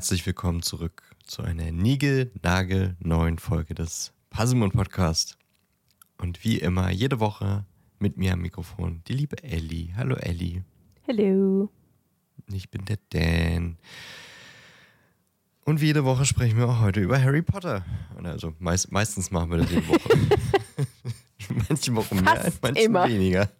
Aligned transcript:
herzlich 0.00 0.24
willkommen 0.24 0.62
zurück 0.62 1.02
zu 1.26 1.42
einer 1.42 1.70
Nigel-Nagel 1.72 2.96
neuen 3.00 3.38
Folge 3.38 3.74
des 3.74 4.14
Puzzlemon 4.30 4.70
Podcast. 4.70 5.36
Und 6.16 6.42
wie 6.42 6.56
immer, 6.56 6.90
jede 6.90 7.20
Woche 7.20 7.66
mit 7.98 8.16
mir 8.16 8.32
am 8.32 8.40
Mikrofon 8.40 9.02
die 9.08 9.12
liebe 9.12 9.42
Ellie. 9.42 9.94
Hallo 9.94 10.16
Ellie. 10.16 10.64
Hallo. 11.06 11.68
Ich 12.50 12.70
bin 12.70 12.86
der 12.86 12.96
Dan. 13.10 13.76
Und 15.66 15.82
wie 15.82 15.88
jede 15.88 16.06
Woche 16.06 16.24
sprechen 16.24 16.56
wir 16.56 16.66
auch 16.66 16.80
heute 16.80 17.00
über 17.00 17.20
Harry 17.20 17.42
Potter. 17.42 17.84
Also 18.22 18.54
meist, 18.58 18.90
meistens 18.90 19.30
machen 19.30 19.50
wir 19.50 19.58
das 19.58 19.70
jede 19.70 19.86
Woche. 19.86 20.08
manche 21.68 21.94
Wochen 21.94 22.24
mehr, 22.24 22.50
manche 22.62 22.90
weniger. 22.90 23.50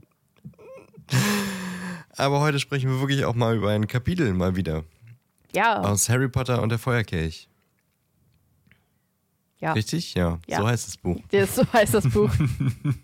Aber 2.16 2.40
heute 2.40 2.58
sprechen 2.58 2.88
wir 2.88 2.98
wirklich 2.98 3.26
auch 3.26 3.34
mal 3.34 3.54
über 3.56 3.72
ein 3.72 3.86
Kapitel 3.86 4.32
mal 4.32 4.56
wieder. 4.56 4.84
Ja. 5.52 5.80
Aus 5.80 6.08
Harry 6.08 6.28
Potter 6.28 6.62
und 6.62 6.68
der 6.70 6.78
Feuerkelch. 6.78 7.48
ja. 9.58 9.72
Richtig? 9.72 10.14
Ja. 10.14 10.38
Ja. 10.46 10.58
So 10.58 10.66
heißt 10.68 10.86
das 10.86 10.96
Buch. 10.96 11.20
Das, 11.30 11.54
so 11.56 11.72
heißt 11.72 11.94
das 11.94 12.08
Buch. 12.08 12.30
Und 12.38 12.96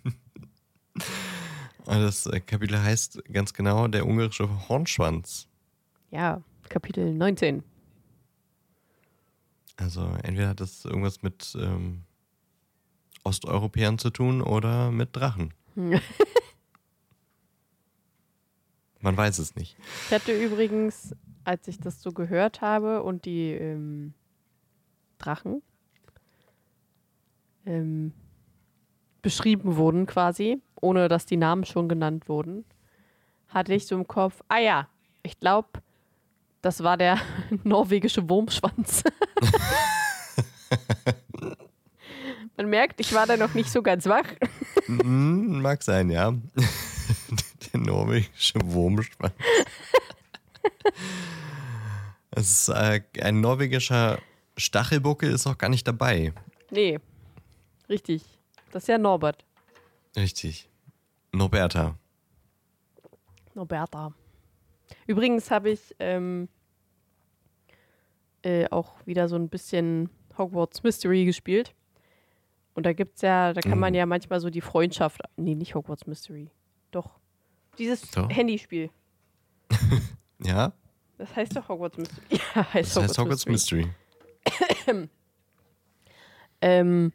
das 1.87 2.27
äh, 2.27 2.41
Kapitel 2.41 2.81
heißt 2.81 3.23
ganz 3.33 3.53
genau 3.53 3.89
Der 3.89 4.07
ungarische 4.07 4.69
Hornschwanz. 4.69 5.47
ja, 6.11 6.43
Kapitel 6.69 7.13
19. 7.15 7.63
Also 9.77 10.01
entweder 10.23 10.49
hat 10.49 10.61
das 10.61 10.85
irgendwas 10.85 11.23
mit 11.23 11.57
ähm, 11.61 12.03
Osteuropäern 13.25 13.99
zu 13.99 14.11
tun 14.11 14.41
oder 14.43 14.91
mit 14.91 15.15
Drachen. 15.15 15.53
Man 19.01 19.17
weiß 19.17 19.39
es 19.39 19.55
nicht. 19.55 19.77
Ich 20.07 20.13
hatte 20.15 20.33
übrigens, 20.33 21.15
als 21.47 21.69
ich 21.69 21.79
das 21.79 22.03
so 22.03 22.11
gehört 22.11 22.61
habe 22.61 23.05
und 23.05 23.25
die 23.25 23.53
ähm, 23.53 24.15
Drachen 25.19 25.63
ähm, 27.65 28.13
beschrieben 29.23 29.77
wurden 29.77 30.07
quasi, 30.07 30.61
ohne 30.81 31.09
dass 31.09 31.25
die 31.25 31.37
Namen 31.37 31.65
schon 31.65 31.89
genannt 31.89 32.29
wurden, 32.29 32.65
hatte 33.49 33.75
ich 33.75 33.87
so 33.87 33.95
im 33.95 34.09
Kopf, 34.09 34.43
ah 34.49 34.59
ja, 34.59 34.89
ich 35.23 35.39
glaube, 35.39 35.69
das 36.63 36.83
war 36.83 36.97
der 36.97 37.21
norwegische 37.63 38.29
Wurmschwanz. 38.29 39.05
Man 42.57 42.71
merkt, 42.71 43.01
ich 43.01 43.13
war 43.13 43.27
da 43.27 43.37
noch 43.37 43.55
nicht 43.55 43.71
so 43.71 43.83
ganz 43.83 44.07
wach. 44.07 44.27
Hm, 44.87 45.63
mag 45.63 45.81
sein, 45.83 46.11
ja. 46.11 46.33
Der 47.73 47.81
norwegische 47.81 48.59
Wurmschwanz. 48.65 49.35
Es 52.33 52.51
ist, 52.51 52.69
äh, 52.69 53.01
ein 53.23 53.41
norwegischer 53.41 54.19
Stachelbuckel 54.59 55.31
ist 55.31 55.47
auch 55.47 55.57
gar 55.57 55.71
nicht 55.71 55.89
dabei. 55.89 56.35
Nee, 56.71 56.99
richtig. 57.89 58.23
Das 58.73 58.83
ist 58.83 58.89
ja 58.89 58.99
Norbert. 58.99 59.45
Richtig. 60.17 60.69
Norberta. 61.33 61.97
Norberta. 63.55 64.13
Übrigens 65.07 65.51
habe 65.51 65.71
ich 65.71 65.95
ähm, 65.99 66.49
äh, 68.43 68.67
auch 68.71 68.95
wieder 69.07 69.29
so 69.29 69.37
ein 69.37 69.49
bisschen 69.49 70.11
Hogwarts 70.37 70.83
Mystery 70.83 71.25
gespielt. 71.25 71.75
Und 72.75 72.85
da 72.85 72.93
gibt's 72.93 73.23
ja, 73.23 73.55
da 73.55 73.63
kann 73.63 73.79
man 73.79 73.93
Mhm. 73.95 73.99
ja 73.99 74.05
manchmal 74.07 74.41
so 74.41 74.51
die 74.51 74.61
Freundschaft. 74.61 75.23
Nee, 75.37 75.55
nicht 75.55 75.75
Hogwarts 75.75 76.07
Mystery. 76.07 76.51
Doch. 76.91 77.19
Dieses 77.79 78.11
Doch. 78.11 78.29
Handyspiel. 78.29 78.91
Ja, 80.43 80.73
Das 81.19 81.35
heißt 81.35 81.57
doch 81.57 81.69
Hogwarts 81.69 81.97
Mystery. 81.97 82.27
Ja, 82.55 82.75
heißt 82.75 82.97
das 82.97 83.03
heißt 83.05 83.19
Hogwarts 83.19 83.47
Mystery. 83.47 83.89
Ähm, 86.63 87.13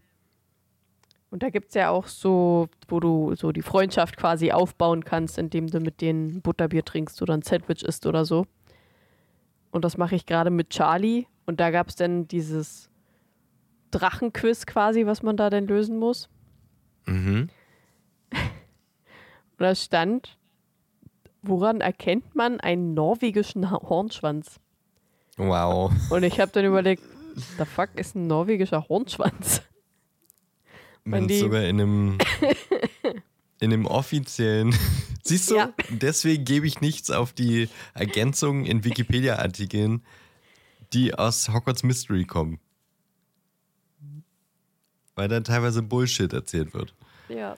und 1.31 1.43
da 1.43 1.49
gibt 1.49 1.69
es 1.69 1.73
ja 1.73 1.89
auch 1.89 2.07
so, 2.07 2.69
wo 2.87 2.99
du 2.99 3.33
so 3.35 3.51
die 3.51 3.61
Freundschaft 3.61 4.17
quasi 4.17 4.51
aufbauen 4.51 5.03
kannst, 5.03 5.37
indem 5.37 5.67
du 5.67 5.79
mit 5.79 6.01
denen 6.01 6.41
Butterbier 6.41 6.83
trinkst 6.85 7.21
oder 7.21 7.33
ein 7.33 7.41
Sandwich 7.41 7.83
isst 7.83 8.05
oder 8.05 8.25
so. 8.25 8.45
Und 9.71 9.85
das 9.85 9.97
mache 9.97 10.15
ich 10.15 10.25
gerade 10.25 10.49
mit 10.51 10.69
Charlie. 10.69 11.25
Und 11.45 11.59
da 11.59 11.71
gab 11.71 11.87
es 11.89 11.95
dann 11.95 12.27
dieses 12.27 12.89
Drachenquiz 13.91 14.65
quasi, 14.65 15.05
was 15.05 15.23
man 15.23 15.37
da 15.37 15.49
denn 15.49 15.67
lösen 15.67 15.97
muss. 15.97 16.29
Mhm. 17.05 17.49
Und 18.31 19.59
da 19.59 19.73
stand, 19.73 20.37
woran 21.41 21.81
erkennt 21.81 22.35
man 22.35 22.59
einen 22.59 22.93
norwegischen 22.93 23.69
Hornschwanz? 23.71 24.59
Wow. 25.37 25.91
Und 26.09 26.23
ich 26.23 26.39
habe 26.39 26.51
dann 26.51 26.65
überlegt, 26.65 27.03
the 27.57 27.65
fuck 27.65 27.89
ist 27.95 28.15
ein 28.15 28.27
norwegischer 28.27 28.87
Hornschwanz? 28.89 29.61
Man 31.03 31.27
die- 31.27 31.35
ist 31.35 31.39
sogar 31.41 31.63
in 31.63 31.81
einem, 31.81 32.17
in 33.59 33.73
einem 33.73 33.85
offiziellen. 33.85 34.75
Siehst 35.23 35.49
du, 35.51 35.55
Ja. 35.55 35.73
deswegen 35.89 36.45
gebe 36.45 36.67
ich 36.67 36.81
nichts 36.81 37.09
auf 37.11 37.31
die 37.33 37.69
Ergänzungen 37.93 38.65
in 38.65 38.83
Wikipedia-Artikeln, 38.83 40.03
die 40.93 41.13
aus 41.15 41.49
Hogwarts 41.49 41.83
Mystery 41.83 42.25
kommen. 42.25 42.59
Weil 45.15 45.27
da 45.27 45.39
teilweise 45.41 45.81
Bullshit 45.83 46.31
erzählt 46.33 46.73
wird. 46.73 46.93
Ja. 47.29 47.57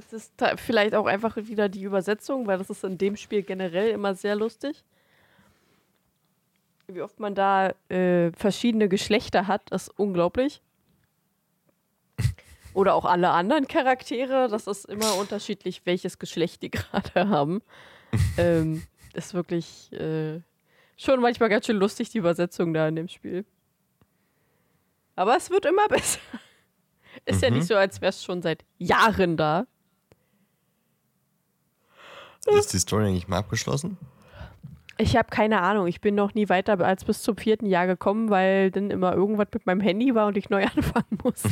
Es 0.00 0.12
ist 0.12 0.32
vielleicht 0.56 0.94
auch 0.94 1.06
einfach 1.06 1.36
wieder 1.36 1.68
die 1.68 1.82
Übersetzung, 1.82 2.46
weil 2.46 2.58
das 2.58 2.70
ist 2.70 2.84
in 2.84 2.96
dem 2.96 3.16
Spiel 3.16 3.42
generell 3.42 3.90
immer 3.90 4.14
sehr 4.14 4.34
lustig. 4.34 4.84
Wie 6.86 7.02
oft 7.02 7.20
man 7.20 7.34
da 7.34 7.74
äh, 7.88 8.32
verschiedene 8.32 8.88
Geschlechter 8.88 9.46
hat, 9.46 9.70
ist 9.70 9.90
unglaublich. 9.98 10.62
Oder 12.72 12.94
auch 12.94 13.04
alle 13.04 13.30
anderen 13.30 13.68
Charaktere, 13.68 14.48
das 14.48 14.66
ist 14.66 14.86
immer 14.86 15.16
unterschiedlich, 15.16 15.82
welches 15.84 16.18
Geschlecht 16.18 16.62
die 16.62 16.70
gerade 16.70 17.28
haben. 17.28 17.62
ähm, 18.38 18.82
ist 19.12 19.34
wirklich 19.34 19.92
äh, 19.92 20.40
schon 20.96 21.20
manchmal 21.20 21.48
ganz 21.48 21.66
schön 21.66 21.76
lustig, 21.76 22.10
die 22.10 22.18
Übersetzung 22.18 22.72
da 22.72 22.88
in 22.88 22.96
dem 22.96 23.08
Spiel. 23.08 23.44
Aber 25.14 25.36
es 25.36 25.50
wird 25.50 25.66
immer 25.66 25.86
besser. 25.88 26.20
Ist 27.26 27.42
ja 27.42 27.50
nicht 27.50 27.66
so, 27.66 27.74
als 27.74 28.00
wäre 28.00 28.10
es 28.10 28.24
schon 28.24 28.40
seit 28.40 28.64
Jahren 28.78 29.36
da. 29.36 29.66
Ist 32.46 32.72
die 32.72 32.78
Story 32.78 33.06
eigentlich 33.06 33.28
mal 33.28 33.38
abgeschlossen? 33.38 33.98
Ich 34.98 35.16
habe 35.16 35.28
keine 35.30 35.62
Ahnung. 35.62 35.86
Ich 35.86 36.00
bin 36.00 36.14
noch 36.14 36.34
nie 36.34 36.48
weiter 36.48 36.78
als 36.80 37.04
bis 37.04 37.22
zum 37.22 37.36
vierten 37.36 37.66
Jahr 37.66 37.86
gekommen, 37.86 38.28
weil 38.28 38.70
dann 38.70 38.90
immer 38.90 39.14
irgendwas 39.14 39.48
mit 39.52 39.64
meinem 39.66 39.80
Handy 39.80 40.14
war 40.14 40.26
und 40.26 40.36
ich 40.36 40.50
neu 40.50 40.64
anfangen 40.76 41.18
musste. 41.22 41.48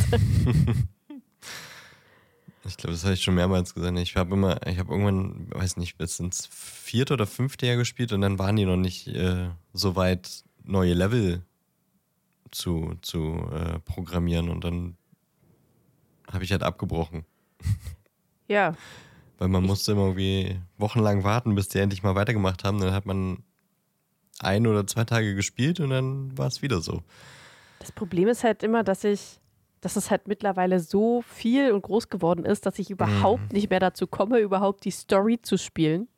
Ich 2.66 2.76
glaube, 2.76 2.92
das 2.92 3.04
habe 3.04 3.14
ich 3.14 3.22
schon 3.22 3.34
mehrmals 3.34 3.74
gesagt. 3.74 3.98
Ich 3.98 4.16
habe 4.16 4.34
immer, 4.34 4.66
ich 4.66 4.78
habe 4.78 4.92
irgendwann, 4.92 5.48
weiß 5.50 5.78
nicht, 5.78 5.96
bis 5.96 6.20
ins 6.20 6.46
vierte 6.46 7.14
oder 7.14 7.26
fünfte 7.26 7.66
Jahr 7.66 7.76
gespielt 7.76 8.12
und 8.12 8.20
dann 8.20 8.38
waren 8.38 8.56
die 8.56 8.66
noch 8.66 8.76
nicht 8.76 9.08
äh, 9.08 9.48
so 9.72 9.96
weit, 9.96 10.44
neue 10.64 10.92
Level 10.92 11.42
zu, 12.50 12.96
zu 13.00 13.48
äh, 13.52 13.78
programmieren 13.80 14.50
und 14.50 14.64
dann 14.64 14.96
habe 16.30 16.44
ich 16.44 16.52
halt 16.52 16.62
abgebrochen. 16.62 17.24
ja, 18.48 18.74
Weil 19.38 19.48
man 19.48 19.64
musste 19.64 19.92
immer 19.92 20.06
irgendwie 20.06 20.60
wochenlang 20.76 21.24
warten, 21.24 21.54
bis 21.54 21.68
die 21.68 21.78
endlich 21.78 22.02
mal 22.02 22.14
weitergemacht 22.14 22.64
haben. 22.64 22.80
Dann 22.80 22.92
hat 22.92 23.06
man 23.06 23.44
ein 24.40 24.66
oder 24.66 24.86
zwei 24.86 25.04
Tage 25.04 25.34
gespielt 25.34 25.80
und 25.80 25.90
dann 25.90 26.36
war 26.36 26.46
es 26.46 26.62
wieder 26.62 26.80
so. 26.80 27.02
das 27.80 27.92
Problem 27.92 28.28
ist 28.28 28.44
halt 28.44 28.62
immer, 28.62 28.84
dass 28.84 29.04
ich, 29.04 29.40
dass 29.80 29.96
es 29.96 30.10
halt 30.10 30.28
mittlerweile 30.28 30.80
so 30.80 31.22
viel 31.22 31.72
und 31.72 31.82
groß 31.82 32.08
geworden 32.08 32.44
ist, 32.44 32.66
dass 32.66 32.78
ich 32.78 32.90
überhaupt 32.90 33.52
nicht 33.52 33.70
mehr 33.70 33.80
dazu 33.80 34.06
komme, 34.06 34.38
überhaupt 34.38 34.84
die 34.84 34.90
Story 34.90 35.40
zu 35.40 35.56
spielen, 35.56 36.08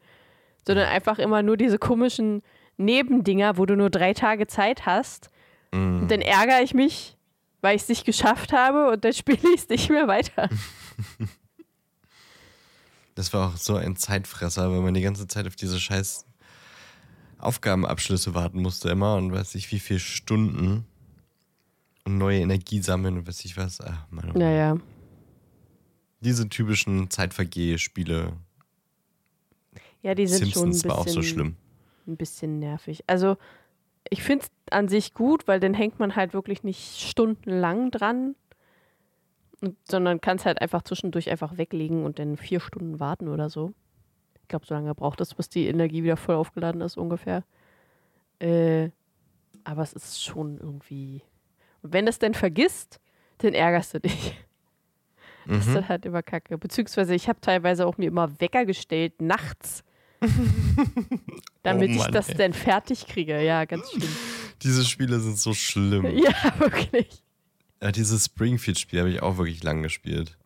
sondern 0.67 0.89
einfach 0.89 1.19
immer 1.19 1.43
nur 1.43 1.57
diese 1.57 1.79
komischen 1.79 2.43
Nebendinger, 2.77 3.59
wo 3.59 3.67
du 3.67 3.77
nur 3.77 3.91
drei 3.91 4.15
Tage 4.15 4.47
Zeit 4.47 4.87
hast. 4.87 5.31
Mm. 5.73 6.01
Und 6.01 6.11
dann 6.11 6.23
ärgere 6.23 6.63
ich 6.63 6.75
mich, 6.75 7.17
weil 7.61 7.77
ich 7.77 7.83
es 7.83 7.89
nicht 7.89 8.07
geschafft 8.07 8.53
habe 8.53 8.91
und 8.91 9.05
dann 9.05 9.13
spiele 9.15 9.55
ich 9.55 9.63
es 9.63 9.69
nicht 9.69 9.91
mehr 9.91 10.09
weiter. 10.09 10.49
Das 13.21 13.35
war 13.35 13.49
auch 13.49 13.59
so 13.59 13.77
ein 13.77 13.97
Zeitfresser, 13.97 14.73
wenn 14.73 14.83
man 14.83 14.95
die 14.95 15.03
ganze 15.03 15.27
Zeit 15.29 15.47
auf 15.47 15.55
diese 15.55 15.79
scheiß 15.79 16.25
Aufgabenabschlüsse 17.37 18.35
warten 18.35 18.63
musste 18.63 18.89
immer 18.89 19.17
und 19.17 19.31
weiß 19.31 19.57
ich 19.57 19.71
wie 19.73 19.79
viele 19.79 20.01
Stunden 20.01 20.87
und 22.07 22.17
neue 22.17 22.41
Energie 22.41 22.81
sammeln 22.81 23.19
und 23.19 23.29
weiß 23.29 23.45
ich 23.45 23.59
was. 23.59 23.83
Ach, 23.83 24.07
oh 24.11 24.15
Mann. 24.15 24.33
Naja. 24.33 24.79
Diese 26.21 26.49
typischen 26.49 27.11
Zeitvergeh-Spiele. 27.11 28.33
Ja, 30.01 30.15
die 30.15 30.27
sind 30.27 30.51
schon 30.51 30.71
ein 30.71 30.73
Simpsons 30.73 30.77
bisschen, 30.77 30.91
war 30.91 30.99
auch 30.99 31.09
so 31.09 31.21
schlimm. 31.21 31.57
ein 32.07 32.17
bisschen 32.17 32.59
nervig. 32.59 33.05
Also 33.07 33.37
ich 34.09 34.23
finde 34.23 34.47
es 34.47 34.51
an 34.73 34.89
sich 34.89 35.13
gut, 35.13 35.47
weil 35.47 35.61
dann 35.61 35.75
hängt 35.75 35.99
man 35.99 36.17
halt 36.17 36.33
wirklich 36.33 36.63
nicht 36.63 36.99
stundenlang 36.99 37.91
dran, 37.91 38.35
sondern 39.85 40.21
kann 40.21 40.37
es 40.37 40.47
halt 40.47 40.61
einfach 40.61 40.83
zwischendurch 40.83 41.31
einfach 41.31 41.59
weglegen 41.59 42.05
und 42.05 42.19
dann 42.19 42.37
vier 42.37 42.61
Stunden 42.61 43.01
warten 43.01 43.29
oder 43.29 43.51
so. 43.51 43.73
Ich 44.43 44.49
glaube, 44.49 44.67
so 44.67 44.75
lange 44.75 44.95
braucht 44.95 45.21
es, 45.21 45.35
bis 45.35 45.49
die 45.49 45.67
Energie 45.67 46.03
wieder 46.03 46.17
voll 46.17 46.35
aufgeladen 46.35 46.81
ist 46.81 46.97
ungefähr. 46.97 47.45
Äh, 48.41 48.91
aber 49.65 49.83
es 49.83 49.93
ist 49.93 50.23
schon 50.23 50.59
irgendwie. 50.59 51.23
Und 51.83 51.93
wenn 51.93 52.07
du 52.07 52.11
es 52.11 52.19
denn 52.19 52.35
vergisst, 52.35 53.01
dann 53.39 53.55
ärgerst 53.55 53.95
du 53.95 54.01
dich. 54.01 54.37
Das 55.47 55.67
ist 55.67 55.75
dann 55.75 55.89
halt 55.89 56.05
immer 56.05 56.23
kacke. 56.23 56.59
Beziehungsweise 56.59 57.15
ich 57.15 57.29
habe 57.29 57.41
teilweise 57.41 57.87
auch 57.87 57.97
mir 57.99 58.09
immer 58.09 58.41
Wecker 58.41 58.67
gestellt, 58.67 59.21
nachts. 59.21 59.83
damit 61.63 61.89
Oh 61.89 61.93
ich 61.93 61.99
Mann, 61.99 62.13
das 62.13 62.29
ey. 62.29 62.35
dann 62.37 62.53
fertig 62.53 63.07
kriege. 63.07 63.43
Ja, 63.43 63.65
ganz 63.65 63.91
schlimm. 63.91 64.09
Diese 64.63 64.85
Spiele 64.85 65.19
sind 65.19 65.39
so 65.39 65.55
schlimm. 65.55 66.05
Ja, 66.17 66.59
wirklich. 66.59 67.23
Ja, 67.83 67.93
dieses 67.93 68.27
Springfield-Spiel 68.27 68.99
habe 69.01 69.11
ich 69.11 69.23
auch 69.23 69.39
wirklich 69.39 69.63
lang 69.63 69.83
gespielt. 69.83 70.37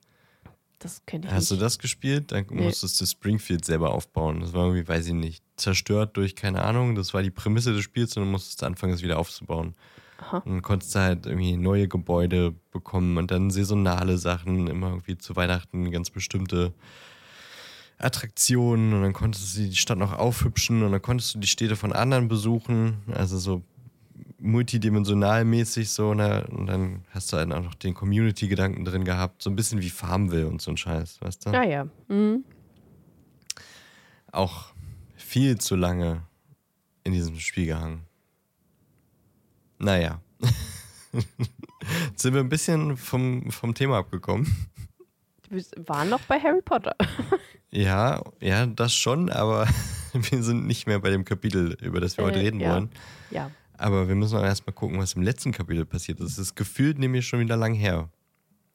Das 0.78 1.02
kenne 1.06 1.26
ich 1.26 1.32
Hast 1.32 1.50
du 1.50 1.54
nicht. 1.54 1.62
das 1.64 1.78
gespielt? 1.78 2.30
Dann 2.32 2.44
Nee. 2.50 2.64
musstest 2.64 3.00
du 3.00 3.06
Springfield 3.06 3.64
selber 3.64 3.92
aufbauen. 3.92 4.40
Das 4.40 4.52
war 4.52 4.66
irgendwie, 4.66 4.86
weiß 4.86 5.06
ich 5.06 5.14
nicht, 5.14 5.42
zerstört 5.56 6.16
durch, 6.16 6.36
keine 6.36 6.62
Ahnung. 6.62 6.94
Das 6.94 7.14
war 7.14 7.22
die 7.22 7.30
Prämisse 7.30 7.72
des 7.72 7.82
Spiels 7.82 8.16
und 8.16 8.24
dann 8.24 8.30
musstest 8.30 8.60
du 8.62 8.66
anfangen, 8.66 8.92
es 8.92 9.02
wieder 9.02 9.18
aufzubauen. 9.18 9.74
Aha. 10.18 10.38
Und 10.38 10.52
dann 10.52 10.62
konntest 10.62 10.94
du 10.94 10.98
halt 11.00 11.26
irgendwie 11.26 11.56
neue 11.56 11.88
Gebäude 11.88 12.54
bekommen 12.70 13.16
und 13.16 13.30
dann 13.30 13.50
saisonale 13.50 14.18
Sachen, 14.18 14.66
immer 14.68 14.88
irgendwie 14.90 15.16
zu 15.18 15.34
Weihnachten 15.36 15.90
ganz 15.90 16.10
bestimmte 16.10 16.72
Attraktionen 17.98 18.92
und 18.92 19.02
dann 19.02 19.12
konntest 19.12 19.56
du 19.56 19.62
die 19.62 19.76
Stadt 19.76 19.98
noch 19.98 20.12
aufhübschen 20.12 20.82
und 20.82 20.92
dann 20.92 21.02
konntest 21.02 21.34
du 21.34 21.38
die 21.38 21.46
Städte 21.46 21.76
von 21.76 21.92
anderen 21.92 22.28
besuchen, 22.28 22.98
also 23.12 23.38
so 23.38 23.62
multidimensional 24.44 25.44
mäßig 25.44 25.90
so 25.90 26.14
ne? 26.14 26.46
und 26.50 26.66
dann 26.66 27.04
hast 27.10 27.32
du 27.32 27.38
halt 27.38 27.50
auch 27.52 27.62
noch 27.62 27.74
den 27.74 27.94
Community-Gedanken 27.94 28.84
drin 28.84 29.04
gehabt, 29.04 29.42
so 29.42 29.50
ein 29.50 29.56
bisschen 29.56 29.80
wie 29.80 29.90
Farmville 29.90 30.46
und 30.46 30.60
so 30.60 30.70
ein 30.70 30.76
Scheiß, 30.76 31.20
weißt 31.20 31.46
du? 31.46 31.50
Ah 31.50 31.64
ja. 31.64 31.86
Mhm. 32.08 32.44
Auch 34.30 34.72
viel 35.16 35.58
zu 35.58 35.76
lange 35.76 36.22
in 37.04 37.12
diesem 37.12 37.38
Spiel 37.38 37.66
gehangen. 37.66 38.02
Naja. 39.78 40.20
Jetzt 41.12 42.18
sind 42.22 42.34
wir 42.34 42.40
ein 42.40 42.48
bisschen 42.48 42.96
vom, 42.96 43.50
vom 43.50 43.74
Thema 43.74 43.98
abgekommen. 43.98 44.68
Wir 45.48 45.62
waren 45.86 46.08
noch 46.10 46.20
bei 46.22 46.38
Harry 46.40 46.62
Potter. 46.62 46.94
Ja, 47.76 48.22
ja, 48.40 48.66
das 48.66 48.94
schon, 48.94 49.30
aber 49.30 49.66
wir 50.12 50.44
sind 50.44 50.64
nicht 50.64 50.86
mehr 50.86 51.00
bei 51.00 51.10
dem 51.10 51.24
Kapitel, 51.24 51.76
über 51.82 52.00
das 52.00 52.16
wir 52.16 52.24
heute 52.24 52.38
Äh, 52.38 52.42
reden 52.42 52.60
ja. 52.60 52.70
wollen. 52.72 52.90
Ja. 53.32 53.50
Aber 53.76 54.08
wir 54.08 54.14
müssen 54.14 54.36
auch 54.38 54.42
erstmal 54.44 54.74
gucken, 54.74 54.98
was 54.98 55.14
im 55.14 55.22
letzten 55.22 55.52
Kapitel 55.52 55.84
passiert 55.84 56.20
ist. 56.20 56.32
Es 56.32 56.38
ist 56.38 56.54
gefühlt 56.54 56.98
nämlich 56.98 57.26
schon 57.26 57.40
wieder 57.40 57.56
lang 57.56 57.74
her. 57.74 58.08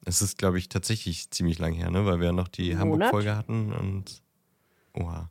Es 0.05 0.21
ist, 0.21 0.37
glaube 0.37 0.57
ich, 0.57 0.69
tatsächlich 0.69 1.29
ziemlich 1.31 1.59
lang 1.59 1.73
her, 1.73 1.89
ne? 1.91 2.05
weil 2.05 2.19
wir 2.19 2.27
ja 2.27 2.31
noch 2.33 2.47
die? 2.47 2.77
Hamburg-Folge 2.77 3.35
hatten 3.35 3.71
und. 3.73 4.21
Oha. 4.93 5.29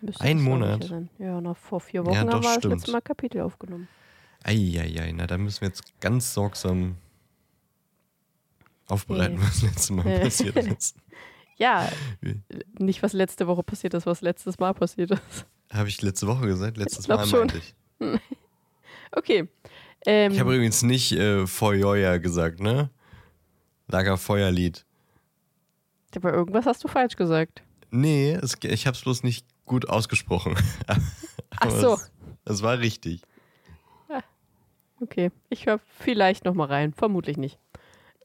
Müsste 0.00 0.20
Ein 0.22 0.36
das 0.38 0.44
Monat. 0.44 0.92
Ja, 1.18 1.40
noch 1.40 1.56
vor 1.56 1.80
vier 1.80 2.04
Wochen 2.04 2.14
Ja, 2.14 2.20
haben 2.20 2.30
doch, 2.30 2.40
wir 2.42 2.48
das 2.48 2.56
stimmt. 2.58 2.74
letzte 2.74 2.92
Mal 2.92 3.00
Kapitel 3.00 3.40
aufgenommen. 3.40 3.88
Eieiei, 4.44 5.12
na, 5.12 5.26
da 5.26 5.36
müssen 5.38 5.62
wir 5.62 5.68
jetzt 5.68 5.82
ganz 6.00 6.32
sorgsam 6.34 6.96
aufbereiten, 8.86 9.36
Nee. 9.36 9.42
was 9.42 9.62
letztes 9.62 9.90
Mal 9.90 10.02
passiert 10.20 10.56
ist. 10.56 10.96
Ja, 11.56 11.90
nicht 12.78 13.02
was 13.02 13.12
letzte 13.12 13.48
Woche 13.48 13.64
passiert 13.64 13.94
ist, 13.94 14.06
was 14.06 14.20
letztes 14.20 14.58
Mal 14.60 14.72
passiert 14.74 15.10
ist. 15.10 15.46
Habe 15.72 15.88
ich 15.88 16.00
letzte 16.02 16.26
Woche 16.28 16.46
gesagt? 16.46 16.76
Letztes 16.76 17.06
glaub 17.06 17.18
Mal 17.20 17.26
schon. 17.26 17.38
meinte 17.40 17.58
ich. 17.58 17.74
Okay. 19.12 19.48
Ähm, 20.06 20.32
Ich 20.32 20.40
habe 20.40 20.54
übrigens 20.54 20.82
nicht 20.82 21.12
äh, 21.12 21.46
Feuerja 21.46 22.18
gesagt, 22.18 22.60
ne? 22.60 22.90
Lagerfeuerlied. 23.88 24.84
aber 26.14 26.32
irgendwas 26.32 26.66
hast 26.66 26.84
du 26.84 26.88
falsch 26.88 27.16
gesagt. 27.16 27.62
Nee, 27.90 28.32
es, 28.32 28.56
ich 28.62 28.86
habe 28.86 28.96
es 28.96 29.02
bloß 29.02 29.22
nicht 29.22 29.46
gut 29.64 29.88
ausgesprochen. 29.88 30.54
Ach 31.60 31.70
so. 31.70 31.94
Es, 31.94 32.10
es 32.44 32.62
war 32.62 32.78
richtig. 32.78 33.22
Okay, 35.00 35.30
ich 35.48 35.66
höre 35.66 35.78
vielleicht 35.98 36.44
noch 36.44 36.54
mal 36.54 36.66
rein. 36.66 36.92
Vermutlich 36.92 37.36
nicht. 37.36 37.58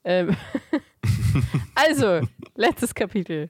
Ähm 0.03 0.35
also, 1.75 2.21
letztes 2.55 2.95
Kapitel. 2.95 3.49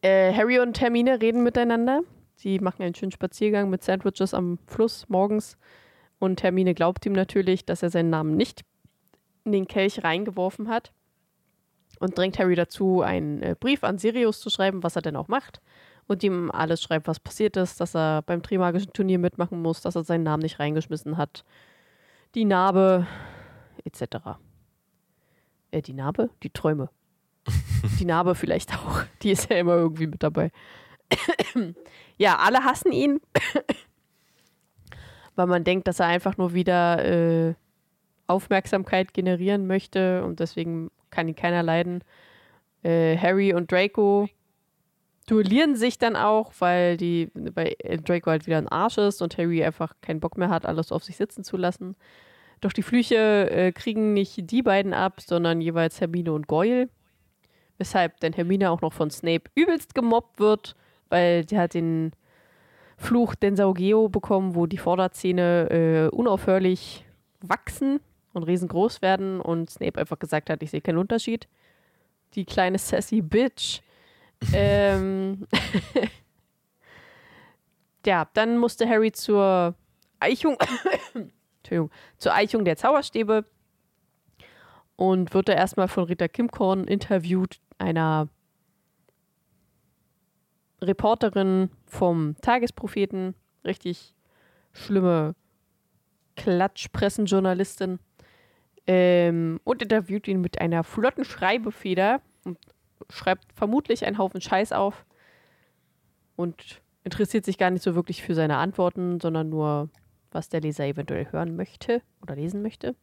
Äh, 0.00 0.32
Harry 0.32 0.60
und 0.60 0.80
Hermine 0.80 1.20
reden 1.20 1.42
miteinander. 1.42 2.02
Sie 2.42 2.58
machen 2.58 2.82
einen 2.82 2.96
schönen 2.96 3.12
Spaziergang 3.12 3.70
mit 3.70 3.84
Sandwiches 3.84 4.34
am 4.34 4.58
Fluss 4.66 5.08
morgens. 5.08 5.56
Und 6.18 6.42
Hermine 6.42 6.74
glaubt 6.74 7.06
ihm 7.06 7.12
natürlich, 7.12 7.64
dass 7.64 7.84
er 7.84 7.90
seinen 7.90 8.10
Namen 8.10 8.36
nicht 8.36 8.62
in 9.44 9.52
den 9.52 9.68
Kelch 9.68 10.02
reingeworfen 10.02 10.68
hat. 10.68 10.92
Und 12.00 12.18
drängt 12.18 12.40
Harry 12.40 12.56
dazu, 12.56 13.00
einen 13.00 13.42
äh, 13.42 13.54
Brief 13.58 13.84
an 13.84 13.98
Sirius 13.98 14.40
zu 14.40 14.50
schreiben, 14.50 14.82
was 14.82 14.96
er 14.96 15.02
denn 15.02 15.14
auch 15.14 15.28
macht. 15.28 15.60
Und 16.08 16.24
ihm 16.24 16.50
alles 16.50 16.82
schreibt, 16.82 17.06
was 17.06 17.20
passiert 17.20 17.56
ist, 17.56 17.80
dass 17.80 17.94
er 17.94 18.22
beim 18.22 18.42
Trimagischen 18.42 18.92
Turnier 18.92 19.20
mitmachen 19.20 19.62
muss, 19.62 19.80
dass 19.80 19.94
er 19.94 20.02
seinen 20.02 20.24
Namen 20.24 20.42
nicht 20.42 20.58
reingeschmissen 20.58 21.16
hat. 21.16 21.44
Die 22.34 22.44
Narbe, 22.44 23.06
etc. 23.84 24.16
Äh, 25.70 25.80
die 25.80 25.92
Narbe? 25.92 26.30
Die 26.42 26.50
Träume. 26.50 26.90
die 28.00 28.04
Narbe 28.04 28.34
vielleicht 28.34 28.74
auch. 28.74 29.04
Die 29.22 29.30
ist 29.30 29.48
ja 29.48 29.58
immer 29.58 29.76
irgendwie 29.76 30.08
mit 30.08 30.24
dabei. 30.24 30.50
Ja, 32.18 32.36
alle 32.36 32.64
hassen 32.64 32.92
ihn. 32.92 33.20
weil 35.34 35.46
man 35.46 35.64
denkt, 35.64 35.88
dass 35.88 36.00
er 36.00 36.06
einfach 36.06 36.36
nur 36.36 36.54
wieder 36.54 37.04
äh, 37.04 37.54
Aufmerksamkeit 38.26 39.14
generieren 39.14 39.66
möchte 39.66 40.24
und 40.24 40.40
deswegen 40.40 40.90
kann 41.10 41.28
ihn 41.28 41.36
keiner 41.36 41.62
leiden. 41.62 42.02
Äh, 42.82 43.16
Harry 43.16 43.54
und 43.54 43.70
Draco 43.70 44.28
duellieren 45.26 45.76
sich 45.76 45.98
dann 45.98 46.16
auch, 46.16 46.52
weil 46.58 46.96
die 46.96 47.30
weil 47.34 47.74
Draco 48.04 48.30
halt 48.30 48.46
wieder 48.46 48.58
ein 48.58 48.68
Arsch 48.68 48.98
ist 48.98 49.22
und 49.22 49.38
Harry 49.38 49.64
einfach 49.64 49.94
keinen 50.00 50.20
Bock 50.20 50.36
mehr 50.36 50.48
hat, 50.48 50.66
alles 50.66 50.92
auf 50.92 51.04
sich 51.04 51.16
sitzen 51.16 51.44
zu 51.44 51.56
lassen. 51.56 51.96
Doch 52.60 52.72
die 52.72 52.82
Flüche 52.82 53.50
äh, 53.50 53.72
kriegen 53.72 54.12
nicht 54.12 54.50
die 54.50 54.62
beiden 54.62 54.94
ab, 54.94 55.20
sondern 55.20 55.60
jeweils 55.60 56.00
Hermine 56.00 56.32
und 56.32 56.46
Goyle. 56.46 56.88
Weshalb 57.78 58.20
denn 58.20 58.32
Hermine 58.32 58.70
auch 58.70 58.80
noch 58.80 58.92
von 58.92 59.10
Snape 59.10 59.50
übelst 59.54 59.94
gemobbt 59.94 60.38
wird, 60.38 60.76
weil 61.12 61.46
sie 61.46 61.58
hat 61.58 61.74
den 61.74 62.12
Fluch 62.96 63.34
Densaugeo 63.34 64.08
bekommen, 64.08 64.54
wo 64.54 64.66
die 64.66 64.78
Vorderzähne 64.78 65.68
äh, 65.70 66.16
unaufhörlich 66.16 67.04
wachsen 67.40 68.00
und 68.32 68.44
riesengroß 68.44 69.02
werden 69.02 69.40
und 69.40 69.68
Snape 69.68 70.00
einfach 70.00 70.18
gesagt 70.18 70.48
hat, 70.48 70.62
ich 70.62 70.70
sehe 70.70 70.80
keinen 70.80 70.98
Unterschied. 70.98 71.48
Die 72.34 72.46
kleine 72.46 72.78
sassy 72.78 73.20
Bitch. 73.20 73.82
ähm, 74.54 75.46
ja, 78.06 78.26
dann 78.32 78.56
musste 78.56 78.88
Harry 78.88 79.12
zur 79.12 79.74
Eichung, 80.18 80.56
Entschuldigung, 81.58 81.90
zur 82.16 82.34
Eichung 82.34 82.64
der 82.64 82.76
Zauberstäbe 82.76 83.44
und 84.96 85.34
wird 85.34 85.48
da 85.48 85.52
erstmal 85.52 85.88
von 85.88 86.04
Rita 86.04 86.26
Kimkorn 86.26 86.84
interviewt, 86.84 87.60
einer 87.76 88.28
Reporterin 90.82 91.70
vom 91.86 92.36
Tagespropheten, 92.40 93.34
richtig 93.64 94.14
schlimme 94.72 95.34
Klatschpressenjournalistin, 96.36 97.98
ähm, 98.86 99.60
und 99.64 99.82
interviewt 99.82 100.26
ihn 100.26 100.40
mit 100.40 100.60
einer 100.60 100.82
flotten 100.82 101.24
Schreibefeder 101.24 102.20
und 102.44 102.58
schreibt 103.10 103.52
vermutlich 103.54 104.04
einen 104.04 104.18
Haufen 104.18 104.40
Scheiß 104.40 104.72
auf 104.72 105.04
und 106.36 106.82
interessiert 107.04 107.44
sich 107.44 107.58
gar 107.58 107.70
nicht 107.70 107.82
so 107.82 107.94
wirklich 107.94 108.22
für 108.22 108.34
seine 108.34 108.56
Antworten, 108.56 109.20
sondern 109.20 109.48
nur, 109.48 109.88
was 110.30 110.48
der 110.48 110.60
Leser 110.60 110.86
eventuell 110.86 111.30
hören 111.30 111.56
möchte 111.56 112.02
oder 112.22 112.34
lesen 112.34 112.62
möchte. 112.62 112.96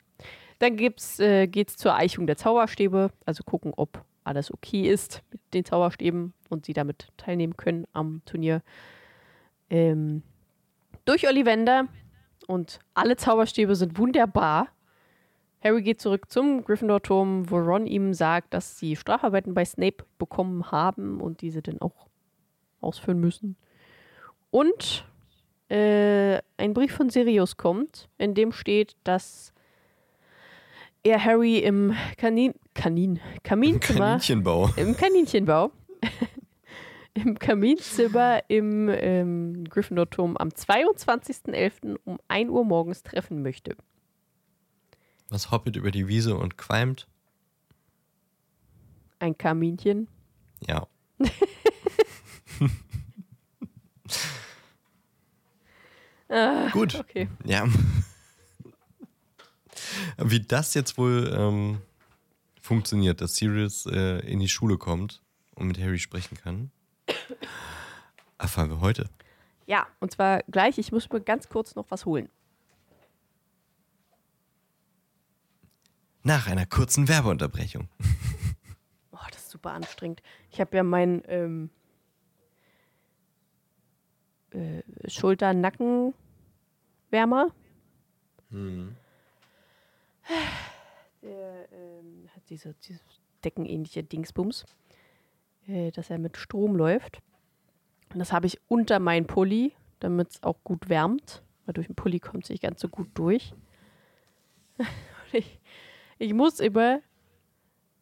Dann 0.59 0.75
gibt's, 0.75 1.19
äh, 1.19 1.47
geht 1.47 1.69
es 1.69 1.77
zur 1.77 1.95
Eichung 1.95 2.27
der 2.27 2.35
Zauberstäbe, 2.35 3.11
also 3.25 3.43
gucken, 3.43 3.73
ob 3.75 4.03
alles 4.29 4.53
okay 4.53 4.87
ist 4.87 5.23
mit 5.31 5.41
den 5.53 5.65
Zauberstäben 5.65 6.33
und 6.49 6.65
sie 6.65 6.73
damit 6.73 7.09
teilnehmen 7.17 7.57
können 7.57 7.85
am 7.93 8.21
Turnier. 8.25 8.61
Ähm, 9.69 10.21
durch 11.05 11.27
Ollivander 11.27 11.87
und 12.47 12.79
alle 12.93 13.17
Zauberstäbe 13.17 13.75
sind 13.75 13.97
wunderbar. 13.97 14.67
Harry 15.61 15.81
geht 15.81 15.99
zurück 15.99 16.29
zum 16.29 16.63
Gryffindor-Turm, 16.63 17.49
wo 17.49 17.57
Ron 17.57 17.87
ihm 17.87 18.13
sagt, 18.13 18.53
dass 18.53 18.77
sie 18.77 18.95
Strafarbeiten 18.95 19.53
bei 19.53 19.65
Snape 19.65 20.05
bekommen 20.17 20.71
haben 20.71 21.19
und 21.19 21.41
diese 21.41 21.61
dann 21.61 21.81
auch 21.81 22.07
ausführen 22.79 23.19
müssen. 23.19 23.57
Und 24.51 25.05
äh, 25.69 26.39
ein 26.57 26.73
Brief 26.73 26.93
von 26.93 27.09
Sirius 27.09 27.57
kommt, 27.57 28.07
in 28.17 28.35
dem 28.35 28.51
steht, 28.51 28.95
dass 29.03 29.53
er 31.03 31.23
Harry 31.23 31.59
im 31.59 31.93
Kanin, 32.17 32.53
Kanin, 32.73 33.19
Kaminzimmer, 33.43 33.99
Kaninchenbau. 34.19 34.69
im 34.75 34.95
Kaninchenbau, 34.95 35.71
im 37.13 37.37
Kaminzimmer 37.39 38.41
im 38.47 38.89
ähm, 38.89 39.63
Gryffindor-Turm 39.65 40.37
am 40.37 40.49
22.11. 40.49 41.97
um 42.03 42.19
1 42.27 42.49
Uhr 42.49 42.65
morgens 42.65 43.03
treffen 43.03 43.41
möchte. 43.41 43.75
Was 45.29 45.51
hoppelt 45.51 45.75
über 45.75 45.91
die 45.91 46.07
Wiese 46.07 46.35
und 46.35 46.57
qualmt? 46.57 47.07
Ein 49.19 49.37
Kaminchen. 49.37 50.07
Ja. 50.67 50.87
Ah, 56.29 56.69
Gut. 56.71 56.95
Okay. 56.95 57.27
Ja. 57.43 57.67
Wie 60.17 60.41
das 60.41 60.73
jetzt 60.73 60.97
wohl 60.97 61.33
ähm, 61.35 61.81
funktioniert, 62.61 63.21
dass 63.21 63.35
Sirius 63.35 63.85
äh, 63.85 64.19
in 64.19 64.39
die 64.39 64.49
Schule 64.49 64.77
kommt 64.77 65.21
und 65.55 65.67
mit 65.67 65.79
Harry 65.79 65.99
sprechen 65.99 66.37
kann, 66.37 66.71
erfahren 68.37 68.69
wir 68.69 68.81
heute. 68.81 69.09
Ja, 69.65 69.87
und 69.99 70.11
zwar 70.11 70.43
gleich. 70.43 70.77
Ich 70.77 70.91
muss 70.91 71.09
mir 71.09 71.21
ganz 71.21 71.49
kurz 71.49 71.73
noch 71.75 71.85
was 71.89 72.05
holen. 72.05 72.29
Nach 76.23 76.47
einer 76.47 76.65
kurzen 76.65 77.07
Werbeunterbrechung. 77.07 77.87
Oh, 79.11 79.17
das 79.31 79.41
ist 79.41 79.49
super 79.49 79.71
anstrengend. 79.71 80.21
Ich 80.49 80.61
habe 80.61 80.77
ja 80.77 80.83
meinen 80.83 81.23
ähm, 81.27 81.69
äh, 84.51 84.81
Schulter-Nacken-Wärmer. 85.09 87.51
Der 91.21 91.71
ähm, 91.71 92.29
hat 92.35 92.43
diese, 92.49 92.75
diese 92.87 93.01
deckenähnliche 93.43 94.03
Dingsbums, 94.03 94.65
äh, 95.67 95.91
dass 95.91 96.09
er 96.09 96.17
mit 96.17 96.37
Strom 96.37 96.75
läuft. 96.75 97.19
Und 98.13 98.19
das 98.19 98.31
habe 98.31 98.47
ich 98.47 98.59
unter 98.67 98.99
meinen 98.99 99.27
Pulli, 99.27 99.73
damit 99.99 100.31
es 100.31 100.43
auch 100.43 100.57
gut 100.63 100.89
wärmt. 100.89 101.43
Weil 101.65 101.73
durch 101.73 101.87
den 101.87 101.95
Pulli 101.95 102.19
kommt 102.19 102.45
es 102.45 102.49
nicht 102.49 102.63
ganz 102.63 102.81
so 102.81 102.89
gut 102.89 103.09
durch. 103.13 103.53
Ich, 105.31 105.59
ich 106.17 106.33
muss 106.33 106.59
immer 106.59 107.01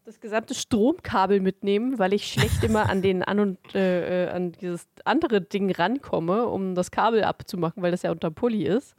das 0.06 0.22
gesamte 0.22 0.56
Stromkabel 0.56 1.42
mitnehmen, 1.42 2.00
weil 2.00 2.14
ich 2.14 2.32
schlecht 2.32 2.64
immer 2.64 2.90
an 2.90 3.02
den 3.02 3.22
an 3.22 3.42
und 3.42 3.76
äh, 3.76 4.28
äh, 4.28 4.30
an 4.30 4.54
dieses 4.54 4.88
andere 5.04 5.42
Ding 5.42 5.70
rankomme, 5.70 6.48
um 6.48 6.74
das 6.74 6.92
Kabel 6.92 7.26
abzumachen, 7.26 7.84
weil 7.84 7.92
das 7.92 8.04
ja 8.04 8.12
unter 8.12 8.32
Pulli 8.32 8.64
ist. 8.64 8.96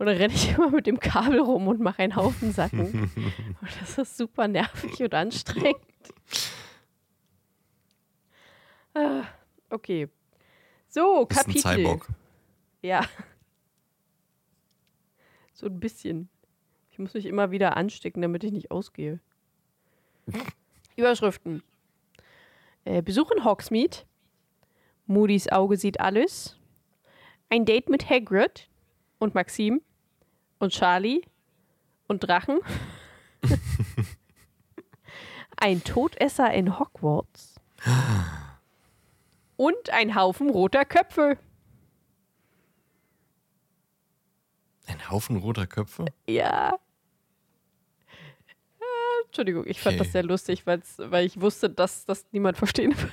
Dann 0.00 0.16
renne 0.16 0.32
ich 0.32 0.50
immer 0.56 0.70
mit 0.70 0.86
dem 0.86 0.98
Kabel 0.98 1.40
rum 1.40 1.68
und 1.68 1.78
mache 1.80 2.02
einen 2.02 2.16
Haufen 2.16 2.52
Sachen. 2.52 3.10
und 3.60 3.80
das 3.80 3.98
ist 3.98 4.16
super 4.16 4.48
nervig 4.48 4.98
und 5.02 5.12
anstrengend. 5.12 5.76
Ah, 8.94 9.24
okay. 9.68 10.08
So, 10.88 11.26
Ist 11.28 11.38
ein 11.38 11.44
Kapitel. 11.44 11.60
Cyborg. 11.60 12.08
Ja. 12.80 13.04
So 15.52 15.66
ein 15.66 15.78
bisschen. 15.78 16.30
Ich 16.90 16.98
muss 16.98 17.12
mich 17.12 17.26
immer 17.26 17.50
wieder 17.50 17.76
anstecken, 17.76 18.22
damit 18.22 18.42
ich 18.42 18.52
nicht 18.52 18.70
ausgehe. 18.70 19.20
Überschriften. 20.96 21.62
Äh, 22.86 23.02
Besuch 23.02 23.30
in 23.32 23.44
Hogsmeade. 23.44 23.98
Moody's 25.06 25.52
Auge 25.52 25.76
sieht 25.76 26.00
alles. 26.00 26.56
Ein 27.50 27.66
Date 27.66 27.90
mit 27.90 28.08
Hagrid 28.08 28.70
und 29.18 29.34
Maxim 29.34 29.82
und 30.60 30.72
Charlie 30.72 31.22
und 32.06 32.20
Drachen. 32.20 32.60
ein 35.56 35.82
Todesser 35.82 36.52
in 36.52 36.78
Hogwarts. 36.78 37.56
Und 39.56 39.90
ein 39.90 40.14
Haufen 40.14 40.50
roter 40.50 40.84
Köpfe. 40.84 41.36
Ein 44.86 45.10
Haufen 45.10 45.36
roter 45.36 45.66
Köpfe? 45.66 46.04
Ja. 46.26 46.74
Äh, 48.78 49.24
Entschuldigung, 49.26 49.64
ich 49.66 49.80
fand 49.80 49.94
Okay. 49.96 50.04
das 50.04 50.12
sehr 50.12 50.22
lustig, 50.24 50.66
weil 50.66 51.24
ich 51.24 51.40
wusste, 51.40 51.70
dass 51.70 52.04
das 52.04 52.26
niemand 52.32 52.58
verstehen 52.58 52.94
wird. 52.98 53.12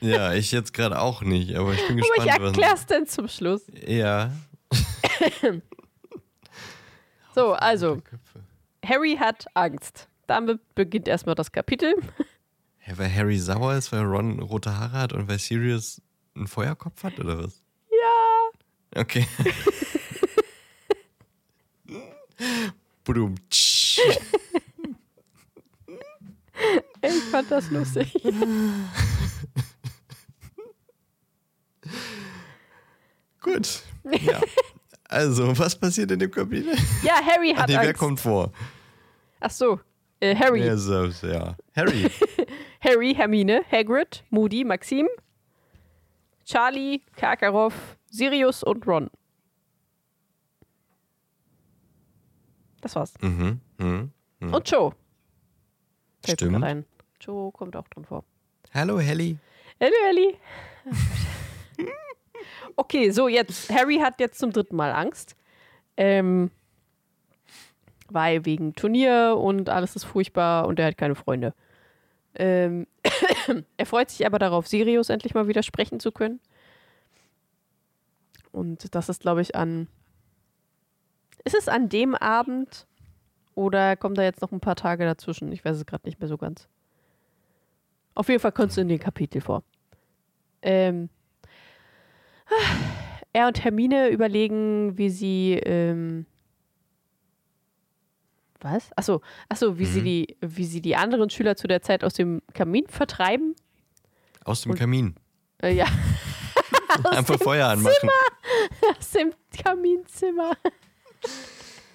Ja, 0.00 0.34
ich 0.34 0.52
jetzt 0.52 0.74
gerade 0.74 1.00
auch 1.00 1.22
nicht, 1.22 1.54
aber 1.56 1.72
ich 1.72 1.86
bin 1.88 1.98
Aber 1.98 2.06
ich 2.18 2.24
gespannt. 2.24 2.44
erklär's 2.58 2.86
dann 2.86 3.06
zum 3.06 3.28
Schluss. 3.28 3.62
Ja. 3.86 4.32
So, 7.34 7.54
also. 7.54 8.00
Harry 8.84 9.16
hat 9.16 9.46
Angst. 9.54 10.08
Damit 10.26 10.60
beginnt 10.74 11.08
erstmal 11.08 11.34
das 11.34 11.50
Kapitel. 11.50 11.94
Hä, 12.78 12.92
weil 12.96 13.12
Harry 13.12 13.38
sauer 13.38 13.74
ist, 13.74 13.92
weil 13.92 14.02
Ron 14.02 14.40
rote 14.40 14.78
Haare 14.78 14.92
hat 14.92 15.12
und 15.12 15.28
weil 15.28 15.38
Sirius 15.38 16.00
einen 16.34 16.46
Feuerkopf 16.46 17.02
hat, 17.02 17.18
oder 17.18 17.42
was? 17.42 17.62
Ja. 17.90 19.00
Okay. 19.00 19.26
Budum. 23.04 23.34
tsch. 23.50 24.00
Ich 27.02 27.22
fand 27.30 27.50
das 27.50 27.70
lustig. 27.70 28.12
Gut. 33.40 33.82
Ja. 34.20 34.40
Also, 35.14 35.56
was 35.58 35.76
passiert 35.76 36.10
in 36.10 36.18
dem 36.18 36.30
Kapitel? 36.30 36.74
Ja, 37.02 37.14
Harry 37.24 37.52
Ach 37.56 37.60
hat 37.62 37.68
nee, 37.68 37.74
wer 37.74 37.88
Angst. 37.88 37.98
kommt 37.98 38.20
vor? 38.20 38.52
Ach 39.40 39.50
so, 39.50 39.80
äh, 40.20 40.34
Harry. 40.34 40.64
Ja, 40.66 40.76
so, 40.76 41.04
ja. 41.26 41.56
Harry. 41.76 42.10
Harry, 42.80 43.14
Hermine, 43.14 43.62
Hagrid, 43.70 44.24
Moody, 44.30 44.64
Maxim, 44.64 45.08
Charlie, 46.44 47.00
Karkaroff, 47.16 47.96
Sirius 48.10 48.62
und 48.62 48.86
Ron. 48.86 49.10
Das 52.80 52.94
war's. 52.96 53.14
mhm. 53.20 53.60
Mhm. 53.78 54.10
Und 54.40 54.70
Joe. 54.70 54.92
Fällt 56.24 56.40
Stimmt. 56.40 56.86
Joe 57.20 57.50
kommt 57.52 57.76
auch 57.76 57.88
drin 57.88 58.04
vor. 58.04 58.24
Hallo, 58.74 58.98
Helly. 58.98 59.38
Hallo, 59.80 59.94
Ellie. 60.10 60.36
Okay, 62.76 63.10
so 63.10 63.28
jetzt. 63.28 63.70
Harry 63.70 63.98
hat 63.98 64.20
jetzt 64.20 64.38
zum 64.38 64.52
dritten 64.52 64.76
Mal 64.76 64.92
Angst. 64.92 65.36
Ähm, 65.96 66.50
weil 68.08 68.44
wegen 68.44 68.74
Turnier 68.74 69.36
und 69.38 69.68
alles 69.68 69.96
ist 69.96 70.04
furchtbar 70.04 70.66
und 70.66 70.78
er 70.78 70.86
hat 70.86 70.98
keine 70.98 71.14
Freunde. 71.14 71.54
Ähm, 72.34 72.86
er 73.76 73.86
freut 73.86 74.10
sich 74.10 74.26
aber 74.26 74.38
darauf, 74.38 74.66
Sirius 74.66 75.08
endlich 75.08 75.34
mal 75.34 75.48
wieder 75.48 75.62
sprechen 75.62 76.00
zu 76.00 76.12
können. 76.12 76.40
Und 78.52 78.94
das 78.94 79.08
ist, 79.08 79.22
glaube 79.22 79.40
ich, 79.42 79.54
an. 79.54 79.88
Ist 81.44 81.56
es 81.56 81.68
an 81.68 81.88
dem 81.88 82.14
Abend 82.14 82.86
oder 83.54 83.96
kommt 83.96 84.18
da 84.18 84.22
jetzt 84.22 84.40
noch 84.40 84.52
ein 84.52 84.60
paar 84.60 84.76
Tage 84.76 85.04
dazwischen? 85.04 85.52
Ich 85.52 85.64
weiß 85.64 85.76
es 85.76 85.86
gerade 85.86 86.06
nicht 86.06 86.20
mehr 86.20 86.28
so 86.28 86.38
ganz. 86.38 86.68
Auf 88.14 88.28
jeden 88.28 88.40
Fall 88.40 88.52
kommt 88.52 88.70
es 88.70 88.78
in 88.78 88.88
den 88.88 89.00
Kapitel 89.00 89.40
vor. 89.40 89.64
Ähm, 90.62 91.08
er 93.32 93.46
und 93.48 93.64
Hermine 93.64 94.08
überlegen, 94.08 94.96
wie 94.98 95.10
sie. 95.10 95.54
Ähm, 95.64 96.26
was? 98.60 98.90
Achso, 98.96 99.20
achso 99.50 99.78
wie, 99.78 99.84
sie 99.84 100.00
Mhm. 100.00 100.04
die, 100.04 100.36
wie 100.40 100.64
sie 100.64 100.80
die 100.80 100.96
anderen 100.96 101.28
Schüler 101.28 101.54
zu 101.56 101.66
der 101.66 101.82
Zeit 101.82 102.02
aus 102.02 102.14
dem 102.14 102.40
Kamin 102.54 102.86
vertreiben. 102.88 103.54
Aus 104.44 104.62
dem 104.62 104.72
Und- 104.72 104.78
Kamin. 104.78 105.14
Äh, 105.62 105.74
ja, 105.74 105.84
Einfach 107.10 107.38
Feuer 107.38 107.68
anmachen. 107.68 108.08
aus 108.98 109.10
dem 109.10 109.32
Kaminzimmer. 109.62 110.52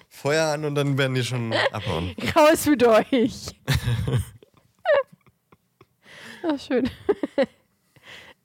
Feuer 0.08 0.46
an 0.54 0.64
und 0.64 0.74
dann 0.74 0.98
werden 0.98 1.14
die 1.14 1.24
schon 1.24 1.52
abhauen. 1.72 2.14
Raus 2.36 2.66
mit 2.66 2.84
euch. 2.84 3.46
Ach, 6.42 6.58
schön. 6.58 6.88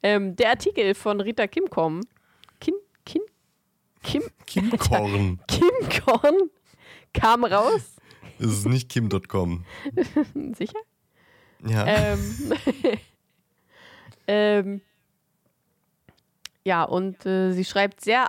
Ähm, 0.06 0.36
der 0.36 0.50
Artikel 0.52 0.94
von 0.94 1.20
Rita 1.20 1.48
Kimkom. 1.48 2.02
Kim, 2.60 2.76
Kim, 3.06 3.24
Kim, 4.04 4.22
Kimkorn. 4.46 5.40
Kimkorn 5.48 6.52
kam 7.12 7.44
raus. 7.44 7.96
Das 8.38 8.52
ist 8.52 8.68
nicht 8.68 8.88
kim.com. 8.88 9.66
Sicher? 10.56 10.78
Ja. 11.66 11.88
ähm, 11.88 12.54
ähm, 14.28 14.82
ja, 16.64 16.84
und 16.84 17.26
äh, 17.26 17.54
sie 17.54 17.66
schreibt 17.66 18.02
sehr. 18.02 18.28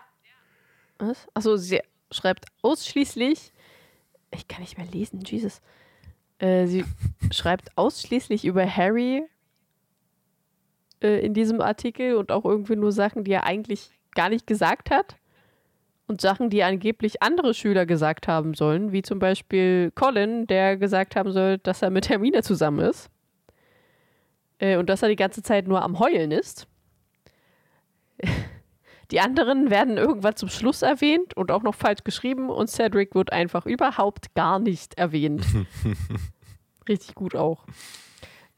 Was? 0.98 1.28
Achso, 1.34 1.58
sie 1.58 1.82
schreibt 2.10 2.46
ausschließlich. 2.62 3.52
Ich 4.30 4.48
kann 4.48 4.62
nicht 4.62 4.78
mehr 4.78 4.86
lesen, 4.86 5.20
Jesus. 5.20 5.60
Äh, 6.38 6.68
sie 6.68 6.86
schreibt 7.30 7.76
ausschließlich 7.76 8.46
über 8.46 8.64
Harry 8.64 9.24
äh, 11.06 11.20
in 11.20 11.34
diesem 11.34 11.60
Artikel 11.60 12.16
und 12.16 12.32
auch 12.32 12.44
irgendwie 12.44 12.76
nur 12.76 12.92
Sachen, 12.92 13.24
die 13.24 13.32
er 13.32 13.44
eigentlich 13.44 13.90
gar 14.14 14.28
nicht 14.28 14.46
gesagt 14.46 14.90
hat. 14.90 15.16
Und 16.08 16.20
Sachen, 16.20 16.50
die 16.50 16.62
angeblich 16.62 17.22
andere 17.22 17.52
Schüler 17.52 17.84
gesagt 17.84 18.28
haben 18.28 18.54
sollen, 18.54 18.92
wie 18.92 19.02
zum 19.02 19.18
Beispiel 19.18 19.90
Colin, 19.94 20.46
der 20.46 20.76
gesagt 20.76 21.16
haben 21.16 21.32
soll, 21.32 21.58
dass 21.58 21.82
er 21.82 21.90
mit 21.90 22.08
Hermine 22.08 22.42
zusammen 22.42 22.80
ist. 22.80 23.10
Äh, 24.58 24.76
und 24.76 24.88
dass 24.88 25.02
er 25.02 25.08
die 25.08 25.16
ganze 25.16 25.42
Zeit 25.42 25.66
nur 25.66 25.82
am 25.82 25.98
Heulen 25.98 26.30
ist. 26.30 26.66
Die 29.12 29.20
anderen 29.20 29.70
werden 29.70 29.98
irgendwann 29.98 30.34
zum 30.34 30.48
Schluss 30.48 30.82
erwähnt 30.82 31.36
und 31.36 31.52
auch 31.52 31.62
noch 31.62 31.76
falsch 31.76 32.02
geschrieben 32.02 32.50
und 32.50 32.68
Cedric 32.68 33.14
wird 33.14 33.32
einfach 33.32 33.64
überhaupt 33.64 34.34
gar 34.34 34.58
nicht 34.58 34.98
erwähnt. 34.98 35.46
Richtig 36.88 37.14
gut 37.14 37.36
auch. 37.36 37.64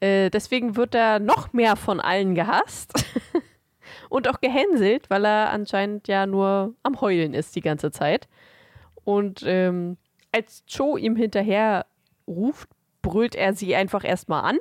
Äh, 0.00 0.30
deswegen 0.30 0.76
wird 0.76 0.94
er 0.94 1.18
noch 1.18 1.52
mehr 1.52 1.76
von 1.76 2.00
allen 2.00 2.34
gehasst. 2.34 2.92
und 4.08 4.28
auch 4.28 4.40
gehänselt, 4.40 5.10
weil 5.10 5.24
er 5.24 5.50
anscheinend 5.50 6.08
ja 6.08 6.26
nur 6.26 6.74
am 6.82 7.00
Heulen 7.00 7.34
ist 7.34 7.56
die 7.56 7.60
ganze 7.60 7.90
Zeit. 7.90 8.28
Und 9.04 9.42
ähm, 9.46 9.96
als 10.32 10.64
Joe 10.68 10.98
ihm 10.98 11.16
hinterher 11.16 11.86
ruft, 12.26 12.68
brüllt 13.02 13.34
er 13.34 13.54
sie 13.54 13.74
einfach 13.74 14.04
erstmal 14.04 14.44
an, 14.44 14.58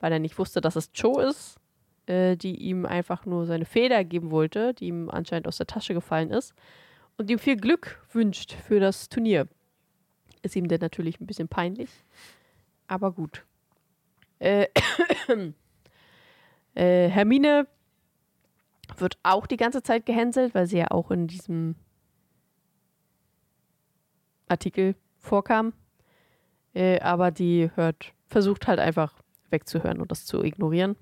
weil 0.00 0.12
er 0.12 0.18
nicht 0.18 0.38
wusste, 0.38 0.60
dass 0.60 0.76
es 0.76 0.90
Joe 0.94 1.22
ist, 1.22 1.58
äh, 2.06 2.36
die 2.36 2.56
ihm 2.56 2.86
einfach 2.86 3.26
nur 3.26 3.46
seine 3.46 3.64
Feder 3.64 4.04
geben 4.04 4.30
wollte, 4.30 4.74
die 4.74 4.86
ihm 4.86 5.10
anscheinend 5.10 5.48
aus 5.48 5.58
der 5.58 5.66
Tasche 5.66 5.94
gefallen 5.94 6.30
ist 6.30 6.54
und 7.18 7.30
ihm 7.30 7.38
viel 7.38 7.56
Glück 7.56 8.02
wünscht 8.12 8.52
für 8.52 8.80
das 8.80 9.08
Turnier. 9.08 9.48
Ist 10.42 10.56
ihm 10.56 10.68
denn 10.68 10.80
natürlich 10.80 11.20
ein 11.20 11.26
bisschen 11.26 11.48
peinlich, 11.48 11.90
aber 12.86 13.12
gut. 13.12 13.44
Äh, 14.38 14.66
äh, 16.74 17.08
Hermine 17.08 17.66
wird 18.96 19.18
auch 19.22 19.46
die 19.46 19.56
ganze 19.56 19.82
Zeit 19.82 20.06
gehänselt, 20.06 20.54
weil 20.54 20.66
sie 20.66 20.78
ja 20.78 20.90
auch 20.90 21.10
in 21.10 21.26
diesem 21.26 21.76
Artikel 24.48 24.94
vorkam. 25.18 25.72
Äh, 26.74 27.00
aber 27.00 27.30
die 27.30 27.70
hört, 27.74 28.12
versucht 28.28 28.68
halt 28.68 28.78
einfach 28.78 29.14
wegzuhören 29.50 30.00
und 30.00 30.10
das 30.10 30.26
zu 30.26 30.42
ignorieren. 30.42 30.96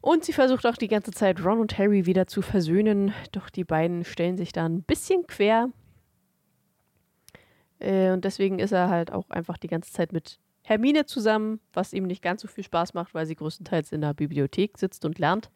Und 0.00 0.24
sie 0.24 0.32
versucht 0.32 0.64
auch 0.66 0.76
die 0.76 0.88
ganze 0.88 1.10
Zeit 1.10 1.44
Ron 1.44 1.58
und 1.58 1.78
Harry 1.78 2.06
wieder 2.06 2.28
zu 2.28 2.40
versöhnen, 2.40 3.12
doch 3.32 3.50
die 3.50 3.64
beiden 3.64 4.04
stellen 4.04 4.36
sich 4.36 4.52
da 4.52 4.64
ein 4.64 4.82
bisschen 4.82 5.26
quer. 5.26 5.70
Äh, 7.80 8.12
und 8.12 8.24
deswegen 8.24 8.60
ist 8.60 8.72
er 8.72 8.88
halt 8.88 9.12
auch 9.12 9.28
einfach 9.30 9.58
die 9.58 9.66
ganze 9.66 9.92
Zeit 9.92 10.12
mit 10.12 10.38
Hermine 10.66 11.06
zusammen, 11.06 11.60
was 11.72 11.92
ihm 11.92 12.08
nicht 12.08 12.22
ganz 12.22 12.42
so 12.42 12.48
viel 12.48 12.64
Spaß 12.64 12.92
macht, 12.92 13.14
weil 13.14 13.24
sie 13.24 13.36
größtenteils 13.36 13.92
in 13.92 14.00
der 14.00 14.14
Bibliothek 14.14 14.78
sitzt 14.78 15.04
und 15.04 15.20
lernt. 15.20 15.48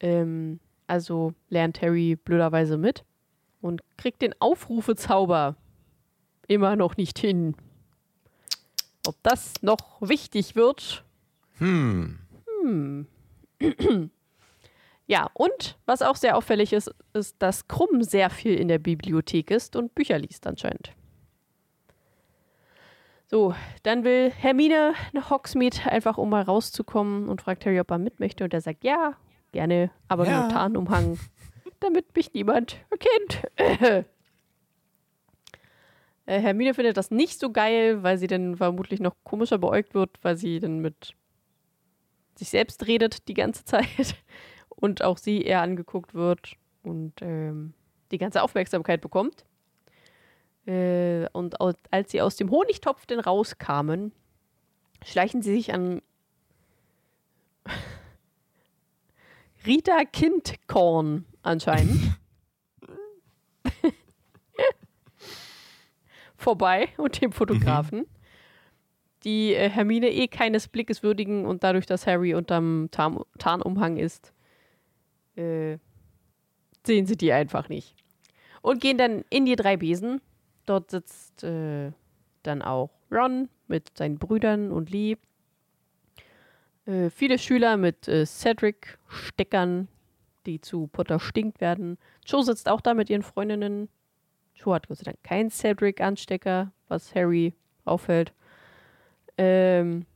Ähm, 0.00 0.58
also 0.88 1.32
lernt 1.48 1.80
Harry 1.80 2.16
blöderweise 2.16 2.76
mit 2.76 3.04
und 3.60 3.82
kriegt 3.96 4.20
den 4.20 4.34
Aufrufezauber 4.40 5.54
immer 6.48 6.74
noch 6.74 6.96
nicht 6.96 7.16
hin. 7.20 7.54
Ob 9.06 9.14
das 9.22 9.54
noch 9.62 10.00
wichtig 10.00 10.56
wird? 10.56 11.04
Hm. 11.58 12.18
Hm. 12.62 13.06
ja, 15.06 15.30
und 15.34 15.78
was 15.86 16.02
auch 16.02 16.16
sehr 16.16 16.36
auffällig 16.36 16.72
ist, 16.72 16.92
ist, 17.12 17.36
dass 17.38 17.68
Krumm 17.68 18.02
sehr 18.02 18.28
viel 18.28 18.54
in 18.54 18.66
der 18.66 18.80
Bibliothek 18.80 19.52
ist 19.52 19.76
und 19.76 19.94
Bücher 19.94 20.18
liest 20.18 20.48
anscheinend. 20.48 20.92
So, 23.26 23.54
dann 23.82 24.04
will 24.04 24.30
Hermine 24.30 24.94
nach 25.12 25.30
Hogsmeade 25.30 25.90
einfach, 25.90 26.18
um 26.18 26.30
mal 26.30 26.42
rauszukommen 26.42 27.28
und 27.28 27.40
fragt 27.42 27.64
Harry, 27.66 27.80
ob 27.80 27.90
er 27.90 27.98
mit 27.98 28.20
möchte. 28.20 28.44
Und 28.44 28.52
er 28.54 28.60
sagt, 28.60 28.84
ja, 28.84 29.14
gerne, 29.52 29.90
aber 30.08 30.26
Ja. 30.26 30.40
nur 30.40 30.48
Tarnumhang, 30.48 31.18
damit 31.80 32.14
mich 32.14 32.32
niemand 32.34 32.78
erkennt. 32.90 34.06
Äh, 36.26 36.40
Hermine 36.40 36.72
findet 36.72 36.96
das 36.96 37.10
nicht 37.10 37.38
so 37.38 37.52
geil, 37.52 38.02
weil 38.02 38.16
sie 38.16 38.26
dann 38.26 38.56
vermutlich 38.56 38.98
noch 38.98 39.14
komischer 39.24 39.58
beäugt 39.58 39.92
wird, 39.92 40.10
weil 40.22 40.36
sie 40.38 40.58
dann 40.58 40.78
mit 40.78 41.14
sich 42.36 42.48
selbst 42.48 42.86
redet 42.86 43.28
die 43.28 43.34
ganze 43.34 43.64
Zeit 43.66 44.16
und 44.70 45.04
auch 45.04 45.18
sie 45.18 45.42
eher 45.42 45.60
angeguckt 45.60 46.14
wird 46.14 46.54
und 46.82 47.12
ähm, 47.20 47.74
die 48.10 48.16
ganze 48.16 48.42
Aufmerksamkeit 48.42 49.02
bekommt. 49.02 49.44
Äh, 50.66 51.26
und 51.32 51.56
als 51.90 52.10
sie 52.10 52.22
aus 52.22 52.36
dem 52.36 52.50
Honigtopf 52.50 53.06
denn 53.06 53.20
rauskamen, 53.20 54.12
schleichen 55.04 55.42
sie 55.42 55.54
sich 55.54 55.74
an 55.74 56.00
Rita 59.66 60.04
Kindkorn 60.04 61.26
anscheinend 61.42 62.18
vorbei 66.36 66.88
und 66.96 67.20
dem 67.20 67.32
Fotografen, 67.32 68.06
die 69.24 69.54
äh, 69.54 69.68
Hermine 69.68 70.10
eh 70.10 70.28
keines 70.28 70.68
Blickes 70.68 71.02
würdigen 71.02 71.46
und 71.46 71.64
dadurch, 71.64 71.86
dass 71.86 72.06
Harry 72.06 72.34
unterm 72.34 72.88
Tarn 72.90 73.20
Tarnumhang 73.38 73.96
ist, 73.96 74.32
äh, 75.36 75.78
sehen 76.86 77.06
sie 77.06 77.16
die 77.16 77.32
einfach 77.32 77.68
nicht. 77.68 77.96
Und 78.62 78.80
gehen 78.80 78.98
dann 78.98 79.24
in 79.30 79.46
die 79.46 79.56
drei 79.56 79.76
Besen. 79.76 80.20
Dort 80.66 80.90
sitzt 80.90 81.44
äh, 81.44 81.92
dann 82.42 82.62
auch 82.62 82.90
Ron 83.10 83.48
mit 83.68 83.96
seinen 83.96 84.18
Brüdern 84.18 84.70
und 84.72 84.90
Lee. 84.90 85.16
Äh, 86.86 87.10
viele 87.10 87.38
Schüler 87.38 87.76
mit 87.76 88.08
äh, 88.08 88.26
Cedric-Steckern, 88.26 89.88
die 90.46 90.60
zu 90.60 90.88
Potter 90.88 91.20
stinkt 91.20 91.60
werden. 91.60 91.98
Joe 92.26 92.42
sitzt 92.42 92.68
auch 92.68 92.80
da 92.80 92.94
mit 92.94 93.10
ihren 93.10 93.22
Freundinnen. 93.22 93.88
Joe 94.54 94.74
hat 94.74 94.88
Gott 94.88 94.98
sei 94.98 95.04
Dank 95.04 95.22
keinen 95.22 95.50
Cedric-Anstecker, 95.50 96.72
was 96.88 97.14
Harry 97.14 97.54
auffällt. 97.84 98.32
Ähm, 99.36 100.06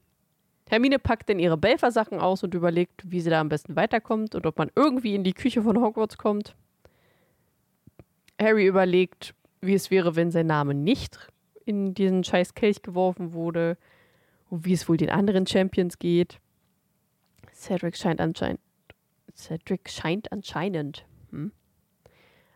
Hermine 0.68 0.98
packt 0.98 1.30
dann 1.30 1.38
ihre 1.38 1.56
Belfer-Sachen 1.56 2.20
aus 2.20 2.42
und 2.42 2.54
überlegt, 2.54 3.10
wie 3.10 3.20
sie 3.20 3.30
da 3.30 3.40
am 3.40 3.48
besten 3.48 3.74
weiterkommt 3.74 4.34
und 4.34 4.46
ob 4.46 4.58
man 4.58 4.70
irgendwie 4.76 5.14
in 5.14 5.24
die 5.24 5.32
Küche 5.32 5.62
von 5.62 5.80
Hogwarts 5.80 6.18
kommt. 6.18 6.54
Harry 8.40 8.66
überlegt, 8.66 9.34
wie 9.60 9.74
es 9.74 9.90
wäre, 9.90 10.16
wenn 10.16 10.30
sein 10.30 10.46
Name 10.46 10.74
nicht 10.74 11.18
in 11.64 11.94
diesen 11.94 12.24
scheiß 12.24 12.54
Kelch 12.54 12.82
geworfen 12.82 13.32
wurde 13.32 13.76
und 14.48 14.64
wie 14.64 14.72
es 14.72 14.88
wohl 14.88 14.96
den 14.96 15.10
anderen 15.10 15.46
Champions 15.46 15.98
geht. 15.98 16.40
Cedric 17.52 17.96
scheint 17.96 18.20
anscheinend. 18.20 18.60
Cedric 19.34 19.90
scheint 19.90 20.32
anscheinend. 20.32 21.04
Hm? 21.30 21.52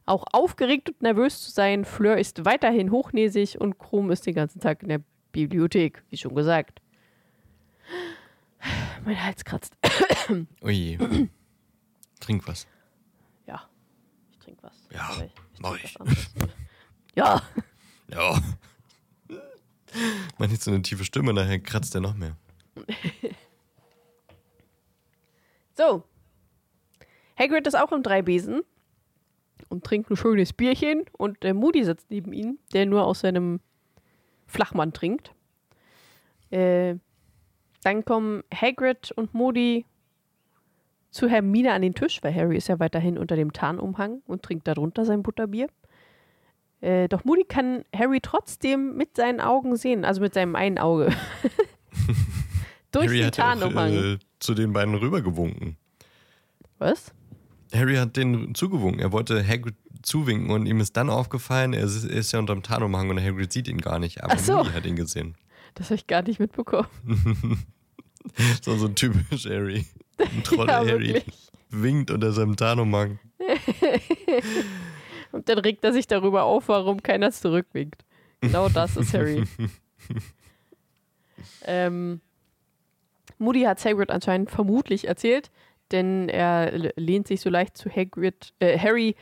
Auch 0.06 0.24
aufgeregt 0.32 0.88
und 0.90 1.02
nervös 1.02 1.42
zu 1.42 1.50
sein. 1.50 1.84
Fleur 1.84 2.16
ist 2.16 2.44
weiterhin 2.44 2.90
hochnäsig 2.90 3.60
und 3.60 3.78
Krumm 3.78 4.10
ist 4.10 4.26
den 4.26 4.34
ganzen 4.34 4.60
Tag 4.60 4.82
in 4.82 4.88
der 4.88 5.00
Bibliothek, 5.32 6.02
wie 6.08 6.16
schon 6.16 6.34
gesagt. 6.34 6.80
Mein 9.04 9.22
Hals 9.22 9.44
kratzt. 9.44 9.76
Ui. 10.62 10.98
Trink 12.20 12.46
was. 12.46 12.66
Ja, 13.46 13.68
ich 14.30 14.38
trinke 14.38 14.62
was. 14.62 14.88
Ja, 14.92 15.10
mach 15.60 15.76
trink 15.76 16.10
ich. 16.10 16.52
Ja, 17.14 17.42
Ja. 18.14 18.40
Man 20.38 20.50
nicht 20.50 20.62
so 20.62 20.70
eine 20.70 20.82
tiefe 20.82 21.04
Stimme, 21.04 21.32
nachher 21.32 21.58
kratzt 21.58 21.94
er 21.94 22.00
noch 22.00 22.14
mehr. 22.14 22.36
so. 25.76 26.04
Hagrid 27.38 27.66
ist 27.66 27.74
auch 27.74 27.92
im 27.92 28.02
Dreibesen 28.02 28.62
und 29.68 29.84
trinkt 29.84 30.10
ein 30.10 30.16
schönes 30.16 30.52
Bierchen 30.52 31.04
und 31.12 31.42
der 31.42 31.54
Moody 31.54 31.84
sitzt 31.84 32.10
neben 32.10 32.32
ihm, 32.32 32.58
der 32.72 32.86
nur 32.86 33.06
aus 33.06 33.20
seinem 33.20 33.60
Flachmann 34.46 34.92
trinkt. 34.92 35.34
Äh, 36.50 36.96
dann 37.82 38.04
kommen 38.04 38.44
Hagrid 38.54 39.12
und 39.12 39.34
Moody 39.34 39.86
zu 41.10 41.28
Hermine 41.28 41.72
an 41.72 41.82
den 41.82 41.94
Tisch, 41.94 42.22
weil 42.22 42.34
Harry 42.34 42.56
ist 42.56 42.68
ja 42.68 42.78
weiterhin 42.78 43.18
unter 43.18 43.36
dem 43.36 43.52
Tarnumhang 43.52 44.22
und 44.26 44.42
trinkt 44.42 44.66
darunter 44.66 45.04
sein 45.04 45.22
Butterbier. 45.22 45.68
Äh, 46.82 47.08
doch 47.08 47.24
Moody 47.24 47.44
kann 47.44 47.84
Harry 47.96 48.20
trotzdem 48.20 48.96
mit 48.96 49.16
seinen 49.16 49.40
Augen 49.40 49.76
sehen, 49.76 50.04
also 50.04 50.20
mit 50.20 50.34
seinem 50.34 50.54
einen 50.56 50.78
Auge. 50.78 51.14
Durch 52.92 53.06
Harry 53.06 53.18
den 53.18 53.26
hat 53.26 53.36
ja 53.38 53.44
Tarnumhang. 53.54 53.92
äh, 53.92 54.18
zu 54.40 54.54
den 54.54 54.72
beiden 54.72 54.94
rübergewunken. 54.94 55.76
Was? 56.78 57.14
Harry 57.72 57.94
hat 57.96 58.16
denen 58.16 58.54
zugewunken. 58.54 59.00
Er 59.00 59.12
wollte 59.12 59.46
Hagrid 59.46 59.76
zuwinken 60.02 60.50
und 60.50 60.66
ihm 60.66 60.80
ist 60.80 60.96
dann 60.96 61.08
aufgefallen, 61.08 61.72
er 61.72 61.84
ist, 61.84 62.04
er 62.04 62.16
ist 62.18 62.32
ja 62.32 62.38
unterm 62.40 62.62
Tarnumhang 62.62 63.08
und 63.08 63.20
Hagrid 63.22 63.52
sieht 63.52 63.68
ihn 63.68 63.78
gar 63.80 63.98
nicht. 63.98 64.22
Aber 64.22 64.34
Ach 64.34 64.38
so. 64.38 64.56
Moody 64.58 64.70
hat 64.72 64.84
ihn 64.84 64.96
gesehen. 64.96 65.36
Das 65.74 65.86
habe 65.86 65.94
ich 65.94 66.06
gar 66.06 66.22
nicht 66.22 66.40
mitbekommen. 66.40 66.88
So, 68.62 68.76
so 68.76 68.86
typisch 68.86 69.46
Harry. 69.46 69.84
Ein 70.16 70.42
Troll 70.44 70.68
Ja, 70.68 70.76
Harry 70.78 71.22
winkt 71.70 72.08
unter 72.12 72.30
seinem 72.30 72.54
Tarnumhang. 72.54 73.18
Und 75.32 75.48
dann 75.48 75.58
regt 75.58 75.82
er 75.84 75.92
sich 75.92 76.06
darüber 76.06 76.44
auf, 76.44 76.68
warum 76.68 77.02
keiner 77.02 77.32
zurückwinkt. 77.32 78.04
Genau 78.40 78.68
das 78.68 78.96
ist 78.96 79.14
Harry. 79.14 79.44
ähm, 81.64 82.20
Moody 83.38 83.62
hat 83.62 83.84
Hagrid 83.84 84.10
anscheinend 84.10 84.50
vermutlich 84.50 85.08
erzählt, 85.08 85.50
denn 85.90 86.28
er 86.28 86.92
lehnt 86.96 87.26
sich 87.28 87.40
so 87.40 87.50
leicht 87.50 87.76
zu 87.76 87.88
Hagrid, 87.88 88.52
äh, 88.60 88.78
Harry 88.78 89.16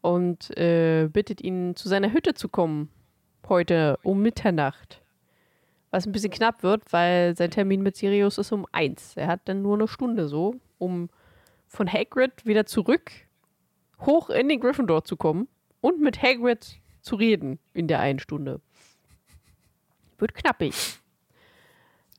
und 0.00 0.56
äh, 0.56 1.08
bittet 1.10 1.40
ihn, 1.40 1.76
zu 1.76 1.88
seiner 1.88 2.12
Hütte 2.12 2.34
zu 2.34 2.48
kommen. 2.48 2.90
Heute 3.48 3.98
um 4.02 4.20
Mitternacht. 4.20 5.02
Was 5.90 6.06
ein 6.06 6.12
bisschen 6.12 6.30
knapp 6.30 6.62
wird, 6.62 6.92
weil 6.92 7.36
sein 7.36 7.50
Termin 7.50 7.82
mit 7.82 7.96
Sirius 7.96 8.38
ist 8.38 8.52
um 8.52 8.66
eins. 8.72 9.16
Er 9.16 9.28
hat 9.28 9.42
dann 9.44 9.62
nur 9.62 9.74
eine 9.74 9.88
Stunde 9.88 10.28
so, 10.28 10.56
um 10.78 11.08
von 11.68 11.90
Hagrid 11.90 12.44
wieder 12.44 12.66
zurück 12.66 13.12
hoch 14.00 14.28
in 14.30 14.48
den 14.48 14.60
Gryffindor 14.60 15.04
zu 15.04 15.16
kommen 15.16 15.48
und 15.84 16.00
mit 16.00 16.22
Hagrid 16.22 16.80
zu 17.02 17.14
reden 17.14 17.58
in 17.74 17.88
der 17.88 18.00
einen 18.00 18.18
Stunde. 18.18 18.62
Wird 20.16 20.34
knappig. 20.34 20.72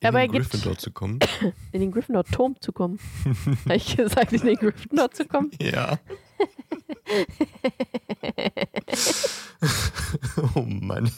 in 0.02 0.08
Aber 0.08 0.20
er 0.20 0.28
den 0.28 0.34
Gryffindor 0.34 0.78
zu 0.78 0.92
kommen. 0.92 1.18
In 1.72 1.82
den 1.82 1.92
Gryffindor-Turm 1.92 2.62
zu 2.62 2.72
kommen. 2.72 3.00
Habe 3.64 3.78
ich 3.78 3.98
gesagt, 3.98 4.34
in 4.34 4.42
den 4.42 4.58
Gryffindor 4.58 5.10
zu 5.10 5.26
kommen? 5.26 5.50
Ja. 5.60 5.98
oh 10.56 10.62
Mann. 10.62 11.12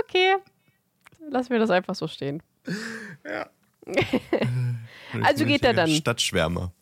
Okay. 0.00 0.36
Lassen 1.28 1.50
wir 1.50 1.58
das 1.58 1.70
einfach 1.70 1.94
so 1.94 2.08
stehen. 2.08 2.42
Also 5.22 5.44
geht 5.44 5.64
er 5.64 5.74
dann. 5.74 5.88
Stadtschwärmer. 5.88 6.72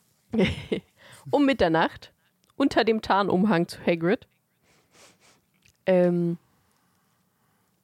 um 1.31 1.45
Mitternacht 1.45 2.14
unter 2.57 2.85
dem 2.85 3.03
Tarnumhang 3.03 3.69
zu 3.69 3.79
Hagrid, 3.85 4.27
ähm, 5.87 6.39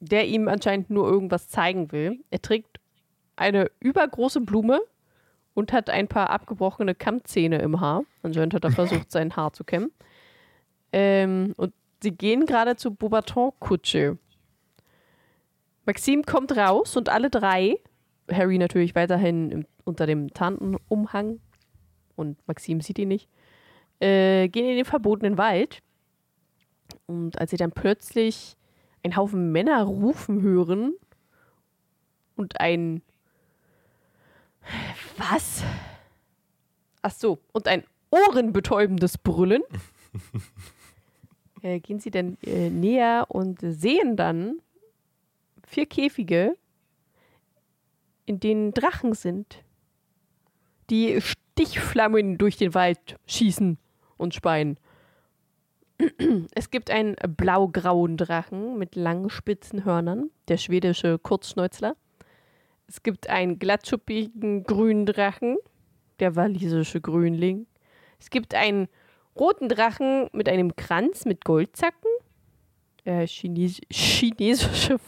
der 0.01 0.27
ihm 0.27 0.49
anscheinend 0.49 0.91
nur 0.91 1.09
irgendwas 1.09 1.49
zeigen 1.49 1.93
will. 1.93 2.21
Er 2.31 2.41
trägt 2.41 2.81
eine 3.37 3.71
übergroße 3.81 4.41
Blume 4.41 4.81
und 5.55 5.73
hat 5.73 5.91
ein 5.91 6.09
paar 6.09 6.31
abgebrochene 6.31 6.95
Kammzähne 6.95 7.59
im 7.59 7.81
Haar. 7.81 8.05
Anscheinend 8.23 8.55
hat 8.55 8.65
er 8.65 8.71
versucht, 8.71 9.11
sein 9.11 9.35
Haar 9.37 9.53
zu 9.53 9.65
kämmen. 9.65 9.93
Ähm, 10.93 11.55
und 11.57 11.73
sie 12.03 12.13
gehen 12.13 12.47
gerade 12.47 12.77
zur 12.77 12.95
Beaubaton-Kutsche. 12.95 14.19
Maxim 15.87 16.23
kommt 16.25 16.57
raus 16.57 16.97
und 16.97 17.09
alle 17.09 17.31
drei, 17.31 17.79
Harry 18.31 18.59
natürlich 18.59 18.95
weiterhin 18.95 19.51
im, 19.51 19.67
unter 19.85 20.07
dem 20.07 20.33
Tarnumhang, 20.33 21.41
und 22.17 22.37
Maxim 22.47 22.81
sieht 22.81 22.99
ihn 22.99 23.09
nicht, 23.09 23.29
äh, 24.01 24.49
gehen 24.49 24.69
in 24.69 24.77
den 24.77 24.85
verbotenen 24.85 25.39
Wald. 25.39 25.83
Und 27.07 27.39
als 27.39 27.51
sie 27.51 27.57
dann 27.57 27.73
plötzlich 27.73 28.57
einen 29.03 29.17
Haufen 29.17 29.53
Männer 29.53 29.83
rufen 29.83 30.43
hören 30.43 30.95
und 32.37 32.61
ein 32.61 33.03
was? 35.17 35.63
Ach 37.03 37.13
so, 37.13 37.39
und 37.53 37.67
ein 37.67 37.85
ohrenbetäubendes 38.11 39.19
Brüllen, 39.19 39.63
äh, 41.63 41.81
gehen 41.81 42.01
sie 42.01 42.11
dann 42.11 42.37
äh, 42.43 42.69
näher 42.69 43.27
und 43.29 43.61
sehen 43.61 44.17
dann 44.17 44.61
vier 45.67 45.87
Käfige, 45.87 46.57
in 48.27 48.41
denen 48.41 48.73
Drachen 48.73 49.15
sind 49.15 49.63
die 50.91 51.21
Stichflammen 51.21 52.37
durch 52.37 52.57
den 52.57 52.75
Wald 52.75 53.17
schießen 53.27 53.79
und 54.21 54.35
speien. 54.35 54.79
Es 56.55 56.71
gibt 56.71 56.91
einen 56.91 57.17
blau-grauen 57.37 58.17
Drachen 58.17 58.79
mit 58.79 58.95
langen 58.95 59.31
spitzen 59.31 59.85
Hörnern, 59.85 60.31
der 60.49 60.57
schwedische 60.57 61.19
Kurzschnäuzler. 61.19 61.97
Es 62.87 63.03
gibt 63.03 63.29
einen 63.29 63.59
glattschuppigen 63.59 64.65
grünen 64.65 65.07
Drachen, 65.07 65.57
der 66.21 66.37
walisische 66.37 67.01
Grünling. 67.01 67.67
Es 68.19 68.31
gibt 68.31 68.55
einen 68.55 68.89
roten 69.39 69.69
Drachen 69.69 70.29
mit 70.33 70.49
einem 70.49 70.77
Kranz 70.77 71.25
mit 71.25 71.45
Goldzacken, 71.45 72.11
äh, 73.05 73.27
Chines 73.27 73.81
chinesische 73.91 74.99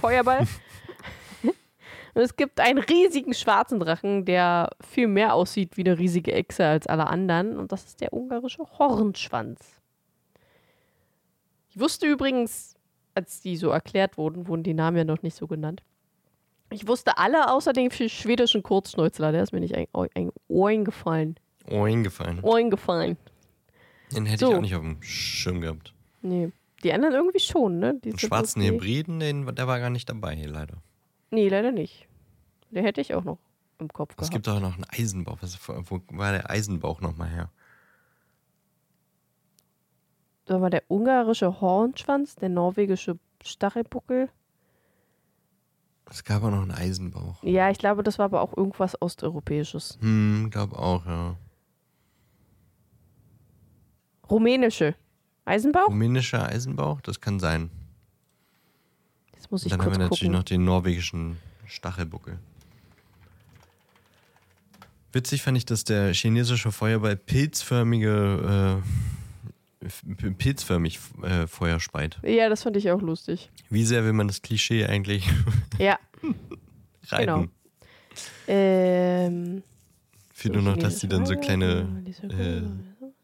Feuerball. 0.00 0.46
Und 2.14 2.20
es 2.22 2.36
gibt 2.36 2.60
einen 2.60 2.78
riesigen 2.78 3.32
schwarzen 3.32 3.80
Drachen, 3.80 4.24
der 4.24 4.70
viel 4.80 5.08
mehr 5.08 5.34
aussieht 5.34 5.76
wie 5.76 5.82
eine 5.84 5.98
riesige 5.98 6.32
Echse 6.32 6.66
als 6.66 6.86
alle 6.86 7.06
anderen. 7.06 7.56
Und 7.56 7.72
das 7.72 7.84
ist 7.84 8.00
der 8.00 8.12
ungarische 8.12 8.64
Hornschwanz. 8.78 9.80
Ich 11.70 11.80
wusste 11.80 12.06
übrigens, 12.06 12.74
als 13.14 13.40
die 13.40 13.56
so 13.56 13.70
erklärt 13.70 14.18
wurden, 14.18 14.46
wurden 14.46 14.62
die 14.62 14.74
Namen 14.74 14.98
ja 14.98 15.04
noch 15.04 15.22
nicht 15.22 15.36
so 15.36 15.46
genannt. 15.46 15.82
Ich 16.70 16.86
wusste 16.86 17.16
alle 17.18 17.50
außer 17.50 17.72
den 17.72 17.90
schwedischen 17.90 18.62
Kurzschnäuzler. 18.62 19.32
Der 19.32 19.42
ist 19.42 19.52
mir 19.52 19.60
nicht 19.60 19.74
ein, 19.74 19.86
ein 20.14 20.30
Ohren 20.48 20.84
gefallen. 20.84 21.36
Ohren 21.70 22.02
gefallen. 22.02 22.40
Ohren 22.42 22.70
gefallen. 22.70 23.16
Den 24.14 24.26
hätte 24.26 24.46
So. 24.46 24.50
ich 24.52 24.56
auch 24.56 24.60
nicht 24.60 24.74
auf 24.74 24.82
dem 24.82 25.02
Schirm 25.02 25.60
gehabt. 25.60 25.94
Nee. 26.20 26.50
Die 26.82 26.92
anderen 26.92 27.14
irgendwie 27.14 27.38
schon, 27.40 27.78
ne? 27.78 27.98
Die 28.02 28.18
schwarzen 28.18 28.60
okay. 28.60 28.72
Hybriden, 28.72 29.20
den, 29.20 29.46
der 29.54 29.66
war 29.66 29.78
gar 29.78 29.90
nicht 29.90 30.08
dabei, 30.08 30.34
hier 30.34 30.48
leider. 30.48 30.74
Nee, 31.32 31.48
leider 31.48 31.72
nicht. 31.72 32.06
Der 32.70 32.82
hätte 32.84 33.00
ich 33.00 33.14
auch 33.14 33.24
noch 33.24 33.38
im 33.78 33.88
Kopf 33.88 34.12
Es 34.12 34.16
gehabt. 34.28 34.32
gibt 34.32 34.48
auch 34.48 34.60
noch 34.60 34.74
einen 34.74 34.84
Eisenbauch. 34.84 35.38
Was, 35.40 35.58
wo 35.66 36.00
war 36.10 36.30
der 36.32 36.48
Eisenbauch 36.50 37.00
nochmal 37.00 37.28
her? 37.30 37.50
Sag 40.46 40.60
mal, 40.60 40.70
der 40.70 40.84
ungarische 40.88 41.60
Hornschwanz, 41.60 42.36
der 42.36 42.48
norwegische 42.50 43.18
Stachelbuckel. 43.42 44.28
Es 46.10 46.22
gab 46.24 46.42
auch 46.42 46.50
noch 46.50 46.62
einen 46.62 46.72
Eisenbauch. 46.72 47.42
Ja, 47.42 47.70
ich 47.70 47.78
glaube, 47.78 48.02
das 48.02 48.18
war 48.18 48.26
aber 48.26 48.42
auch 48.42 48.54
irgendwas 48.56 49.00
Osteuropäisches. 49.00 49.98
Hm, 50.00 50.48
glaub 50.50 50.74
auch, 50.74 51.06
ja. 51.06 51.36
Rumänische. 54.30 54.94
Eisenbauch? 55.44 55.88
Rumänischer 55.88 56.46
Eisenbauch, 56.46 57.00
das 57.00 57.20
kann 57.20 57.40
sein. 57.40 57.70
Muss 59.52 59.66
ich 59.66 59.70
Dann 59.70 59.80
haben 59.80 59.88
kurz 59.88 59.98
wir 59.98 60.04
natürlich 60.04 60.20
gucken. 60.20 60.32
noch 60.32 60.42
den 60.44 60.64
norwegischen 60.64 61.36
Stachelbuckel. 61.66 62.38
Witzig 65.12 65.42
fand 65.42 65.58
ich, 65.58 65.66
dass 65.66 65.84
der 65.84 66.14
chinesische 66.14 66.72
Feuerball 66.72 67.16
pilzförmige, 67.16 68.82
äh, 69.84 70.32
pilzförmig 70.38 71.00
äh, 71.22 71.46
Feuer 71.46 71.80
speit. 71.80 72.18
Ja, 72.22 72.48
das 72.48 72.62
fand 72.62 72.78
ich 72.78 72.90
auch 72.90 73.02
lustig. 73.02 73.50
Wie 73.68 73.84
sehr 73.84 74.04
will 74.04 74.14
man 74.14 74.26
das 74.26 74.40
Klischee 74.40 74.86
eigentlich 74.86 75.28
Ja, 75.78 75.98
reiten? 77.08 77.26
Genau. 77.26 77.44
ähm. 78.48 79.62
Fehlt 80.32 80.54
nur 80.54 80.62
noch, 80.62 80.78
dass 80.78 80.98
die 81.00 81.08
dann 81.08 81.26
so 81.26 81.36
kleine, 81.36 82.04
äh, 82.22 82.62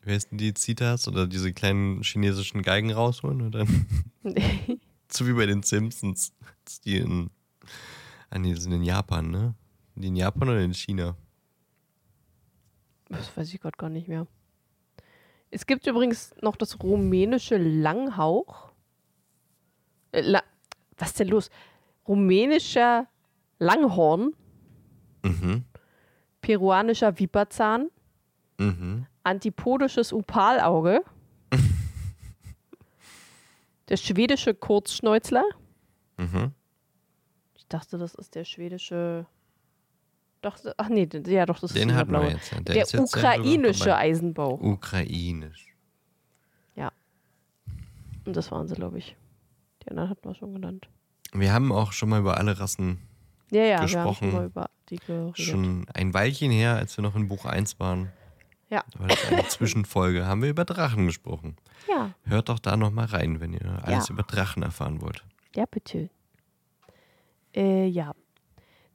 wie 0.03 0.11
heißen 0.13 0.37
die, 0.37 0.53
Zitas 0.53 1.09
oder 1.09 1.27
diese 1.27 1.55
kleinen 1.55 2.03
chinesischen 2.03 2.61
Geigen 2.63 2.93
rausholen 2.93 3.41
und 3.41 3.53
dann, 3.53 3.87
so 5.11 5.27
wie 5.27 5.33
bei 5.33 5.47
den 5.47 5.63
Simpsons, 5.63 6.33
die 6.85 6.99
in, 6.99 7.31
ah 8.31 8.39
nee, 8.39 8.55
die 8.55 8.61
sind 8.61 8.73
in 8.73 8.83
Japan, 8.83 9.31
ne? 9.31 9.55
Die 9.95 10.09
in 10.09 10.17
Japan 10.17 10.49
oder 10.49 10.61
in 10.61 10.75
China? 10.75 11.17
das 13.11 13.35
weiß 13.37 13.53
ich 13.53 13.61
gerade 13.61 13.77
gar 13.79 13.89
nicht 13.89 14.07
mehr. 14.07 14.27
Es 15.51 15.65
gibt 15.67 15.87
übrigens 15.87 16.35
noch 16.43 16.57
das 16.57 16.79
rumänische 16.83 17.57
Langhauch. 17.57 18.71
Äh, 20.13 20.21
La 20.21 20.43
Was 20.99 21.09
ist 21.11 21.21
denn 21.21 21.29
los? 21.29 21.51
Rumänischer 22.07 23.07
Langhorn, 23.59 24.35
Mhm, 25.25 25.65
peruanischer 26.43 27.19
Viperzahn, 27.19 27.91
mhm. 28.59 29.07
antipodisches 29.25 30.13
Opalauge, 30.13 31.03
der 33.89 33.97
schwedische 33.97 34.55
Kurzschnäuzler. 34.55 35.45
Mhm. 36.17 36.53
Ich 37.55 37.67
dachte, 37.69 37.99
das 37.99 38.15
ist 38.15 38.35
der 38.35 38.45
schwedische. 38.45 39.27
Doch, 40.41 40.57
ach 40.77 40.89
nee, 40.89 41.09
ja, 41.27 41.47
doch, 41.47 41.59
das 41.59 41.73
ist 41.73 41.77
Den 41.77 41.89
wir 41.95 42.05
blaue. 42.05 42.31
jetzt. 42.31 42.53
ja. 42.53 42.61
Der, 42.61 42.83
ist 42.83 42.93
ja 42.93 43.07
sogar 43.07 43.35
ukrainische 43.39 43.85
vorbei. 43.85 43.97
Eisenbauch. 43.99 44.61
Ukrainisch. 44.61 45.65
Und 48.25 48.37
das 48.37 48.51
waren 48.53 48.69
sie, 48.69 48.75
glaube 48.75 48.99
ich. 48.99 49.17
Die 49.83 49.89
anderen 49.89 50.11
hatten 50.11 50.29
wir 50.29 50.35
schon 50.35 50.53
genannt. 50.53 50.87
Wir 51.33 51.51
haben 51.55 51.73
auch 51.73 51.93
schon 51.93 52.11
mal 52.11 52.21
über 52.21 52.37
alle 52.37 52.61
Rassen 52.61 52.99
Ja, 53.51 53.63
ja, 53.63 53.67
wir 53.69 53.77
haben 53.79 53.87
Gesprochen. 53.87 54.31
schon 54.31 54.33
mal 54.33 54.45
über 54.47 54.71
die 54.91 54.97
geredet. 54.97 55.39
schon 55.39 55.87
ein 55.95 56.13
Weilchen 56.13 56.51
her, 56.51 56.77
als 56.77 56.95
wir 56.99 57.03
noch 57.03 57.17
in 57.17 57.27
Buch 57.29 57.47
1 57.47 57.81
waren. 57.81 58.13
Ja. 58.71 58.83
War 58.99 59.09
das 59.09 59.25
eine 59.33 59.45
Zwischenfolge, 59.49 60.27
haben 60.27 60.43
wir 60.43 60.51
über 60.51 60.65
Drachen 60.65 61.07
gesprochen. 61.07 61.57
Ja, 61.89 62.11
Hört 62.25 62.49
doch 62.51 62.59
da 62.59 62.77
nochmal 62.77 63.07
rein, 63.07 63.41
wenn 63.41 63.53
ihr 63.55 63.81
alles 63.83 64.09
Ja. 64.09 64.15
über 64.15 64.23
Drachen 64.25 64.63
erfahren 64.63 65.01
wollt. 65.01 65.25
ja, 65.55 65.65
bitte. 65.71 66.11
Äh, 67.55 67.87
ja. 67.87 68.15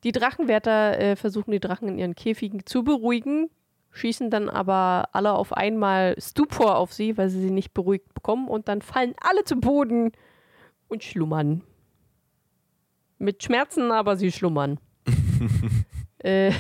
Die 0.03 0.11
Drachenwärter 0.11 0.99
äh, 0.99 1.15
versuchen 1.15 1.51
die 1.51 1.59
Drachen 1.59 1.87
in 1.87 1.97
ihren 1.97 2.13
Käfigen 2.15 2.65
zu 2.65 2.83
beruhigen, 2.83 3.49
schießen 3.91 4.29
dann 4.29 4.49
aber 4.49 5.09
alle 5.13 5.33
auf 5.33 5.53
einmal 5.53 6.15
Stupor 6.19 6.75
auf 6.77 6.93
sie, 6.93 7.17
weil 7.17 7.29
sie 7.29 7.41
sie 7.41 7.49
nicht 7.51 7.73
beruhigt 7.73 8.13
bekommen 8.13 8.47
und 8.47 8.67
dann 8.67 8.81
fallen 8.81 9.15
alle 9.21 9.43
zu 9.43 9.55
Boden 9.55 10.11
und 10.87 11.03
schlummern. 11.03 11.63
Mit 13.17 13.41
Schmerzen, 13.43 13.91
aber 13.91 14.17
sie 14.17 14.31
schlummern. 14.31 14.79
äh, 16.19 16.51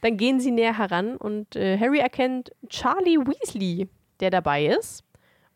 dann 0.00 0.16
gehen 0.16 0.40
sie 0.40 0.50
näher 0.50 0.76
heran 0.76 1.16
und 1.16 1.56
äh, 1.56 1.78
Harry 1.78 1.98
erkennt 1.98 2.52
Charlie 2.68 3.18
Weasley, 3.18 3.88
der 4.20 4.30
dabei 4.30 4.66
ist 4.66 5.04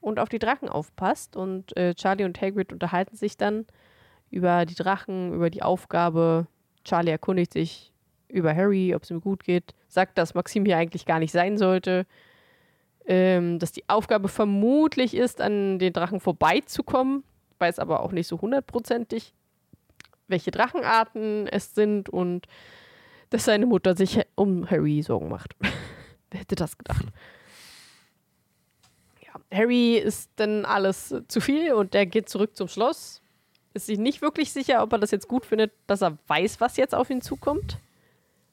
und 0.01 0.19
auf 0.19 0.29
die 0.29 0.39
Drachen 0.39 0.69
aufpasst. 0.69 1.37
Und 1.37 1.77
äh, 1.77 1.95
Charlie 1.95 2.25
und 2.25 2.41
Hagrid 2.41 2.73
unterhalten 2.73 3.17
sich 3.17 3.37
dann 3.37 3.67
über 4.31 4.65
die 4.67 4.75
Drachen, 4.75 5.35
über 5.35 5.51
die 5.51 5.63
Aufgabe. 5.63 6.47
Charlie 6.85 7.11
erkundigt 7.11 7.53
sich 7.53 7.93
über 8.29 8.55
Harry, 8.55 8.95
ob 8.95 9.03
es 9.03 9.11
ihm 9.11 9.21
gut 9.21 9.45
geht, 9.45 9.75
sagt, 9.89 10.17
dass 10.17 10.35
Maxim 10.35 10.65
hier 10.65 10.77
eigentlich 10.77 11.05
gar 11.05 11.19
nicht 11.19 11.33
sein 11.33 11.59
sollte, 11.59 12.07
ähm, 13.07 13.59
dass 13.59 13.73
die 13.73 13.89
Aufgabe 13.89 14.29
vermutlich 14.29 15.15
ist, 15.15 15.41
an 15.41 15.79
den 15.79 15.93
Drachen 15.93 16.21
vorbeizukommen, 16.21 17.25
weiß 17.59 17.81
aber 17.81 18.01
auch 18.01 18.13
nicht 18.13 18.29
so 18.29 18.41
hundertprozentig, 18.41 19.35
welche 20.29 20.53
Drachenarten 20.53 21.49
es 21.49 21.75
sind 21.75 22.09
und 22.09 22.47
dass 23.31 23.45
seine 23.45 23.67
Mutter 23.67 23.97
sich 23.97 24.21
um 24.35 24.69
Harry 24.69 25.03
Sorgen 25.03 25.29
macht. 25.29 25.55
Wer 26.31 26.41
hätte 26.41 26.57
das 26.57 26.77
gedacht? 26.77 27.07
Ja, 29.25 29.41
Harry 29.57 29.97
ist 29.97 30.31
dann 30.37 30.65
alles 30.65 31.15
zu 31.29 31.41
viel 31.41 31.73
und 31.73 31.95
er 31.95 32.07
geht 32.07 32.29
zurück 32.29 32.57
zum 32.57 32.69
Schloss. 32.69 33.23
Ist 33.73 33.87
sich 33.87 33.99
nicht 33.99 34.21
wirklich 34.21 34.53
sicher, 34.53 34.83
ob 34.83 34.93
er 34.93 34.99
das 34.99 35.13
jetzt 35.13 35.29
gut 35.29 35.47
findet, 35.47 35.73
dass 35.87 36.03
er 36.03 36.19
weiß, 36.27 36.61
was 36.61 36.77
jetzt 36.77 36.95
auf 36.95 37.09
ihn 37.09 37.23
zukommt. 37.23 37.79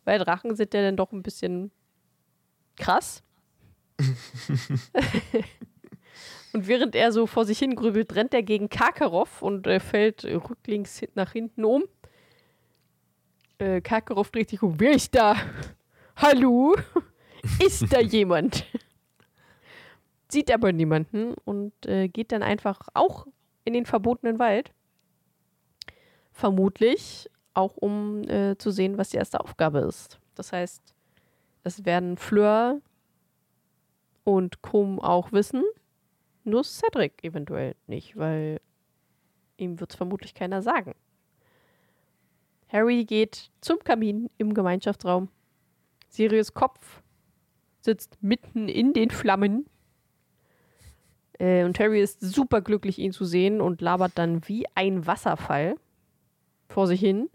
Weil 0.05 0.19
Drachen 0.19 0.55
sind 0.55 0.73
ja 0.73 0.81
dann 0.81 0.95
doch 0.95 1.11
ein 1.11 1.23
bisschen 1.23 1.71
krass. 2.77 3.23
und 6.53 6.67
während 6.67 6.95
er 6.95 7.11
so 7.11 7.25
vor 7.25 7.45
sich 7.45 7.57
hin 7.57 7.75
grübelt, 7.75 8.15
rennt 8.15 8.33
er 8.35 8.43
gegen 8.43 8.69
Karkaroff 8.69 9.41
und 9.41 9.65
äh, 9.65 9.79
fällt 9.79 10.23
rücklings 10.23 11.01
nach 11.15 11.31
hinten 11.31 11.65
um. 11.65 11.83
Äh, 13.59 13.81
Karkaroff 13.81 14.31
dreht 14.31 14.49
sich 14.49 14.61
um. 14.61 14.79
Wer 14.79 14.91
ist 14.91 15.15
da? 15.15 15.35
Hallo? 16.15 16.75
Ist 17.65 17.93
da 17.93 17.99
jemand? 17.99 18.65
Sieht 20.29 20.51
aber 20.51 20.73
niemanden 20.73 21.33
und 21.45 21.73
äh, 21.85 22.09
geht 22.09 22.31
dann 22.31 22.43
einfach 22.43 22.81
auch 22.93 23.25
in 23.63 23.73
den 23.73 23.85
verbotenen 23.85 24.39
Wald. 24.39 24.73
Vermutlich 26.33 27.29
auch, 27.53 27.77
um 27.77 28.27
äh, 28.27 28.57
zu 28.57 28.71
sehen, 28.71 28.97
was 28.97 29.09
die 29.09 29.17
erste 29.17 29.39
Aufgabe 29.39 29.79
ist. 29.79 30.19
Das 30.35 30.51
heißt, 30.51 30.81
es 31.63 31.85
werden 31.85 32.17
Fleur 32.17 32.81
und 34.23 34.61
Krumm 34.61 34.99
auch 34.99 35.31
wissen, 35.31 35.63
nur 36.43 36.63
Cedric 36.63 37.23
eventuell 37.23 37.75
nicht, 37.87 38.17
weil 38.17 38.59
ihm 39.57 39.79
wird 39.79 39.91
es 39.91 39.97
vermutlich 39.97 40.33
keiner 40.33 40.61
sagen. 40.61 40.93
Harry 42.69 43.05
geht 43.05 43.49
zum 43.61 43.79
Kamin 43.79 44.29
im 44.37 44.53
Gemeinschaftsraum. 44.53 45.29
Sirius 46.09 46.53
Kopf 46.53 47.01
sitzt 47.81 48.21
mitten 48.21 48.67
in 48.67 48.93
den 48.93 49.09
Flammen. 49.09 49.65
Äh, 51.39 51.63
und 51.63 51.79
Harry 51.79 52.01
ist 52.01 52.21
super 52.21 52.61
glücklich, 52.61 52.99
ihn 52.99 53.13
zu 53.13 53.25
sehen 53.25 53.61
und 53.61 53.81
labert 53.81 54.13
dann 54.15 54.41
wie 54.47 54.65
ein 54.75 55.05
Wasserfall 55.05 55.75
vor 56.67 56.87
sich 56.87 56.99
hin, 56.99 57.29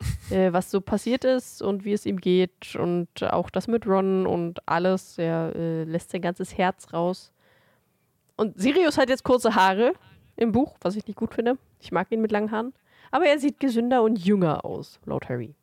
äh, 0.30 0.52
was 0.52 0.70
so 0.70 0.80
passiert 0.80 1.24
ist 1.24 1.60
und 1.60 1.84
wie 1.84 1.92
es 1.92 2.06
ihm 2.06 2.20
geht 2.20 2.76
und 2.76 3.22
auch 3.22 3.50
das 3.50 3.68
mit 3.68 3.86
Ron 3.86 4.26
und 4.26 4.66
alles. 4.66 5.18
Er 5.18 5.54
äh, 5.54 5.84
lässt 5.84 6.10
sein 6.10 6.22
ganzes 6.22 6.56
Herz 6.56 6.92
raus. 6.92 7.32
Und 8.36 8.58
Sirius 8.58 8.96
hat 8.96 9.08
jetzt 9.10 9.24
kurze 9.24 9.54
Haare 9.56 9.92
im 10.36 10.52
Buch, 10.52 10.76
was 10.80 10.96
ich 10.96 11.06
nicht 11.06 11.16
gut 11.16 11.34
finde. 11.34 11.58
Ich 11.80 11.90
mag 11.90 12.10
ihn 12.12 12.20
mit 12.22 12.30
langen 12.30 12.52
Haaren. 12.52 12.72
Aber 13.10 13.26
er 13.26 13.38
sieht 13.38 13.60
gesünder 13.60 14.02
und 14.02 14.18
jünger 14.18 14.64
aus, 14.64 15.00
laut 15.04 15.28
Harry. 15.28 15.54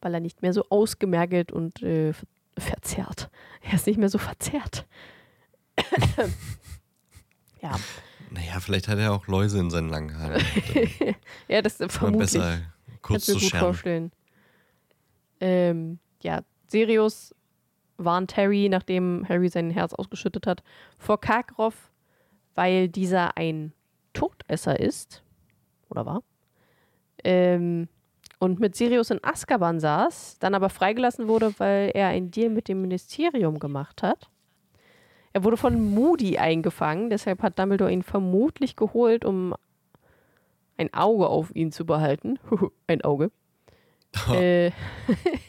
Weil 0.00 0.14
er 0.14 0.20
nicht 0.20 0.42
mehr 0.42 0.52
so 0.52 0.64
ausgemergelt 0.68 1.52
und 1.52 1.82
äh, 1.82 2.12
verzerrt. 2.58 3.30
Er 3.62 3.74
ist 3.74 3.86
nicht 3.86 3.98
mehr 3.98 4.08
so 4.08 4.18
verzerrt. 4.18 4.86
ja. 7.60 7.78
Naja, 8.30 8.60
vielleicht 8.60 8.88
hat 8.88 8.98
er 8.98 9.12
auch 9.12 9.26
Läuse 9.26 9.58
in 9.58 9.70
seinen 9.70 9.88
langen 9.88 10.18
Haaren. 10.18 10.42
ja, 11.48 11.62
das 11.62 11.80
ist 11.80 11.92
vermutlich. 11.92 12.32
besser 12.32 12.60
kurz 13.06 13.26
Kannst 13.26 13.28
mir 13.28 13.34
zu 13.34 13.40
gut 13.40 13.50
scheren. 13.50 13.60
vorstellen. 13.60 14.12
Ähm, 15.40 15.98
ja, 16.22 16.42
Sirius 16.66 17.34
warnt 17.98 18.36
Harry, 18.36 18.68
nachdem 18.68 19.26
Harry 19.28 19.48
sein 19.48 19.70
Herz 19.70 19.94
ausgeschüttet 19.94 20.46
hat, 20.46 20.62
vor 20.98 21.20
Karkaroff, 21.20 21.90
weil 22.54 22.88
dieser 22.88 23.36
ein 23.36 23.72
Todesser 24.12 24.80
ist. 24.80 25.22
Oder 25.90 26.06
war? 26.06 26.22
Ähm, 27.24 27.88
und 28.38 28.60
mit 28.60 28.76
Sirius 28.76 29.10
in 29.10 29.22
Azkaban 29.22 29.80
saß, 29.80 30.38
dann 30.38 30.54
aber 30.54 30.68
freigelassen 30.68 31.28
wurde, 31.28 31.54
weil 31.58 31.90
er 31.94 32.08
einen 32.08 32.30
Deal 32.30 32.50
mit 32.50 32.68
dem 32.68 32.82
Ministerium 32.82 33.58
gemacht 33.58 34.02
hat. 34.02 34.28
Er 35.32 35.44
wurde 35.44 35.56
von 35.56 35.94
Moody 35.94 36.38
eingefangen, 36.38 37.10
deshalb 37.10 37.42
hat 37.42 37.58
Dumbledore 37.58 37.92
ihn 37.92 38.02
vermutlich 38.02 38.76
geholt, 38.76 39.24
um 39.24 39.54
ein 40.76 40.92
Auge 40.92 41.28
auf 41.28 41.54
ihn 41.54 41.72
zu 41.72 41.86
behalten. 41.86 42.38
ein 42.86 43.02
Auge. 43.02 43.30
äh, 44.32 44.70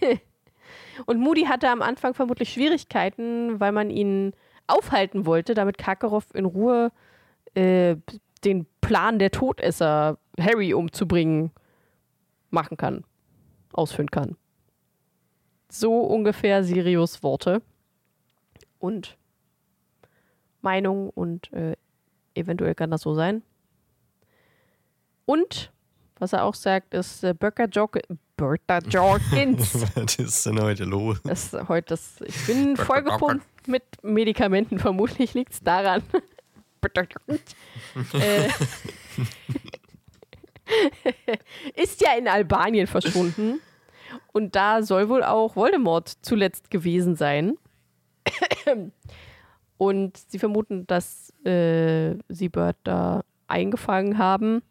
und 1.05 1.19
Moody 1.19 1.43
hatte 1.43 1.69
am 1.69 1.81
Anfang 1.81 2.13
vermutlich 2.13 2.51
Schwierigkeiten, 2.51 3.59
weil 3.59 3.71
man 3.71 3.89
ihn 3.89 4.33
aufhalten 4.67 5.25
wollte, 5.25 5.53
damit 5.53 5.77
Karkaroff 5.77 6.33
in 6.33 6.45
Ruhe 6.45 6.91
äh, 7.53 7.95
den 8.43 8.65
Plan 8.81 9.19
der 9.19 9.31
Todesser, 9.31 10.17
Harry 10.39 10.73
umzubringen, 10.73 11.51
machen 12.49 12.77
kann, 12.77 13.03
ausführen 13.73 14.11
kann. 14.11 14.37
So 15.69 16.01
ungefähr 16.01 16.63
Sirius 16.63 17.23
Worte 17.23 17.61
und 18.79 19.17
Meinung 20.61 21.09
und 21.09 21.51
äh, 21.53 21.75
eventuell 22.35 22.75
kann 22.75 22.91
das 22.91 23.01
so 23.01 23.13
sein. 23.13 23.43
Und 25.25 25.71
was 26.19 26.33
er 26.33 26.43
auch 26.45 26.55
sagt, 26.55 26.93
ist 26.93 27.23
äh, 27.23 27.33
Bertha, 27.33 27.65
Jork 27.65 27.99
Bertha 28.35 28.79
Jorkins. 28.87 29.85
Was 29.95 30.15
ist 30.15 30.45
denn 30.45 30.61
heute 30.61 30.85
los? 30.85 31.19
Das 31.23 31.53
heute 31.67 31.89
das, 31.89 32.21
ich 32.21 32.47
bin 32.47 32.77
vollgepumpt 32.77 33.67
mit 33.67 33.83
Medikamenten. 34.03 34.79
Vermutlich 34.79 35.33
liegt 35.33 35.53
es 35.53 35.61
daran. 35.61 36.01
äh, 38.13 38.49
ist 41.75 42.01
ja 42.01 42.13
in 42.17 42.27
Albanien 42.27 42.87
verschwunden. 42.87 43.61
Und 44.31 44.55
da 44.55 44.83
soll 44.83 45.09
wohl 45.09 45.23
auch 45.23 45.55
Voldemort 45.55 46.09
zuletzt 46.21 46.69
gewesen 46.71 47.15
sein. 47.15 47.57
Und 49.77 50.17
sie 50.17 50.39
vermuten, 50.39 50.87
dass 50.87 51.29
äh, 51.45 52.15
sie 52.29 52.49
Bert 52.49 52.77
da 52.83 53.23
eingefangen 53.47 54.17
haben 54.17 54.63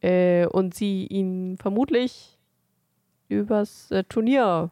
äh, 0.00 0.46
und 0.46 0.74
sie 0.74 1.06
ihn 1.06 1.58
vermutlich 1.58 2.38
übers 3.28 3.90
äh, 3.90 4.04
Turnier 4.04 4.70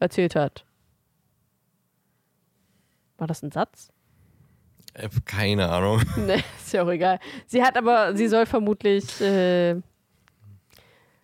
erzählt 0.00 0.36
hat. 0.36 0.64
War 3.18 3.26
das 3.26 3.42
ein 3.42 3.52
Satz? 3.52 3.93
Äh, 4.94 5.08
Keine 5.24 5.68
Ahnung. 5.68 6.02
Ne, 6.16 6.42
ist 6.58 6.72
ja 6.72 6.82
auch 6.82 6.90
egal. 6.90 7.20
Sie 7.46 7.62
hat 7.62 7.76
aber, 7.76 8.16
sie 8.16 8.28
soll 8.28 8.46
vermutlich 8.46 9.20
äh, 9.20 9.80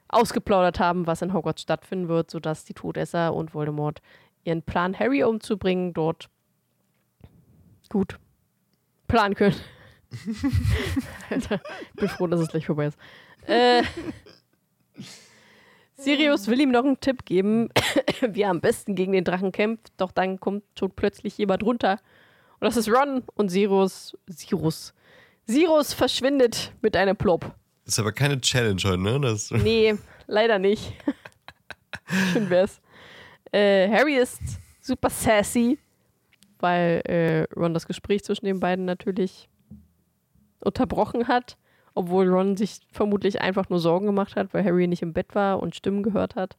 ausgeplaudert 0.08 0.78
haben, 0.80 1.06
was 1.06 1.22
in 1.22 1.32
Hogwarts 1.32 1.62
stattfinden 1.62 2.08
wird, 2.08 2.30
sodass 2.30 2.64
die 2.64 2.74
Todesser 2.74 3.32
und 3.32 3.54
Voldemort 3.54 4.02
ihren 4.44 4.62
Plan, 4.62 4.98
Harry 4.98 5.22
umzubringen, 5.22 5.92
dort 5.92 6.28
gut 7.88 8.18
planen 9.06 9.34
können. 9.34 9.56
Alter, 11.28 11.60
ich 11.94 12.00
bin 12.00 12.08
froh, 12.08 12.26
dass 12.26 12.40
es 12.40 12.48
gleich 12.48 12.66
vorbei 12.66 12.86
ist. 12.86 12.98
Äh, 13.46 13.82
Sirius 15.96 16.48
will 16.48 16.60
ihm 16.60 16.70
noch 16.70 16.84
einen 16.84 17.00
Tipp 17.00 17.24
geben, 17.24 17.68
wie 18.20 18.42
er 18.42 18.50
am 18.50 18.60
besten 18.60 18.94
gegen 18.94 19.12
den 19.12 19.24
Drachen 19.24 19.52
kämpft, 19.52 19.92
doch 19.98 20.12
dann 20.12 20.40
kommt 20.40 20.64
schon 20.78 20.90
plötzlich 20.90 21.36
jemand 21.38 21.62
runter. 21.62 21.98
Und 22.60 22.66
das 22.66 22.76
ist 22.76 22.88
Ron 22.90 23.22
und 23.34 23.48
Sirius, 23.48 24.16
Sirius, 24.26 24.92
Sirius 25.46 25.94
verschwindet 25.94 26.72
mit 26.82 26.94
einem 26.94 27.16
Plop. 27.16 27.54
Ist 27.86 27.98
aber 27.98 28.12
keine 28.12 28.40
Challenge 28.40 28.80
heute, 28.84 28.98
ne? 28.98 29.20
Das, 29.20 29.50
Nee, 29.62 29.96
leider 30.26 30.58
nicht. 30.58 30.92
Schön 32.32 32.50
wär's. 32.50 32.80
Äh, 33.50 33.88
Harry 33.88 34.16
ist 34.16 34.40
super 34.80 35.08
sassy, 35.10 35.78
weil 36.58 37.00
äh, 37.06 37.42
Ron 37.58 37.72
das 37.74 37.86
Gespräch 37.86 38.24
zwischen 38.24 38.44
den 38.44 38.60
beiden 38.60 38.84
natürlich 38.84 39.48
unterbrochen 40.62 41.28
hat, 41.28 41.56
obwohl 41.94 42.28
Ron 42.28 42.56
sich 42.56 42.80
vermutlich 42.92 43.40
einfach 43.40 43.70
nur 43.70 43.80
Sorgen 43.80 44.06
gemacht 44.06 44.36
hat, 44.36 44.52
weil 44.52 44.64
Harry 44.64 44.86
nicht 44.86 45.02
im 45.02 45.14
Bett 45.14 45.34
war 45.34 45.60
und 45.60 45.74
Stimmen 45.74 46.02
gehört 46.02 46.36
hat. 46.36 46.56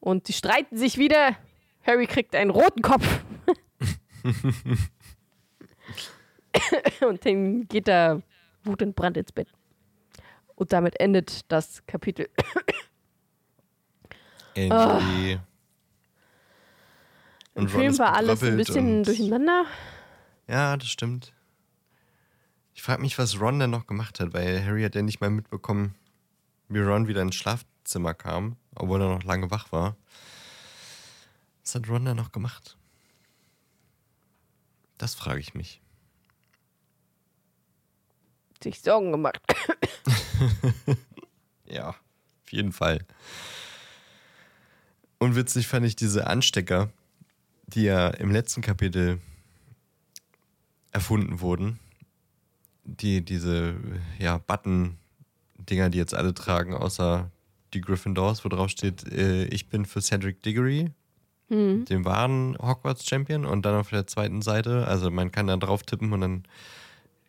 Und 0.00 0.26
sie 0.26 0.32
streiten 0.32 0.76
sich 0.76 0.98
wieder. 0.98 1.36
Harry 1.86 2.06
kriegt 2.06 2.34
einen 2.34 2.50
roten 2.50 2.82
Kopf. 2.82 3.06
und 7.06 7.24
dann 7.24 7.68
geht 7.68 7.88
er 7.88 8.22
wutentbrannt 8.64 9.16
ins 9.16 9.32
Bett. 9.32 9.48
Und 10.54 10.72
damit 10.72 10.98
endet 11.00 11.50
das 11.50 11.84
Kapitel. 11.86 12.28
Irgendwie. 14.54 15.32
Im 15.32 15.40
Und 17.54 17.74
Ron 17.74 17.80
Film 17.80 17.98
war 17.98 18.14
alles 18.14 18.42
ein 18.42 18.56
bisschen 18.56 19.02
durcheinander. 19.02 19.66
Ja, 20.48 20.76
das 20.76 20.88
stimmt. 20.88 21.32
Ich 22.74 22.82
frage 22.82 23.02
mich, 23.02 23.18
was 23.18 23.40
Ron 23.40 23.58
denn 23.58 23.70
noch 23.70 23.86
gemacht 23.86 24.20
hat, 24.20 24.34
weil 24.34 24.64
Harry 24.64 24.82
hat 24.82 24.94
ja 24.94 25.02
nicht 25.02 25.20
mal 25.20 25.30
mitbekommen, 25.30 25.94
wie 26.68 26.80
Ron 26.80 27.08
wieder 27.08 27.22
ins 27.22 27.34
Schlafzimmer 27.34 28.14
kam, 28.14 28.56
obwohl 28.74 29.00
er 29.00 29.08
noch 29.08 29.24
lange 29.24 29.50
wach 29.50 29.72
war. 29.72 29.96
Was 31.62 31.74
hat 31.74 31.88
Ron 31.88 32.04
da 32.04 32.14
noch 32.14 32.32
gemacht? 32.32 32.76
Das 34.98 35.14
frage 35.14 35.40
ich 35.40 35.54
mich. 35.54 35.80
Sich 38.66 38.80
Sorgen 38.80 39.12
gemacht. 39.12 39.40
ja, 41.66 41.90
auf 41.90 42.50
jeden 42.50 42.72
Fall. 42.72 42.98
Und 45.18 45.36
witzig 45.36 45.68
fand 45.68 45.86
ich 45.86 45.94
diese 45.94 46.26
Anstecker, 46.26 46.90
die 47.68 47.84
ja 47.84 48.08
im 48.08 48.32
letzten 48.32 48.62
Kapitel 48.62 49.20
erfunden 50.90 51.40
wurden. 51.40 51.78
Die, 52.82 53.24
diese, 53.24 53.76
ja, 54.18 54.38
Button-Dinger, 54.38 55.90
die 55.90 55.98
jetzt 55.98 56.14
alle 56.14 56.34
tragen, 56.34 56.74
außer 56.74 57.30
die 57.72 57.80
Gryffindors, 57.80 58.44
wo 58.44 58.48
drauf 58.48 58.70
steht, 58.70 59.06
äh, 59.12 59.44
ich 59.44 59.68
bin 59.68 59.84
für 59.84 60.00
Cedric 60.02 60.42
Diggory, 60.42 60.90
Mhm. 61.50 61.84
den 61.84 62.04
wahren 62.04 62.58
Hogwarts-Champion. 62.60 63.44
Und 63.46 63.64
dann 63.64 63.76
auf 63.76 63.90
der 63.90 64.08
zweiten 64.08 64.42
Seite, 64.42 64.88
also 64.88 65.08
man 65.12 65.30
kann 65.30 65.46
da 65.46 65.56
drauf 65.56 65.84
tippen 65.84 66.12
und 66.12 66.20
dann 66.20 66.42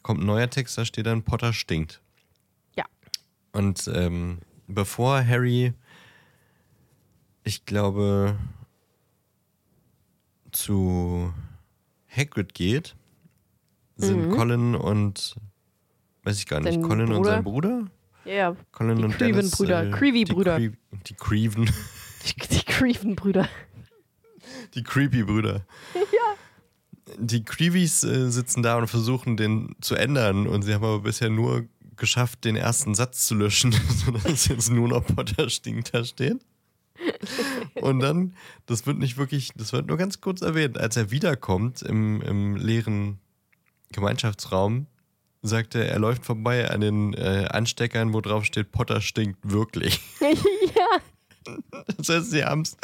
kommt 0.08 0.22
ein 0.22 0.26
neuer 0.26 0.50
Text, 0.50 0.78
da 0.78 0.86
steht 0.86 1.06
dann 1.06 1.22
Potter 1.24 1.52
stinkt. 1.52 2.02
Ja. 2.78 2.86
Und 3.52 3.92
ähm, 3.94 4.40
bevor 4.66 5.22
Harry, 5.26 5.74
ich 7.44 7.66
glaube, 7.66 8.38
zu 10.54 11.34
Hagrid 12.10 12.54
geht, 12.54 12.96
sind 13.98 14.30
Mhm. 14.30 14.32
Colin 14.32 14.76
und, 14.76 15.36
weiß 16.24 16.40
ich 16.40 16.46
gar 16.48 16.62
nicht, 16.62 16.76
Sein 16.76 16.84
Colin 16.84 17.12
und 17.12 17.18
Bruder? 17.18 17.30
sein 17.32 17.44
Bruder? 17.44 17.88
Ja, 18.24 18.56
Colin 18.72 18.98
Die 19.00 19.04
und 19.04 19.20
Dennis, 19.20 19.52
Creven-Brüder, 19.52 19.84
äh, 19.88 19.92
Creevy-Brüder. 19.92 20.60
Die, 20.60 20.70
Cre 20.70 20.78
die 21.06 21.14
Creven, 21.16 21.66
die, 22.26 22.48
die 22.48 22.64
Creven-Brüder. 22.64 23.50
die 24.74 24.84
Creepy-Brüder. 24.84 25.66
Ja. 25.96 26.02
Die 27.18 27.44
Creevies 27.44 28.04
äh, 28.04 28.30
sitzen 28.30 28.64
da 28.64 28.78
und 28.78 28.88
versuchen, 28.88 29.38
den 29.38 29.76
zu 29.82 29.96
ändern. 29.96 30.48
Und 30.48 30.64
sie 30.64 30.74
haben 30.74 30.84
aber 30.84 31.00
bisher 31.00 31.30
nur 31.30 31.68
geschafft, 31.96 32.46
den 32.46 32.56
ersten 32.56 32.96
Satz 32.96 33.28
zu 33.28 33.36
löschen, 33.36 33.72
sodass 34.06 34.48
jetzt 34.48 34.70
nur 34.70 34.88
noch 34.88 35.06
Potter 35.06 35.50
stinkt 35.50 35.94
da 35.94 36.04
steht. 36.04 36.40
Und 37.76 38.00
dann, 38.00 38.34
das 38.66 38.86
wird 38.86 38.98
nicht 38.98 39.18
wirklich, 39.18 39.52
das 39.56 39.74
wird 39.74 39.88
nur 39.88 39.98
ganz 39.98 40.22
kurz 40.22 40.42
erwähnt, 40.42 40.80
als 40.80 40.98
er 40.98 41.12
wiederkommt 41.12 41.82
im, 41.82 42.22
im 42.22 42.56
leeren 42.56 43.20
Gemeinschaftsraum, 43.92 44.88
sagt 45.42 45.76
er, 45.76 45.88
er 45.88 46.00
läuft 46.00 46.26
vorbei 46.26 46.70
an 46.70 46.82
den 46.82 47.14
äh, 47.14 47.48
Ansteckern, 47.50 48.14
wo 48.14 48.22
drauf 48.22 48.46
steht, 48.46 48.72
Potter 48.72 49.02
stinkt 49.02 49.40
wirklich. 49.44 50.02
Das 51.98 52.10
heißt, 52.10 52.32
sie 52.32 52.44
haben 52.44 52.62
es 52.62 52.78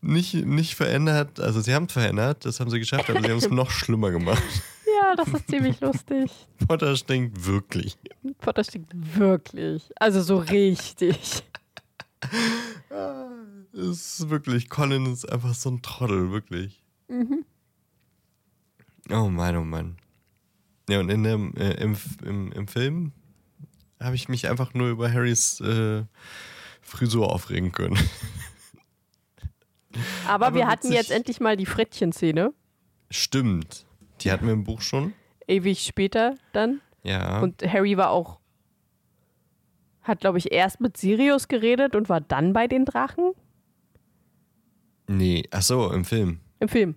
nicht, 0.00 0.34
nicht 0.34 0.74
verändert, 0.74 1.40
also 1.40 1.60
sie 1.60 1.74
haben 1.74 1.84
es 1.86 1.92
verändert, 1.92 2.44
das 2.44 2.60
haben 2.60 2.70
sie 2.70 2.78
geschafft, 2.78 3.08
aber 3.10 3.22
sie 3.22 3.30
haben 3.30 3.38
es 3.38 3.50
noch 3.50 3.70
schlimmer 3.70 4.10
gemacht. 4.10 4.42
ja, 5.00 5.16
das 5.16 5.28
ist 5.28 5.48
ziemlich 5.48 5.80
lustig. 5.80 6.30
Potter 6.66 6.96
stinkt 6.96 7.46
wirklich. 7.46 7.96
Potter 8.38 8.64
stinkt 8.64 8.92
wirklich. 9.18 9.90
Also 9.96 10.22
so 10.22 10.38
richtig. 10.38 11.44
Es 13.72 14.20
ist 14.20 14.30
wirklich, 14.30 14.68
Colin 14.68 15.06
ist 15.06 15.30
einfach 15.30 15.54
so 15.54 15.70
ein 15.70 15.82
Trottel, 15.82 16.30
wirklich. 16.30 16.82
Oh 19.10 19.28
Mann, 19.28 19.56
oh 19.56 19.64
Mann. 19.64 19.96
Ja, 20.88 21.00
und 21.00 21.08
in 21.08 21.22
dem, 21.22 21.54
äh, 21.56 21.72
im, 21.74 21.96
im, 22.24 22.52
im 22.52 22.68
Film 22.68 23.12
habe 24.00 24.16
ich 24.16 24.28
mich 24.28 24.48
einfach 24.48 24.74
nur 24.74 24.88
über 24.90 25.10
Harrys 25.10 25.60
äh, 25.60 26.04
Frisur 26.84 27.32
aufregen 27.32 27.72
können. 27.72 27.98
Aber, 30.26 30.46
Aber 30.46 30.56
wir 30.56 30.66
hatten 30.66 30.92
jetzt 30.92 31.10
endlich 31.10 31.40
mal 31.40 31.56
die 31.56 31.66
Frettchen-Szene. 31.66 32.52
Stimmt. 33.10 33.86
Die 34.20 34.32
hatten 34.32 34.46
wir 34.46 34.52
im 34.52 34.64
Buch 34.64 34.80
schon. 34.80 35.12
Ewig 35.46 35.80
später 35.80 36.36
dann. 36.52 36.80
Ja. 37.02 37.40
Und 37.40 37.62
Harry 37.62 37.96
war 37.96 38.10
auch. 38.10 38.40
Hat, 40.02 40.20
glaube 40.20 40.38
ich, 40.38 40.52
erst 40.52 40.80
mit 40.80 40.96
Sirius 40.96 41.48
geredet 41.48 41.94
und 41.94 42.08
war 42.08 42.20
dann 42.20 42.52
bei 42.52 42.66
den 42.66 42.84
Drachen 42.84 43.32
nee, 45.06 45.44
ach 45.50 45.62
so, 45.62 45.90
im 45.90 46.04
Film. 46.04 46.40
im 46.60 46.68
Film. 46.68 46.94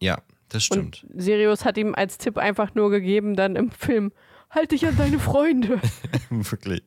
Ja, 0.00 0.18
das 0.48 0.64
stimmt. 0.64 1.04
Und 1.04 1.22
Sirius 1.22 1.64
hat 1.64 1.78
ihm 1.78 1.94
als 1.94 2.18
Tipp 2.18 2.38
einfach 2.38 2.74
nur 2.74 2.90
gegeben, 2.90 3.34
dann 3.34 3.56
im 3.56 3.70
Film: 3.70 4.12
Halt 4.50 4.72
dich 4.72 4.86
an 4.86 4.96
deine 4.96 5.18
Freunde. 5.18 5.80
Wirklich. 6.30 6.82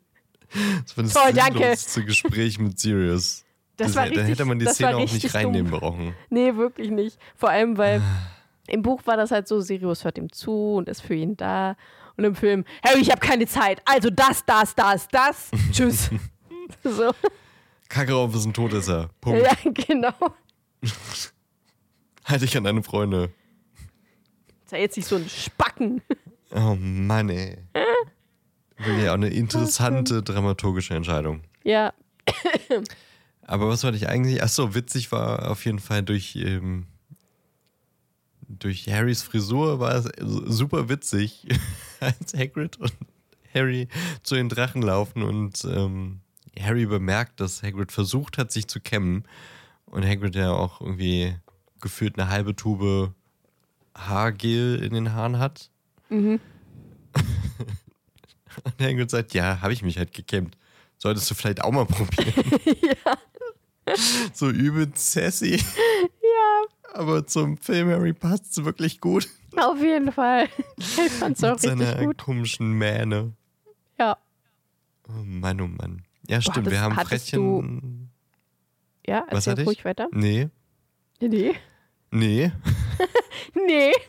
Das 0.85 0.97
war 0.97 1.03
das 1.03 1.13
Toll, 1.13 1.33
danke. 1.33 2.05
Gespräch 2.05 2.59
mit 2.59 2.79
Sirius. 2.79 3.45
Das 3.77 3.95
war 3.95 4.03
da 4.03 4.09
richtig- 4.09 4.27
hätte 4.27 4.45
man 4.45 4.59
die 4.59 4.65
Szene 4.65 4.97
auch 4.97 4.99
nicht 4.99 5.33
reinnehmen 5.33 5.71
dumm. 5.71 5.79
brauchen. 5.79 6.15
Nee, 6.29 6.55
wirklich 6.55 6.89
nicht. 6.89 7.17
Vor 7.35 7.49
allem, 7.49 7.77
weil 7.77 8.01
im 8.67 8.81
Buch 8.81 9.01
war 9.05 9.15
das 9.17 9.31
halt 9.31 9.47
so, 9.47 9.61
Sirius 9.61 10.03
hört 10.03 10.17
ihm 10.17 10.31
zu 10.31 10.73
und 10.75 10.89
ist 10.89 11.01
für 11.01 11.15
ihn 11.15 11.37
da. 11.37 11.75
Und 12.17 12.25
im 12.25 12.35
Film, 12.35 12.65
Harry, 12.85 12.99
ich 12.99 13.09
habe 13.11 13.21
keine 13.21 13.47
Zeit. 13.47 13.81
Also 13.85 14.09
das, 14.09 14.43
das, 14.45 14.75
das, 14.75 15.07
das. 15.07 15.51
Tschüss. 15.71 16.09
so. 16.83 17.11
Kacke 17.87 18.13
auf, 18.15 18.35
ist 18.35 18.45
ein 18.45 18.53
Todesser. 18.53 19.09
Punkt. 19.21 19.41
Ja, 19.41 19.53
genau. 19.71 20.13
Halt 22.25 22.41
dich 22.41 22.55
an 22.57 22.65
deine 22.65 22.83
Freunde. 22.83 23.31
Sei 24.65 24.81
jetzt 24.81 24.97
nicht 24.97 25.07
so 25.07 25.15
ein 25.15 25.27
Spacken. 25.27 26.01
Oh 26.51 26.75
Mann, 26.79 27.29
ey. 27.29 27.57
Wirklich 28.79 29.09
auch 29.09 29.13
eine 29.13 29.29
interessante 29.29 30.23
dramaturgische 30.23 30.95
Entscheidung. 30.95 31.41
Ja, 31.63 31.93
Aber 33.41 33.67
was 33.67 33.83
wollte 33.83 33.97
ich 33.97 34.07
eigentlich? 34.07 34.43
Ach 34.43 34.47
so, 34.49 34.75
witzig 34.75 35.11
war 35.11 35.49
auf 35.49 35.65
jeden 35.65 35.79
Fall 35.79 36.03
durch, 36.03 36.35
ähm, 36.35 36.85
durch 38.47 38.87
Harrys 38.87 39.21
Frisur 39.21 39.79
war 39.79 39.95
es 39.95 40.09
super 40.19 40.87
witzig, 40.87 41.47
als 41.99 42.33
Hagrid 42.33 42.77
und 42.77 42.93
Harry 43.53 43.87
zu 44.23 44.35
den 44.35 44.49
Drachen 44.49 44.81
laufen 44.81 45.23
und 45.23 45.65
ähm, 45.65 46.21
Harry 46.59 46.85
bemerkt, 46.85 47.39
dass 47.39 47.63
Hagrid 47.63 47.91
versucht 47.91 48.37
hat, 48.37 48.51
sich 48.51 48.67
zu 48.67 48.79
kämmen 48.79 49.23
und 49.87 50.05
Hagrid 50.05 50.35
ja 50.35 50.51
auch 50.51 50.81
irgendwie 50.81 51.35
gefühlt 51.81 52.19
eine 52.19 52.29
halbe 52.29 52.55
Tube 52.55 53.13
Haargel 53.95 54.81
in 54.83 54.93
den 54.93 55.13
Haaren 55.13 55.39
hat. 55.39 55.69
Und 58.63 58.79
Hagrid 58.85 59.09
sagt, 59.11 59.33
ja, 59.33 59.61
habe 59.61 59.73
ich 59.73 59.81
mich 59.83 59.97
halt 59.97 60.13
gekämmt. 60.13 60.57
Solltest 60.97 61.29
du 61.31 61.35
vielleicht 61.35 61.61
auch 61.63 61.71
mal 61.71 61.85
probieren. 61.85 62.33
So 64.33 64.49
übel 64.49 64.91
sassy. 64.93 65.55
ja, 65.55 66.61
Aber 66.93 67.25
zum 67.25 67.57
Film 67.57 67.89
Harry 67.89 68.13
passt 68.13 68.45
es 68.57 68.63
wirklich 68.63 69.01
gut. 69.01 69.27
auf 69.57 69.79
jeden 69.81 70.11
Fall. 70.11 70.47
Ich 70.77 71.09
fand's 71.11 71.43
auch 71.43 71.53
Mit 71.53 71.61
seiner 71.61 71.87
richtig 71.93 72.05
gut. 72.05 72.17
komischen 72.19 72.71
Mähne. 72.73 73.33
Ja. 73.97 74.15
Oh 75.07 75.23
Mann, 75.23 75.59
oh 75.61 75.67
Mann. 75.67 76.03
Ja, 76.27 76.39
stimmt, 76.39 76.57
hattest- 76.57 76.71
wir 76.71 76.81
haben 76.81 76.93
Frettchen. 76.95 78.11
Ja, 79.07 79.25
Was 79.31 79.47
hatte 79.47 79.61
ich? 79.61 79.67
ruhig 79.67 79.83
weiter. 79.85 80.07
Nee, 80.11 80.49
Nee. 81.19 81.55
nee. 82.11 82.51
Nee. 83.55 83.91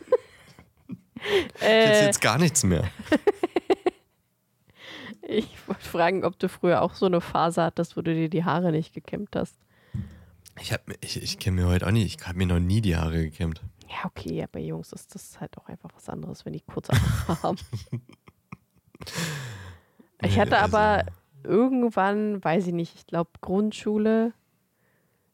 Jetzt, 1.53 1.63
äh, 1.63 2.05
jetzt 2.07 2.21
gar 2.21 2.39
nichts 2.39 2.65
mehr. 2.65 2.91
Ich 5.31 5.69
wollte 5.69 5.83
fragen, 5.85 6.25
ob 6.25 6.39
du 6.39 6.49
früher 6.49 6.83
auch 6.83 6.95
so 6.95 7.07
eine 7.07 7.21
Phase 7.21 7.63
hattest, 7.63 7.97
wo 7.97 8.03
du 8.03 8.15
dir 8.15 8.29
die 8.29 8.45
Haare 8.45 8.73
nicht 8.73 8.93
gekämmt 8.95 9.35
hast. 9.37 9.55
Ich, 10.61 10.73
hab, 10.73 10.83
ich, 11.01 11.23
ich 11.23 11.39
kenne 11.39 11.63
mir 11.63 11.69
heute 11.69 11.87
auch 11.87 11.91
nicht. 11.93 12.21
Ich 12.21 12.27
habe 12.27 12.37
mir 12.39 12.47
noch 12.47 12.59
nie 12.61 12.81
die 12.81 12.97
Haare 12.97 13.23
gekämmt. 13.25 13.63
Ja, 13.89 14.05
okay, 14.05 14.35
ja, 14.35 14.47
bei 14.51 14.61
Jungs 14.61 14.93
ist 14.93 15.15
das 15.15 15.41
halt 15.41 15.57
auch 15.59 15.67
einfach 15.69 15.91
was 15.95 16.09
anderes, 16.09 16.45
wenn 16.45 16.53
die 16.53 16.61
kurze 16.61 16.93
Haare 16.93 17.43
haben. 17.43 17.59
Ich 20.23 20.39
hatte 20.39 20.59
also- 20.59 20.77
aber 20.77 21.07
irgendwann, 21.43 22.45
weiß 22.45 22.67
ich 22.67 22.75
nicht, 22.75 22.95
ich 22.95 23.07
glaube 23.07 23.31
Grundschule, 23.41 24.35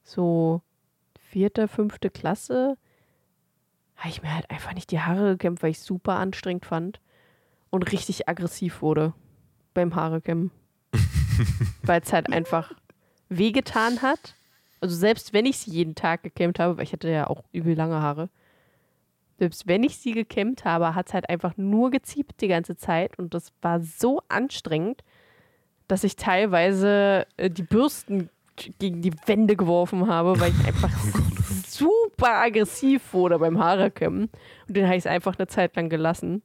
so 0.05 0.63
vierte, 1.19 1.67
fünfte 1.67 2.09
Klasse, 2.11 2.77
habe 3.97 4.11
ich 4.11 4.23
mir 4.23 4.33
halt 4.33 4.49
einfach 4.51 4.75
nicht 4.75 4.93
die 4.93 5.01
Haare 5.01 5.33
gekämmt, 5.33 5.63
weil 5.63 5.71
ich 5.73 5.81
super 5.81 6.15
anstrengend 6.17 6.67
fand 6.67 7.01
und 7.71 7.91
richtig 7.91 8.29
aggressiv 8.29 8.81
wurde 8.83 9.13
beim 9.77 9.95
Haarekämmen. 9.95 10.51
weil 11.83 12.01
es 12.01 12.13
halt 12.13 12.33
einfach 12.33 12.73
wehgetan 13.29 14.03
hat. 14.03 14.35
Also 14.81 14.95
selbst 14.95 15.33
wenn 15.33 15.47
ich 15.47 15.59
sie 15.59 15.71
jeden 15.71 15.95
Tag 15.95 16.23
gekämmt 16.23 16.59
habe, 16.59 16.77
weil 16.77 16.85
ich 16.85 16.93
hatte 16.93 17.11
ja 17.11 17.29
auch 17.29 17.45
übel 17.53 17.75
lange 17.75 18.01
Haare, 18.01 18.29
selbst 19.39 19.67
wenn 19.67 19.83
ich 19.83 19.99
sie 19.99 20.13
gekämmt 20.13 20.65
habe, 20.65 20.95
hat 20.95 21.09
es 21.09 21.15
halt 21.15 21.29
einfach 21.29 21.57
nur 21.57 21.91
geziebt 21.91 22.41
die 22.41 22.49
ganze 22.49 22.77
Zeit 22.77 23.19
und 23.19 23.35
das 23.35 23.53
war 23.61 23.81
so 23.81 24.23
anstrengend, 24.29 25.03
dass 25.89 26.05
ich 26.05 26.17
teilweise 26.17 27.27
äh, 27.37 27.51
die 27.51 27.63
Bürsten 27.63 28.31
gegen 28.79 29.03
die 29.03 29.13
Wände 29.27 29.55
geworfen 29.55 30.07
habe, 30.09 30.41
weil 30.41 30.53
ich 30.53 30.67
einfach 30.67 30.91
super 31.69 32.33
aggressiv 32.37 33.13
wurde 33.13 33.39
beim 33.39 33.59
Haarekämmen. 33.59 34.31
Und 34.67 34.77
den 34.77 34.87
habe 34.87 34.97
ich 34.97 35.07
einfach 35.07 35.39
eine 35.39 35.47
Zeit 35.47 35.77
lang 35.77 35.91
gelassen. 35.91 36.43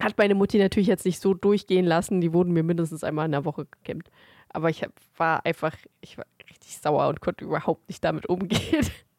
Hat 0.00 0.18
meine 0.18 0.34
Mutti 0.34 0.58
natürlich 0.58 0.88
jetzt 0.88 1.04
nicht 1.04 1.20
so 1.20 1.34
durchgehen 1.34 1.84
lassen. 1.84 2.20
Die 2.20 2.32
wurden 2.32 2.52
mir 2.52 2.62
mindestens 2.62 3.04
einmal 3.04 3.26
in 3.26 3.32
der 3.32 3.44
Woche 3.44 3.66
gekämmt. 3.66 4.10
Aber 4.48 4.70
ich 4.70 4.82
hab, 4.82 4.92
war 5.16 5.44
einfach, 5.44 5.76
ich 6.00 6.18
war 6.18 6.26
richtig 6.48 6.78
sauer 6.78 7.08
und 7.08 7.20
konnte 7.20 7.44
überhaupt 7.44 7.88
nicht 7.88 8.02
damit 8.02 8.26
umgehen. 8.26 8.86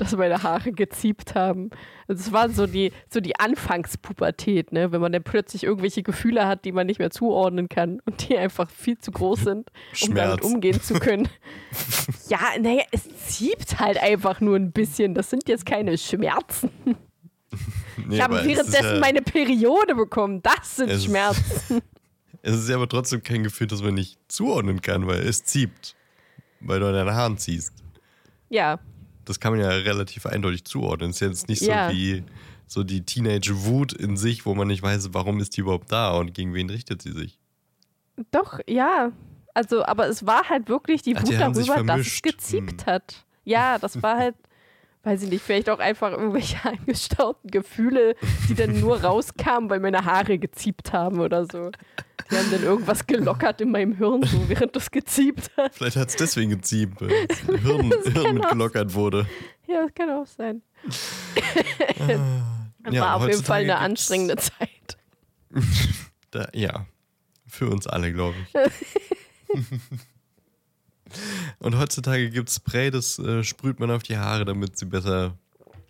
dass 0.00 0.16
meine 0.16 0.42
Haare 0.42 0.72
geziebt 0.72 1.34
haben. 1.34 1.70
Also 2.08 2.22
es 2.22 2.32
war 2.32 2.48
so 2.48 2.66
die, 2.66 2.92
so 3.08 3.20
die 3.20 3.38
Anfangspubertät, 3.38 4.72
ne? 4.72 4.92
wenn 4.92 5.00
man 5.00 5.12
dann 5.12 5.22
plötzlich 5.22 5.64
irgendwelche 5.64 6.02
Gefühle 6.02 6.46
hat, 6.46 6.64
die 6.64 6.72
man 6.72 6.86
nicht 6.86 6.98
mehr 6.98 7.10
zuordnen 7.10 7.68
kann 7.68 8.00
und 8.06 8.28
die 8.28 8.36
einfach 8.36 8.70
viel 8.70 8.98
zu 8.98 9.10
groß 9.10 9.40
sind, 9.40 9.70
um 10.06 10.14
damit 10.14 10.42
umgehen 10.42 10.80
zu 10.80 10.94
können. 10.94 11.28
ja, 12.28 12.38
naja, 12.58 12.82
es 12.92 13.08
zieht 13.26 13.78
halt 13.78 14.02
einfach 14.02 14.40
nur 14.40 14.56
ein 14.56 14.72
bisschen. 14.72 15.14
Das 15.14 15.30
sind 15.30 15.48
jetzt 15.48 15.66
keine 15.66 15.98
Schmerzen. 15.98 16.70
Nee, 18.06 18.16
Ich 18.16 18.22
habe 18.22 18.36
währenddessen 18.36 18.94
ja, 18.94 18.98
meine 19.00 19.20
Periode 19.22 19.94
bekommen. 19.94 20.42
Das 20.42 20.76
sind 20.76 20.88
Es- 20.90 21.04
Schmerzen. 21.04 21.82
Es 22.42 22.54
ist 22.54 22.70
ja 22.70 22.76
aber 22.76 22.88
trotzdem 22.88 23.22
kein 23.22 23.42
Gefühl, 23.42 23.66
das 23.66 23.82
man 23.82 23.92
nicht 23.92 24.18
zuordnen 24.28 24.80
kann, 24.80 25.06
weil 25.06 25.20
es 25.20 25.44
zieht. 25.44 25.94
Weil 26.60 26.80
du 26.80 26.86
an 26.86 26.94
deinen 26.94 27.10
Haaren 27.14 27.36
ziehst. 27.36 27.74
Ja, 28.48 28.78
Das 29.26 29.38
kann 29.40 29.52
man 29.52 29.60
ja 29.60 29.68
relativ 29.68 30.24
eindeutig 30.24 30.64
zuordnen. 30.64 31.10
Es 31.10 31.16
ist 31.16 31.20
jetzt 31.28 31.48
nicht 31.50 31.60
Ja. 31.60 31.90
so 31.90 31.94
wie 31.94 32.24
so 32.66 32.82
die 32.82 33.02
Teenage-Wut 33.04 33.92
in 33.92 34.16
sich, 34.16 34.46
wo 34.46 34.54
man 34.54 34.68
nicht 34.68 34.82
weiß, 34.82 35.12
warum 35.12 35.38
ist 35.40 35.54
die 35.56 35.60
überhaupt 35.60 35.92
da 35.92 36.12
und 36.12 36.32
gegen 36.32 36.54
wen 36.54 36.70
richtet 36.70 37.02
sie 37.02 37.12
sich. 37.12 37.38
Doch, 38.30 38.58
ja. 38.66 39.12
Also, 39.52 39.84
aber 39.84 40.08
es 40.08 40.24
war 40.26 40.48
halt 40.48 40.68
wirklich 40.70 41.02
die 41.02 41.16
Ach, 41.16 41.20
Wut 41.22 41.30
die 41.32 41.36
darüber, 41.36 41.82
dass 41.84 42.06
es 42.06 42.22
geziebt 42.22 42.86
Hm. 42.86 42.86
hat. 42.86 43.26
Ja, 43.44 43.78
das 43.78 44.02
war 44.02 44.16
halt, 44.16 44.36
weiß 45.02 45.22
ich 45.22 45.30
nicht, 45.30 45.42
vielleicht 45.42 45.70
auch 45.70 45.78
einfach 45.78 46.12
irgendwelche 46.12 46.62
eingestauten 46.68 47.50
Gefühle, 47.50 48.14
die 48.48 48.54
dann 48.54 48.78
nur 48.80 49.02
rauskamen, 49.02 49.70
weil 49.70 49.80
meine 49.80 50.04
Haare 50.04 50.38
geziebt 50.38 50.92
haben 50.92 51.20
oder 51.20 51.46
so. 51.46 51.70
Die 52.30 52.36
haben 52.36 52.50
dann 52.50 52.62
irgendwas 52.62 53.06
gelockert 53.06 53.60
in 53.60 53.70
meinem 53.70 53.96
Hirn, 53.96 54.22
so 54.22 54.48
während 54.48 54.76
das 54.76 54.90
geziebt 54.90 55.50
hat. 55.56 55.74
Vielleicht 55.74 55.96
hat 55.96 56.08
es 56.10 56.16
deswegen 56.16 56.50
geziebt, 56.50 57.00
weil 57.00 57.26
das 57.28 57.38
Hirn, 57.40 57.92
Hirn 58.12 58.34
mit 58.34 58.48
gelockert 58.48 58.94
wurde. 58.94 59.26
Ja, 59.66 59.84
das 59.84 59.94
kann 59.94 60.10
auch 60.10 60.26
sein. 60.26 60.62
Das 62.82 62.94
Ja, 62.94 63.02
war 63.02 63.16
auf 63.16 63.26
jeden 63.26 63.42
Fall 63.44 63.62
eine 63.62 63.78
anstrengende 63.78 64.36
Zeit. 64.36 64.98
Da, 66.32 66.48
ja, 66.54 66.86
für 67.48 67.68
uns 67.68 67.88
alle, 67.88 68.12
glaube 68.12 68.36
ich. 68.44 68.52
Und 71.58 71.76
heutzutage 71.78 72.30
gibt 72.30 72.48
es 72.48 72.56
Spray, 72.56 72.90
das 72.90 73.18
äh, 73.18 73.42
sprüht 73.42 73.80
man 73.80 73.90
auf 73.90 74.02
die 74.02 74.16
Haare, 74.16 74.44
damit 74.44 74.78
sie 74.78 74.86
besser 74.86 75.36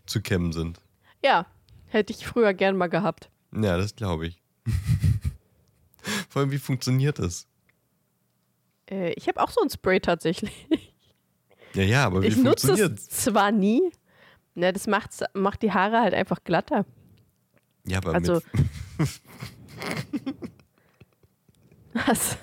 zu 0.07 0.21
kämmen 0.21 0.53
sind. 0.53 0.81
Ja, 1.23 1.47
hätte 1.87 2.13
ich 2.13 2.27
früher 2.27 2.55
gern 2.55 2.77
mal 2.77 2.89
gehabt. 2.89 3.31
Ja, 3.55 3.77
das 3.77 3.95
glaube 3.95 4.27
ich. 4.29 4.43
Vor 6.29 6.43
allem, 6.43 6.51
wie 6.51 6.59
funktioniert 6.59 7.19
das? 7.19 7.47
Äh, 8.91 9.13
ich 9.13 9.29
habe 9.29 9.41
auch 9.43 9.51
so 9.51 9.61
ein 9.61 9.71
Spray 9.71 10.01
tatsächlich. 10.01 10.67
Ja, 11.75 11.83
ja, 11.83 12.07
aber 12.07 12.23
wie 12.23 12.27
Ich 12.29 12.37
nutze 12.37 12.69
funktioniert 12.69 12.99
es 12.99 13.09
zwar 13.09 13.53
nie, 13.53 13.81
ne, 14.55 14.73
das 14.73 14.87
macht's, 14.87 15.23
macht 15.35 15.63
die 15.63 15.73
Haare 15.73 16.01
halt 16.01 16.15
einfach 16.15 16.43
glatter. 16.43 16.85
Ja, 17.87 17.99
aber 17.99 18.15
Also. 18.15 18.41
mit, 18.99 19.21
Was? 22.07 22.39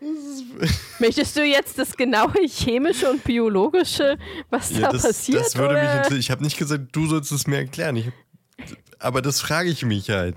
Möchtest 0.98 1.36
du 1.36 1.44
jetzt 1.44 1.78
das 1.78 1.96
genaue 1.96 2.46
chemische 2.46 3.10
und 3.10 3.22
biologische, 3.22 4.18
was 4.48 4.70
ja, 4.70 4.80
da 4.80 4.92
das, 4.92 5.02
passiert? 5.02 5.40
das 5.40 5.56
würde 5.56 5.74
mich 5.74 5.82
oder? 5.82 5.92
interessieren. 5.92 6.20
Ich 6.20 6.30
habe 6.30 6.42
nicht 6.42 6.56
gesagt, 6.56 6.84
du 6.92 7.06
sollst 7.06 7.32
es 7.32 7.46
mir 7.46 7.58
erklären. 7.58 7.96
Ich 7.96 8.10
aber 8.98 9.22
das 9.22 9.40
frage 9.40 9.70
ich 9.70 9.84
mich 9.84 10.10
halt. 10.10 10.36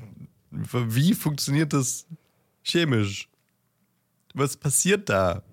Wie 0.51 1.13
funktioniert 1.13 1.73
das 1.73 2.07
chemisch? 2.63 3.29
Was 4.33 4.57
passiert 4.57 5.09
da? 5.09 5.43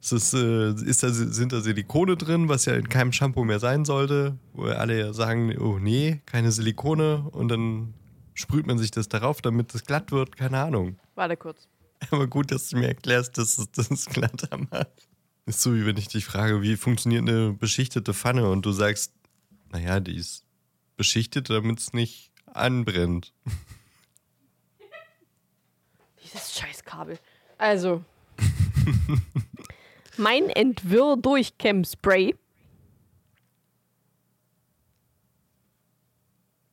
Ist 0.00 0.12
das, 0.12 0.34
äh, 0.34 0.70
ist 0.84 1.02
da, 1.02 1.10
sind 1.10 1.52
da 1.52 1.60
Silikone 1.60 2.16
drin, 2.16 2.48
was 2.48 2.64
ja 2.64 2.74
in 2.74 2.88
keinem 2.88 3.12
Shampoo 3.12 3.44
mehr 3.44 3.58
sein 3.58 3.84
sollte, 3.84 4.38
wo 4.52 4.64
alle 4.64 4.98
ja 4.98 5.12
sagen, 5.12 5.56
oh 5.58 5.78
nee, 5.78 6.22
keine 6.24 6.52
Silikone 6.52 7.28
und 7.32 7.48
dann 7.48 7.94
sprüht 8.34 8.66
man 8.66 8.78
sich 8.78 8.92
das 8.92 9.08
darauf, 9.08 9.42
damit 9.42 9.74
es 9.74 9.84
glatt 9.84 10.12
wird, 10.12 10.36
keine 10.36 10.60
Ahnung. 10.60 10.96
Warte 11.16 11.36
kurz. 11.36 11.68
Aber 12.10 12.26
gut, 12.26 12.52
dass 12.52 12.68
du 12.68 12.78
mir 12.78 12.88
erklärst, 12.88 13.38
dass 13.38 13.58
es 13.58 13.70
das 13.72 14.06
glatter 14.06 14.58
macht. 14.70 15.08
Ist 15.46 15.62
so, 15.62 15.74
wie 15.74 15.86
wenn 15.86 15.96
ich 15.96 16.08
dich 16.08 16.24
frage, 16.24 16.62
wie 16.62 16.76
funktioniert 16.76 17.22
eine 17.22 17.52
beschichtete 17.52 18.12
Pfanne 18.12 18.50
und 18.50 18.66
du 18.66 18.72
sagst, 18.72 19.14
naja, 19.70 20.00
die 20.00 20.16
ist 20.16 20.44
beschichtet, 20.96 21.48
damit 21.48 21.78
es 21.78 21.92
nicht 21.92 22.32
anbrennt. 22.46 23.32
Dieses 26.22 26.58
Scheißkabel. 26.58 27.18
Also. 27.56 28.04
mein 30.18 30.50
Entwirr-Durchkämm-Spray. 30.50 32.34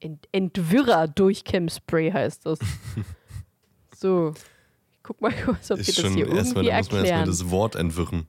Ent 0.02 0.28
Entwirrer-Durchkämm-Spray 0.32 2.12
heißt 2.12 2.46
das. 2.46 2.60
so. 3.96 4.34
Guck 5.06 5.22
mal 5.22 5.32
kurz, 5.46 5.70
ob 5.70 5.78
wir 5.78 5.82
Ist 5.82 5.98
das 5.98 6.04
schon 6.04 6.14
hier 6.16 6.28
erstmal, 6.28 6.36
irgendwie 6.36 6.36
da 6.36 6.44
muss 6.44 6.56
man 6.56 6.66
erstmal 6.66 7.06
erklären. 7.06 7.26
das 7.28 7.50
Wort 7.52 7.76
entwirren. 7.76 8.28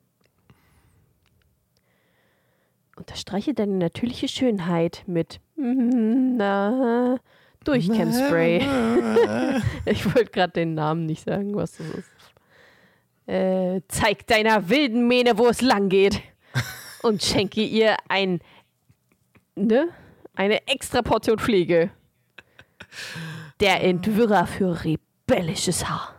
Unterstreiche 2.97 3.55
deine 3.55 3.75
natürliche 3.75 4.29
Schönheit 4.29 5.03
mit 5.07 5.41
na, 5.57 7.19
Durchkämmspray. 7.65 8.59
ich 9.87 10.05
wollte 10.15 10.31
gerade 10.31 10.53
den 10.53 10.75
Namen 10.75 11.07
nicht 11.07 11.25
sagen, 11.25 11.57
was 11.57 11.79
das 11.79 11.87
ist. 11.89 12.11
Äh, 13.27 13.81
zeig 13.89 14.27
deiner 14.27 14.69
wilden 14.69 15.09
Mähne, 15.09 15.39
wo 15.39 15.49
es 15.49 15.63
lang 15.63 15.89
geht. 15.89 16.21
Und 17.03 17.23
schenke 17.23 17.63
ihr 17.63 17.97
ein, 18.09 18.41
ne, 19.55 19.89
eine 20.35 20.67
extra 20.69 21.03
Portion 21.03 21.39
Pflege. 21.39 21.91
Der 23.61 23.83
Entwirrer 23.83 24.47
für 24.47 24.85
rebellisches 24.85 25.89
Haar. 25.89 26.16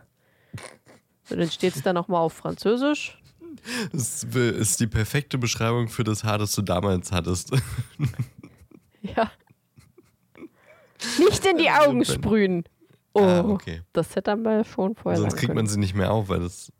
So, 1.28 1.36
dann 1.36 1.50
steht 1.50 1.76
es 1.76 1.82
da 1.82 1.92
nochmal 1.92 2.20
auf 2.20 2.32
Französisch. 2.32 3.20
Das 3.92 4.24
ist 4.24 4.80
die 4.80 4.86
perfekte 4.86 5.36
Beschreibung 5.38 5.88
für 5.88 6.04
das 6.04 6.24
Haar, 6.24 6.38
das 6.38 6.52
du 6.54 6.62
damals 6.62 7.12
hattest. 7.12 7.52
Ja. 9.00 9.30
Nicht 11.18 11.46
in 11.46 11.56
die 11.58 11.70
Augen 11.70 12.04
sprühen. 12.04 12.64
Oh, 13.14 13.20
Ah, 13.20 13.40
okay. 13.40 13.82
das 13.92 14.14
hätte 14.16 14.36
man 14.36 14.64
schon 14.64 14.94
vorher 14.96 15.20
Sonst 15.20 15.36
kriegt 15.36 15.54
man 15.54 15.66
sie 15.66 15.78
nicht 15.78 15.94
mehr 15.94 16.10
auf, 16.12 16.28
weil 16.28 16.40
das 16.40 16.72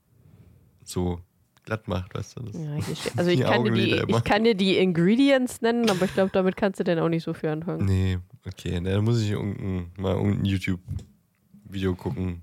so 0.84 1.20
glatt 1.64 1.86
macht, 1.88 2.14
weißt 2.14 2.38
du. 2.38 2.42
Das 2.42 2.55
Ja, 2.55 2.76
also 3.16 3.30
ich 3.30 3.40
kann, 3.40 3.64
dir 3.64 3.72
die, 3.72 4.03
ich 4.09 4.24
kann 4.24 4.44
dir 4.44 4.55
die 4.55 4.76
Ingredients 4.78 5.61
nennen, 5.61 5.88
aber 5.88 6.05
ich 6.07 6.12
glaube, 6.14 6.30
damit 6.32 6.57
kannst 6.57 6.80
du 6.80 6.84
denn 6.84 6.99
auch 6.99 7.09
nicht 7.09 7.22
so 7.22 7.34
viel 7.34 7.51
anfangen. 7.51 7.84
Nee, 7.86 8.18
okay, 8.46 8.80
da 8.82 9.01
muss 9.01 9.20
ich 9.22 9.30
irgendein, 9.30 9.92
mal 9.96 10.14
irgendein 10.14 10.44
YouTube-Video 10.44 11.94
gucken, 11.94 12.42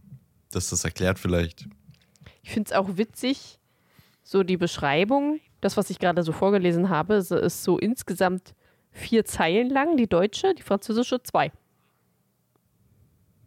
das 0.52 0.70
das 0.70 0.84
erklärt 0.86 1.20
vielleicht. 1.20 1.68
Ich 2.46 2.52
finde 2.52 2.70
es 2.70 2.78
auch 2.78 2.96
witzig, 2.98 3.60
so 4.24 4.44
die 4.44 4.56
Beschreibung, 4.58 5.40
das, 5.62 5.78
was 5.78 5.90
ich 5.90 5.98
gerade 5.98 6.22
so 6.22 6.32
vorgelesen 6.32 6.90
habe, 6.90 7.24
so- 7.24 7.36
ist 7.38 7.64
so 7.64 7.80
insgesamt 7.80 8.54
vier 8.92 9.26
Zeilen 9.26 9.70
lang, 9.72 9.98
die 9.98 10.06
deutsche, 10.08 10.54
die 10.54 10.62
französische 10.62 11.22
zwei. 11.24 11.52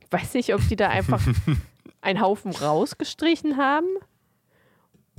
Ich 0.01 0.11
weiß 0.12 0.34
nicht, 0.34 0.53
ob 0.53 0.66
die 0.68 0.74
da 0.74 0.88
einfach 0.88 1.22
einen 2.01 2.20
Haufen 2.20 2.51
rausgestrichen 2.53 3.57
haben 3.57 3.86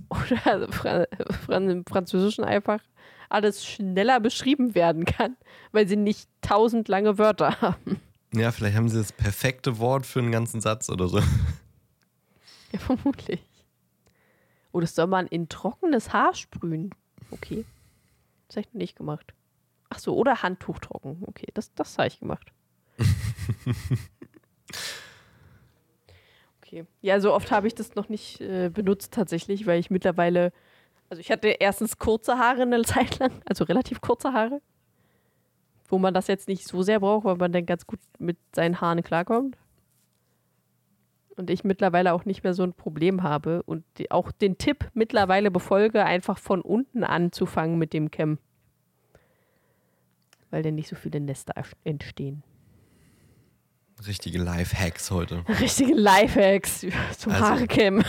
oder 0.09 0.67
Fra 0.71 1.03
im 1.47 1.85
Französischen 1.85 2.43
einfach 2.43 2.81
alles 3.29 3.65
schneller 3.65 4.19
beschrieben 4.19 4.75
werden 4.75 5.05
kann, 5.05 5.37
weil 5.71 5.87
sie 5.87 5.95
nicht 5.95 6.27
tausend 6.41 6.89
lange 6.89 7.17
Wörter 7.17 7.61
haben. 7.61 8.01
Ja, 8.33 8.51
vielleicht 8.51 8.75
haben 8.75 8.89
sie 8.89 8.97
das 8.97 9.13
perfekte 9.13 9.79
Wort 9.79 10.05
für 10.05 10.19
einen 10.19 10.31
ganzen 10.31 10.59
Satz 10.61 10.89
oder 10.89 11.07
so. 11.07 11.19
Ja, 12.71 12.79
vermutlich. 12.79 13.41
Oh, 14.71 14.79
das 14.79 14.95
soll 14.95 15.07
man 15.07 15.27
in 15.27 15.49
trockenes 15.49 16.13
Haar 16.13 16.33
sprühen. 16.33 16.91
Okay. 17.31 17.65
Das 18.47 18.57
habe 18.57 18.67
ich 18.67 18.73
noch 18.73 18.79
nicht 18.79 18.95
gemacht. 18.95 19.33
Ach 19.89 19.99
so, 19.99 20.15
oder 20.15 20.43
Handtuch 20.43 20.79
trocken. 20.79 21.23
Okay, 21.25 21.47
das, 21.53 21.73
das 21.73 21.97
habe 21.97 22.07
ich 22.07 22.19
gemacht. 22.19 22.51
Okay. 26.69 26.85
Ja, 27.01 27.19
so 27.19 27.33
oft 27.33 27.51
habe 27.51 27.65
ich 27.65 27.73
das 27.73 27.95
noch 27.95 28.09
nicht 28.09 28.41
äh, 28.41 28.69
benutzt 28.69 29.11
tatsächlich, 29.11 29.65
weil 29.65 29.79
ich 29.79 29.89
mittlerweile, 29.89 30.51
also 31.09 31.19
ich 31.19 31.31
hatte 31.31 31.47
erstens 31.47 31.97
kurze 31.97 32.37
Haare 32.37 32.61
eine 32.61 32.81
Zeit 32.83 33.17
lang, 33.17 33.31
also 33.45 33.63
relativ 33.63 34.01
kurze 34.01 34.33
Haare, 34.33 34.61
wo 35.87 35.97
man 35.97 36.13
das 36.13 36.27
jetzt 36.27 36.47
nicht 36.47 36.67
so 36.67 36.83
sehr 36.83 36.99
braucht, 36.99 37.25
weil 37.25 37.37
man 37.37 37.51
dann 37.51 37.65
ganz 37.65 37.87
gut 37.87 37.99
mit 38.19 38.37
seinen 38.55 38.79
Haaren 38.81 39.01
klarkommt. 39.01 39.57
Und 41.39 41.49
ich 41.49 41.63
mittlerweile 41.63 42.11
auch 42.11 42.25
nicht 42.25 42.43
mehr 42.43 42.53
so 42.53 42.63
ein 42.63 42.73
Problem 42.73 43.23
habe 43.23 43.63
und 43.63 43.85
die, 43.97 44.11
auch 44.11 44.29
den 44.29 44.57
Tipp 44.57 44.89
mittlerweile 44.93 45.51
befolge, 45.51 46.03
einfach 46.03 46.37
von 46.37 46.59
unten 46.59 47.05
anzufangen 47.05 47.77
mit 47.77 47.93
dem 47.93 48.11
Cam. 48.11 48.39
Weil 50.49 50.63
dann 50.63 50.75
nicht 50.75 50.89
so 50.89 50.97
viele 50.97 51.21
Nester 51.21 51.53
entstehen. 51.85 52.43
Richtige 54.05 54.37
Life-Hacks 54.39 55.11
heute. 55.11 55.45
Richtige 55.61 55.93
Lifehacks 55.93 56.81
zum 57.17 57.31
Also- 57.31 57.45
Haarcam. 57.45 58.03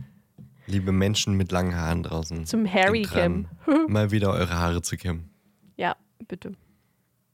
Liebe 0.66 0.92
Menschen 0.92 1.34
mit 1.34 1.52
langen 1.52 1.76
Haaren 1.76 2.04
draußen. 2.04 2.46
Zum 2.46 2.66
Harry 2.72 3.02
denkt 3.02 3.14
dran, 3.14 3.48
mal 3.88 4.12
wieder 4.12 4.32
eure 4.32 4.54
Haare 4.54 4.80
zu 4.80 4.96
kämmen. 4.96 5.28
Ja, 5.76 5.94
bitte. 6.26 6.52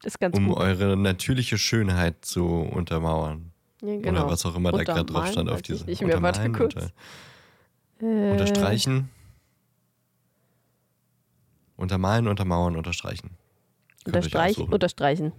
Ist 0.03 0.19
ganz 0.19 0.37
Um 0.37 0.49
gut. 0.49 0.57
eure 0.57 0.97
natürliche 0.97 1.59
Schönheit 1.59 2.25
zu 2.25 2.45
untermauern. 2.45 3.52
Ja, 3.83 3.97
genau. 3.97 4.23
Oder 4.23 4.31
was 4.31 4.47
auch 4.47 4.55
immer 4.55 4.73
da 4.73 4.85
gerade 4.85 5.05
drauf 5.05 5.27
Untermalen, 5.27 5.33
stand 5.33 5.49
auf 5.51 5.57
weiß 5.59 5.71
ich 5.71 5.87
nicht 5.87 6.03
mehr, 6.03 6.23
warte 6.23 6.41
Untermalen, 6.43 6.71
kurz. 6.73 6.93
Unter, 8.01 8.29
Äh, 8.29 8.31
unterstreichen. 8.33 9.11
Untermalen, 11.77 12.29
untermauern, 12.29 12.77
unterstreichen. 12.77 13.31
Könnt 14.05 14.17
Unterstreichen, 14.17 14.69
unterstreichen. 14.73 15.33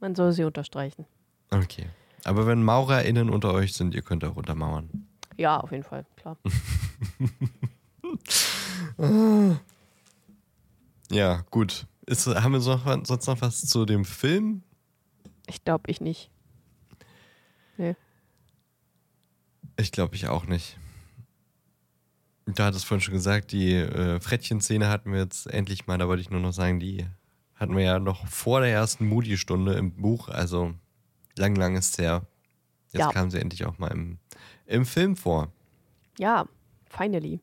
Man 0.00 0.14
soll 0.14 0.32
sie 0.32 0.44
unterstreichen. 0.44 1.06
Okay. 1.50 1.86
Aber 2.24 2.46
wenn 2.46 2.62
MaurerInnen 2.62 3.30
unter 3.30 3.52
euch 3.52 3.74
sind, 3.74 3.94
ihr 3.94 4.02
könnt 4.02 4.24
auch 4.24 4.36
untermauern. 4.36 5.06
Ja, 5.36 5.58
auf 5.60 5.70
jeden 5.70 5.84
Fall, 5.84 6.04
klar. 6.16 6.36
Ja, 11.10 11.44
gut. 11.50 11.86
Ist, 12.06 12.26
haben 12.26 12.52
wir 12.52 12.60
sonst 12.60 13.26
noch 13.26 13.40
was 13.40 13.60
zu 13.66 13.84
dem 13.84 14.04
Film? 14.04 14.62
Ich 15.46 15.64
glaube 15.64 15.90
ich 15.90 16.00
nicht. 16.00 16.30
Nee. 17.76 17.94
Ich 19.76 19.92
glaube 19.92 20.14
ich 20.16 20.26
auch 20.28 20.46
nicht. 20.46 20.78
Da 22.46 22.66
hat 22.66 22.74
es 22.74 22.84
vorhin 22.84 23.02
schon 23.02 23.14
gesagt, 23.14 23.52
die 23.52 23.74
äh, 23.74 24.20
Frettchen-Szene 24.20 24.88
hatten 24.88 25.12
wir 25.12 25.18
jetzt 25.20 25.46
endlich 25.48 25.86
mal, 25.86 25.98
da 25.98 26.06
wollte 26.08 26.22
ich 26.22 26.30
nur 26.30 26.40
noch 26.40 26.52
sagen, 26.52 26.78
die 26.78 27.06
hatten 27.54 27.76
wir 27.76 27.82
ja 27.84 27.98
noch 27.98 28.26
vor 28.28 28.60
der 28.60 28.70
ersten 28.70 29.06
Moody-Stunde 29.08 29.74
im 29.74 29.92
Buch, 29.94 30.28
also 30.28 30.74
lang, 31.36 31.56
lang 31.56 31.76
ist 31.76 31.92
es 31.94 31.98
her. 31.98 32.26
Jetzt 32.92 33.00
Ja. 33.00 33.10
kam 33.10 33.30
sie 33.30 33.40
endlich 33.40 33.64
auch 33.66 33.78
mal 33.78 33.88
im, 33.88 34.18
im 34.66 34.86
Film 34.86 35.16
vor. 35.16 35.52
Ja, 36.18 36.46
finally. 36.88 37.40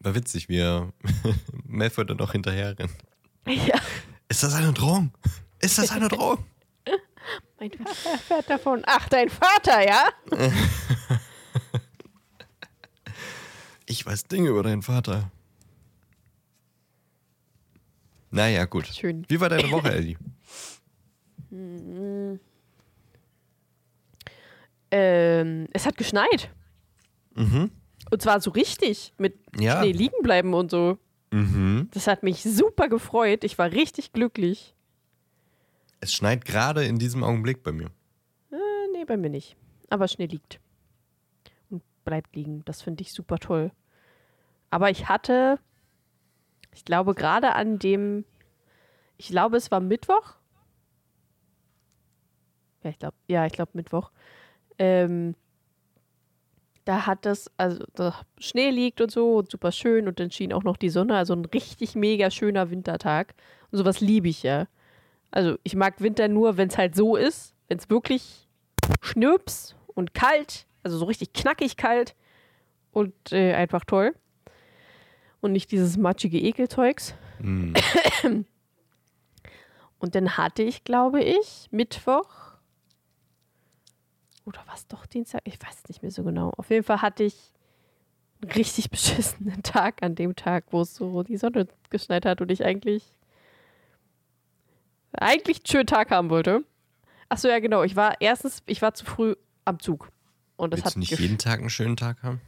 War 0.00 0.14
witzig, 0.14 0.48
wie 0.48 0.58
er 0.58 0.92
Malfoy 1.64 2.04
dann 2.04 2.20
auch 2.20 2.32
hinterher 2.32 2.76
rennt. 2.78 2.92
Ja, 3.46 3.78
Ist 4.28 4.42
das 4.42 4.54
eine 4.54 4.72
Drohung? 4.72 5.12
Ist 5.60 5.78
das 5.78 5.90
eine 5.92 6.08
Drohung? 6.08 6.44
mein 7.60 7.70
Vater 7.70 8.18
fährt 8.18 8.50
davon. 8.50 8.82
Ach, 8.86 9.08
dein 9.08 9.28
Vater, 9.28 9.86
ja? 9.86 10.08
Ich 13.86 14.04
weiß 14.06 14.24
Dinge 14.24 14.48
über 14.48 14.62
deinen 14.62 14.82
Vater. 14.82 15.30
Naja, 18.30 18.64
gut. 18.64 18.86
Schön. 18.86 19.24
Wie 19.28 19.38
war 19.40 19.48
deine 19.50 19.70
Woche, 19.70 19.92
Ellie? 19.92 20.16
Ähm, 24.90 25.68
es 25.72 25.86
hat 25.86 25.96
geschneit. 25.96 26.50
Mhm. 27.34 27.70
Und 28.10 28.22
zwar 28.22 28.40
so 28.40 28.50
richtig. 28.50 29.12
Mit 29.18 29.38
Ja. 29.58 29.78
Schnee 29.80 29.92
liegen 29.92 30.22
bleiben 30.22 30.54
und 30.54 30.70
so. 30.70 30.98
Mhm. 31.34 31.88
Das 31.90 32.06
hat 32.06 32.22
mich 32.22 32.44
super 32.44 32.88
gefreut. 32.88 33.42
Ich 33.42 33.58
war 33.58 33.72
richtig 33.72 34.12
glücklich. 34.12 34.72
Es 35.98 36.14
schneit 36.14 36.44
gerade 36.44 36.84
in 36.84 37.00
diesem 37.00 37.24
Augenblick 37.24 37.64
bei 37.64 37.72
mir. 37.72 37.90
Äh, 38.52 38.56
nee, 38.92 39.04
bei 39.04 39.16
mir 39.16 39.30
nicht. 39.30 39.56
Aber 39.90 40.06
Schnee 40.06 40.26
liegt. 40.26 40.60
Und 41.70 41.82
bleibt 42.04 42.36
liegen. 42.36 42.64
Das 42.66 42.82
finde 42.82 43.02
ich 43.02 43.12
super 43.12 43.38
toll. 43.38 43.72
Aber 44.70 44.90
ich 44.90 45.08
hatte, 45.08 45.58
ich 46.72 46.84
glaube, 46.84 47.16
gerade 47.16 47.54
an 47.54 47.80
dem, 47.80 48.24
ich 49.16 49.26
glaube, 49.26 49.56
es 49.56 49.72
war 49.72 49.80
Mittwoch. 49.80 50.36
Ja, 52.84 52.90
ich 52.90 52.98
glaube, 53.00 53.16
ja, 53.26 53.44
ich 53.44 53.52
glaube 53.52 53.72
Mittwoch. 53.74 54.12
Ähm, 54.78 55.34
da 56.84 57.06
hat 57.06 57.26
es, 57.26 57.50
also 57.56 57.84
da 57.94 58.14
Schnee 58.38 58.70
liegt 58.70 59.00
und 59.00 59.10
so 59.10 59.36
und 59.36 59.50
super 59.50 59.72
schön 59.72 60.06
und 60.06 60.20
dann 60.20 60.30
schien 60.30 60.52
auch 60.52 60.64
noch 60.64 60.76
die 60.76 60.90
Sonne, 60.90 61.16
also 61.16 61.34
ein 61.34 61.44
richtig 61.46 61.94
mega 61.94 62.30
schöner 62.30 62.70
Wintertag. 62.70 63.34
Und 63.70 63.78
sowas 63.78 64.00
liebe 64.00 64.28
ich 64.28 64.42
ja. 64.42 64.66
Also 65.30 65.56
ich 65.62 65.74
mag 65.74 66.00
Winter 66.00 66.28
nur, 66.28 66.56
wenn 66.56 66.68
es 66.68 66.78
halt 66.78 66.94
so 66.94 67.16
ist, 67.16 67.54
wenn 67.68 67.78
es 67.78 67.90
wirklich 67.90 68.48
schnürps 69.00 69.74
und 69.86 70.14
kalt, 70.14 70.66
also 70.82 70.98
so 70.98 71.06
richtig 71.06 71.32
knackig 71.32 71.76
kalt 71.76 72.14
und 72.92 73.14
äh, 73.32 73.54
einfach 73.54 73.84
toll. 73.84 74.14
Und 75.40 75.52
nicht 75.52 75.72
dieses 75.72 75.96
matschige 75.96 76.38
Ekelzeugs. 76.38 77.14
Mhm. 77.38 77.74
Und 79.98 80.14
dann 80.14 80.36
hatte 80.36 80.62
ich, 80.62 80.84
glaube 80.84 81.22
ich, 81.22 81.68
Mittwoch. 81.70 82.53
Oder 84.44 84.60
was 84.66 84.86
doch 84.86 85.06
Dienstag? 85.06 85.40
Ich 85.44 85.60
weiß 85.60 85.76
es 85.82 85.88
nicht 85.88 86.02
mehr 86.02 86.10
so 86.10 86.22
genau. 86.22 86.50
Auf 86.56 86.70
jeden 86.70 86.84
Fall 86.84 87.02
hatte 87.02 87.24
ich 87.24 87.52
einen 88.42 88.52
richtig 88.52 88.90
beschissenen 88.90 89.62
Tag 89.62 90.02
an 90.02 90.14
dem 90.14 90.36
Tag, 90.36 90.64
wo 90.70 90.82
es 90.82 90.94
so 90.94 91.22
die 91.22 91.36
Sonne 91.36 91.66
geschneit 91.90 92.26
hat 92.26 92.40
und 92.40 92.50
ich 92.50 92.64
eigentlich 92.64 93.04
eigentlich 95.16 95.58
einen 95.58 95.66
schönen 95.66 95.86
Tag 95.86 96.10
haben 96.10 96.30
wollte. 96.30 96.64
Achso, 97.28 97.48
ja, 97.48 97.58
genau. 97.60 97.82
Ich 97.82 97.96
war 97.96 98.20
erstens, 98.20 98.62
ich 98.66 98.82
war 98.82 98.94
zu 98.94 99.04
früh 99.04 99.34
am 99.64 99.78
Zug. 99.78 100.10
Und 100.56 100.72
das 100.72 100.78
Willst 100.78 100.86
hat 100.86 100.94
du 100.94 100.98
nicht 101.00 101.18
jeden 101.18 101.38
Tag 101.38 101.60
einen 101.60 101.70
schönen 101.70 101.96
Tag 101.96 102.22
haben? 102.22 102.40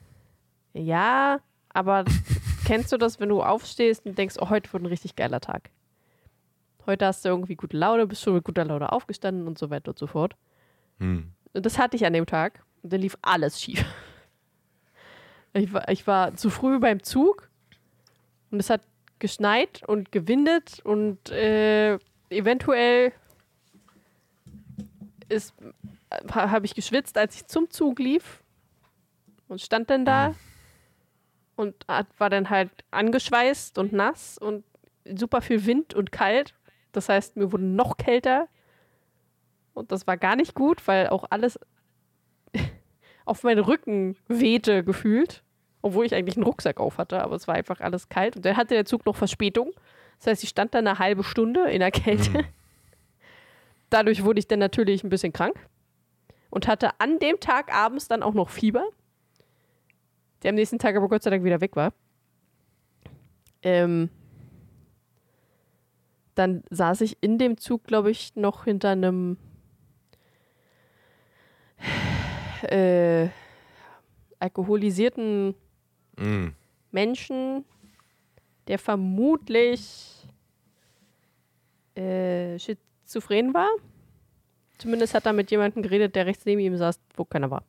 Ja, 0.75 1.41
aber 1.71 2.05
kennst 2.65 2.93
du 2.93 2.99
das, 2.99 3.19
wenn 3.21 3.29
du 3.29 3.43
aufstehst 3.43 4.07
und 4.07 4.19
denkst, 4.19 4.37
oh, 4.39 4.51
heute 4.51 4.73
wird 4.73 4.83
ein 4.83 4.87
richtig 4.87 5.17
geiler 5.17 5.41
Tag? 5.41 5.71
Heute 6.87 7.07
hast 7.07 7.25
du 7.25 7.31
irgendwie 7.31 7.57
gute 7.57 7.77
Laune, 7.77 8.07
bist 8.07 8.23
schon 8.23 8.35
mit 8.35 8.45
guter 8.45 8.65
Laune 8.65 8.93
aufgestanden 8.93 9.49
und 9.49 9.59
so 9.59 9.71
weiter 9.71 9.91
und 9.91 9.99
so 9.99 10.07
fort. 10.07 10.37
Hm. 10.99 11.33
Das 11.61 11.79
hatte 11.79 11.97
ich 11.97 12.05
an 12.05 12.13
dem 12.13 12.27
Tag. 12.27 12.63
Und 12.83 12.93
dann 12.93 13.01
lief 13.01 13.17
alles 13.23 13.61
schief. 13.61 13.85
Ich 15.53 15.73
war, 15.73 15.89
ich 15.89 16.07
war 16.07 16.37
zu 16.37 16.51
früh 16.51 16.79
beim 16.79 17.03
Zug 17.03 17.49
und 18.51 18.61
es 18.61 18.69
hat 18.69 18.83
geschneit 19.19 19.83
und 19.87 20.13
gewindet 20.13 20.81
und 20.85 21.31
äh, 21.31 21.99
eventuell 22.29 23.13
habe 26.31 26.67
ich 26.67 26.75
geschwitzt, 26.75 27.17
als 27.17 27.37
ich 27.37 27.47
zum 27.47 27.71
Zug 27.71 27.99
lief 27.99 28.43
und 29.49 29.63
stand 29.63 29.89
dann 29.89 30.05
da 30.05 30.35
und 31.57 31.75
war 32.19 32.31
dann 32.31 32.51
halt 32.51 32.71
angeschweißt 32.91 33.79
und 33.79 33.93
nass 33.93 34.37
und 34.39 34.63
super 35.07 35.41
viel 35.41 35.65
Wind 35.65 35.95
und 35.95 36.13
kalt. 36.13 36.55
Das 36.93 37.09
heißt, 37.09 37.37
mir 37.37 37.51
wurde 37.51 37.65
noch 37.65 37.97
kälter 37.97 38.49
und 39.77 39.93
das 39.93 40.07
war 40.07 40.17
gar 40.17 40.37
nicht 40.37 40.55
gut, 40.55 40.87
weil 40.89 41.09
auch 41.09 41.25
alles 41.31 41.61
auf 43.27 43.43
meinen 43.43 43.63
Rücken 43.63 44.17
wehte 44.27 44.83
gefühlt. 44.83 45.43
Obwohl 45.83 46.07
ich 46.07 46.15
eigentlich 46.15 46.37
einen 46.37 46.47
Rucksack 46.47 46.81
auf 46.81 46.99
hatte, 46.99 47.23
aber 47.23 47.37
es 47.37 47.47
war 47.47 47.55
einfach 47.55 47.81
alles 47.81 48.09
kalt. 48.09 48.37
Und 48.37 48.45
dann 48.45 48.57
hatte 48.57 48.75
der 48.75 48.87
Zug 48.87 49.07
noch 49.07 49.15
Verspätung. 49.15 49.73
Das 50.19 50.27
heißt, 50.29 50.43
ich 50.43 50.49
stand 50.49 50.75
da 50.75 50.79
eine 50.79 50.99
halbe 50.99 51.23
Stunde 51.23 51.71
in 51.71 51.81
der 51.81 51.91
Kälte. 51.91 52.45
Dadurch 53.91 54.25
wurde 54.25 54.41
ich 54.41 54.49
dann 54.49 54.59
natürlich 54.59 55.05
ein 55.05 55.11
bisschen 55.11 55.33
krank 55.33 55.57
und 56.51 56.67
hatte 56.67 56.99
an 56.99 57.19
dem 57.19 57.39
Tag 57.39 57.73
abends 57.73 58.09
dann 58.09 58.23
auch 58.23 58.35
noch 58.35 58.49
Fieber, 58.49 58.85
der 60.43 60.49
am 60.49 60.55
nächsten 60.57 60.79
Tag 60.79 60.97
aber 60.97 61.09
Gott 61.09 61.23
sei 61.23 61.31
Dank 61.31 61.45
wieder 61.45 61.61
weg 61.61 61.77
war. 61.77 61.93
Ähm, 63.63 64.09
dann 66.35 66.65
saß 66.71 67.03
ich 67.03 67.19
in 67.21 67.39
dem 67.39 67.59
Zug, 67.59 67.85
glaube 67.85 68.11
ich, 68.11 68.35
noch 68.35 68.65
hinter 68.65 68.91
einem 68.91 69.37
äh, 72.73 73.29
alkoholisierten 74.39 75.55
Mhm. 76.19 76.55
Menschen, 76.91 77.65
der 78.69 78.79
vermutlich 78.79 80.27
äh, 81.95 82.59
schizophren 82.59 83.55
war. 83.55 83.69
Zumindest 84.79 85.15
hat 85.15 85.27
er 85.27 85.33
mit 85.33 85.51
jemandem 85.51 85.83
geredet, 85.83 86.15
der 86.15 86.27
rechts 86.27 86.45
neben 86.45 86.61
ihm 86.61 86.77
saß, 86.77 87.01
wo 87.17 87.25
keiner 87.25 87.51
war. 87.51 87.65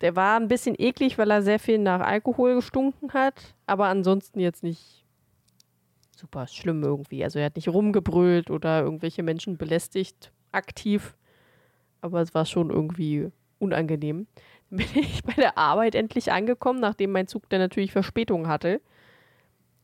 Der 0.00 0.14
war 0.14 0.38
ein 0.38 0.46
bisschen 0.46 0.76
eklig, 0.78 1.18
weil 1.18 1.30
er 1.30 1.42
sehr 1.42 1.58
viel 1.58 1.78
nach 1.78 2.00
Alkohol 2.00 2.54
gestunken 2.56 3.12
hat, 3.12 3.54
aber 3.66 3.86
ansonsten 3.86 4.38
jetzt 4.38 4.62
nicht 4.62 5.04
super 6.14 6.46
schlimm 6.46 6.84
irgendwie. 6.84 7.24
Also 7.24 7.40
er 7.40 7.46
hat 7.46 7.56
nicht 7.56 7.68
rumgebrüllt 7.68 8.50
oder 8.50 8.82
irgendwelche 8.82 9.24
Menschen 9.24 9.56
belästigt, 9.56 10.32
aktiv. 10.52 11.16
Aber 12.00 12.20
es 12.20 12.34
war 12.34 12.46
schon 12.46 12.70
irgendwie 12.70 13.30
unangenehm. 13.58 14.26
Dann 14.70 14.78
bin 14.78 14.88
ich 14.94 15.22
bei 15.24 15.34
der 15.34 15.58
Arbeit 15.58 15.94
endlich 15.94 16.32
angekommen, 16.32 16.80
nachdem 16.80 17.12
mein 17.12 17.26
Zug 17.26 17.48
dann 17.48 17.60
natürlich 17.60 17.92
Verspätung 17.92 18.48
hatte. 18.48 18.80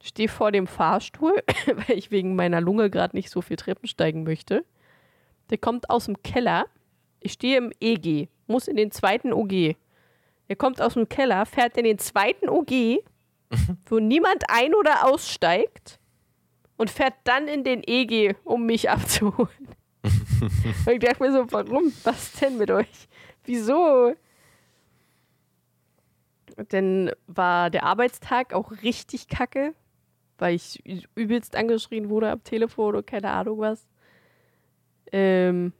Stehe 0.02 0.28
vor 0.28 0.52
dem 0.52 0.66
Fahrstuhl, 0.66 1.42
weil 1.66 1.96
ich 1.96 2.10
wegen 2.10 2.36
meiner 2.36 2.60
Lunge 2.60 2.90
gerade 2.90 3.16
nicht 3.16 3.30
so 3.30 3.40
viel 3.40 3.56
Treppen 3.56 3.88
steigen 3.88 4.24
möchte. 4.24 4.64
Der 5.50 5.58
kommt 5.58 5.90
aus 5.90 6.06
dem 6.06 6.22
Keller. 6.22 6.66
Ich 7.20 7.32
stehe 7.32 7.56
im 7.58 7.72
EG, 7.80 8.28
muss 8.46 8.68
in 8.68 8.76
den 8.76 8.90
zweiten 8.90 9.32
OG. 9.32 9.76
Er 10.46 10.56
kommt 10.56 10.80
aus 10.80 10.94
dem 10.94 11.08
Keller, 11.08 11.46
fährt 11.46 11.76
in 11.78 11.84
den 11.84 11.98
zweiten 11.98 12.50
OG, 12.50 13.02
wo 13.86 13.98
niemand 13.98 14.44
ein- 14.48 14.74
oder 14.74 15.08
aussteigt 15.08 15.98
und 16.76 16.90
fährt 16.90 17.14
dann 17.24 17.48
in 17.48 17.64
den 17.64 17.82
EG, 17.86 18.34
um 18.44 18.66
mich 18.66 18.90
abzuholen. 18.90 19.48
Und 20.86 20.92
ich 20.92 20.98
dachte 20.98 21.22
mir 21.22 21.32
so, 21.32 21.46
warum? 21.50 21.92
Was 22.04 22.32
denn 22.32 22.58
mit 22.58 22.70
euch? 22.70 23.08
Wieso? 23.44 24.14
Dann 26.68 27.10
war 27.26 27.70
der 27.70 27.84
Arbeitstag 27.84 28.52
auch 28.52 28.70
richtig 28.82 29.28
kacke, 29.28 29.74
weil 30.38 30.54
ich 30.54 30.82
übelst 31.14 31.56
angeschrien 31.56 32.08
wurde 32.08 32.30
am 32.30 32.44
Telefon 32.44 32.96
und 32.96 33.06
keine 33.06 33.30
Ahnung 33.30 33.58
was. 33.58 33.86
Ähm, 35.12 35.72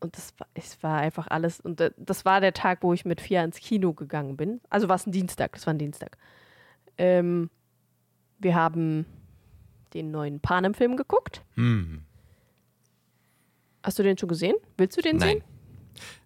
und 0.00 0.16
das 0.16 0.34
war, 0.38 0.46
es 0.54 0.82
war 0.82 0.98
einfach 1.00 1.28
alles. 1.28 1.60
Und 1.60 1.92
das 1.96 2.24
war 2.24 2.40
der 2.40 2.52
Tag, 2.52 2.82
wo 2.82 2.92
ich 2.92 3.04
mit 3.04 3.20
Fia 3.20 3.42
ins 3.44 3.58
Kino 3.58 3.92
gegangen 3.92 4.36
bin. 4.36 4.60
Also 4.70 4.88
war 4.88 4.96
es 4.96 5.06
ein 5.06 5.12
Dienstag, 5.12 5.52
das 5.52 5.66
war 5.66 5.74
ein 5.74 5.78
Dienstag. 5.78 6.16
Ähm, 6.98 7.50
wir 8.38 8.54
haben 8.54 9.06
den 9.94 10.10
neuen 10.10 10.40
Panem-Film 10.40 10.96
geguckt. 10.96 11.42
Hm. 11.54 12.05
Hast 13.86 14.00
du 14.00 14.02
den 14.02 14.18
schon 14.18 14.28
gesehen? 14.28 14.56
Willst 14.76 14.96
du 14.98 15.00
den 15.00 15.18
Nein. 15.18 15.28
sehen? 15.38 15.44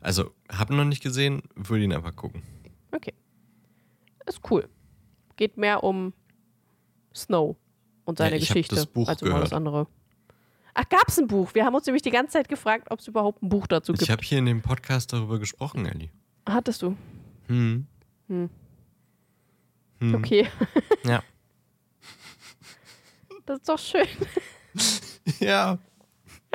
Also, 0.01 0.31
hab 0.51 0.71
ihn 0.71 0.79
noch 0.79 0.85
nicht 0.87 1.03
gesehen, 1.03 1.43
würde 1.55 1.85
ihn 1.85 1.93
einfach 1.93 2.17
gucken. 2.17 2.43
Okay. 2.91 3.13
Ist 4.25 4.41
cool. 4.51 4.67
Geht 5.37 5.59
mehr 5.59 5.85
um 5.85 6.15
Snow 7.15 7.57
und 8.07 8.17
seine 8.17 8.31
Ja, 8.31 8.37
ich 8.43 8.49
Geschichte 8.49 8.77
das 8.77 8.87
Buch 8.87 9.09
als 9.11 9.23
um 9.23 9.29
alles 9.29 9.51
gehört. 9.51 9.53
andere. 9.53 9.87
Ach, 10.73 10.89
gab's 10.89 11.19
ein 11.19 11.27
Buch? 11.27 11.53
Wir 11.55 11.67
haben 11.67 11.75
uns 11.75 11.85
nämlich 11.85 12.03
die 12.03 12.11
ganze 12.11 12.33
Zeit 12.33 12.49
gefragt, 12.49 12.87
ob 12.91 13.01
es 13.01 13.09
überhaupt 13.09 13.43
ein 13.43 13.51
Buch 13.51 13.67
dazu 13.67 13.93
gibt. 13.93 14.03
Ich 14.05 14.11
habe 14.11 14.23
hier 14.23 14.39
in 14.39 14.47
dem 14.47 14.63
Podcast 14.63 15.13
darüber 15.13 15.39
gesprochen, 15.39 15.85
Ellie. 15.85 16.09
Hattest 16.49 16.81
du? 16.81 16.97
Hm. 17.49 17.87
Hm. 18.29 18.49
Hm. 20.01 20.15
Okay. 20.15 20.49
Ja. 21.05 21.23
Das 23.45 23.59
ist 23.59 23.69
doch 23.69 23.79
schön. 23.79 24.07
Ja. 25.41 25.79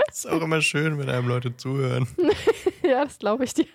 Ist 0.09 0.27
auch 0.27 0.41
immer 0.41 0.61
schön, 0.61 0.97
wenn 0.97 1.09
einem 1.09 1.27
Leute 1.27 1.55
zuhören. 1.57 2.07
ja, 2.83 3.03
das 3.05 3.17
glaube 3.19 3.43
ich 3.45 3.53
dir. 3.53 3.65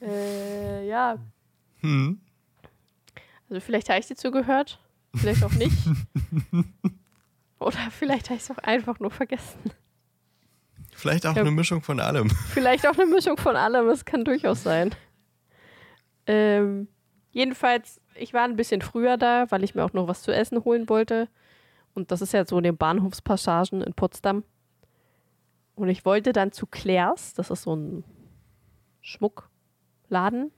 äh, 0.00 0.86
ja, 0.86 1.18
Hm. 1.80 2.20
also 3.50 3.60
vielleicht 3.60 3.88
habe 3.88 3.98
ich 3.98 4.06
dir 4.06 4.14
zugehört, 4.16 4.78
vielleicht 5.16 5.42
auch 5.42 5.50
nicht. 5.52 5.76
Oder 7.58 7.90
vielleicht 7.90 8.26
habe 8.30 8.36
ich 8.36 8.42
es 8.42 8.50
auch 8.50 8.58
einfach 8.58 9.00
nur 9.00 9.10
vergessen. 9.10 9.72
Vielleicht 10.94 11.26
auch 11.26 11.34
Ja. 11.34 11.40
eine 11.42 11.50
Mischung 11.50 11.82
von 11.82 11.98
allem. 12.00 12.30
Vielleicht 12.30 12.86
auch 12.86 12.94
eine 12.96 13.06
Mischung 13.06 13.36
von 13.36 13.56
allem, 13.56 13.88
es 13.88 14.04
kann 14.04 14.24
durchaus 14.24 14.62
sein. 14.62 14.94
Ähm, 16.26 16.86
jedenfalls, 17.32 18.00
ich 18.14 18.32
war 18.32 18.44
ein 18.44 18.54
bisschen 18.56 18.80
früher 18.82 19.16
da, 19.16 19.50
weil 19.50 19.64
ich 19.64 19.74
mir 19.74 19.84
auch 19.84 19.92
noch 19.92 20.06
was 20.06 20.22
zu 20.22 20.32
essen 20.32 20.62
holen 20.64 20.88
wollte. 20.88 21.28
Und 21.94 22.10
das 22.10 22.22
ist 22.22 22.32
ja 22.32 22.44
so 22.46 22.56
in 22.58 22.64
den 22.64 22.76
Bahnhofspassagen 22.76 23.82
in 23.82 23.94
Potsdam. 23.94 24.44
Und 25.74 25.88
ich 25.88 26.04
wollte 26.04 26.32
dann 26.32 26.52
zu 26.52 26.66
Claire's, 26.66 27.34
das 27.34 27.50
ist 27.50 27.62
so 27.62 27.74
ein 27.74 28.04
Schmuckladen, 29.00 30.52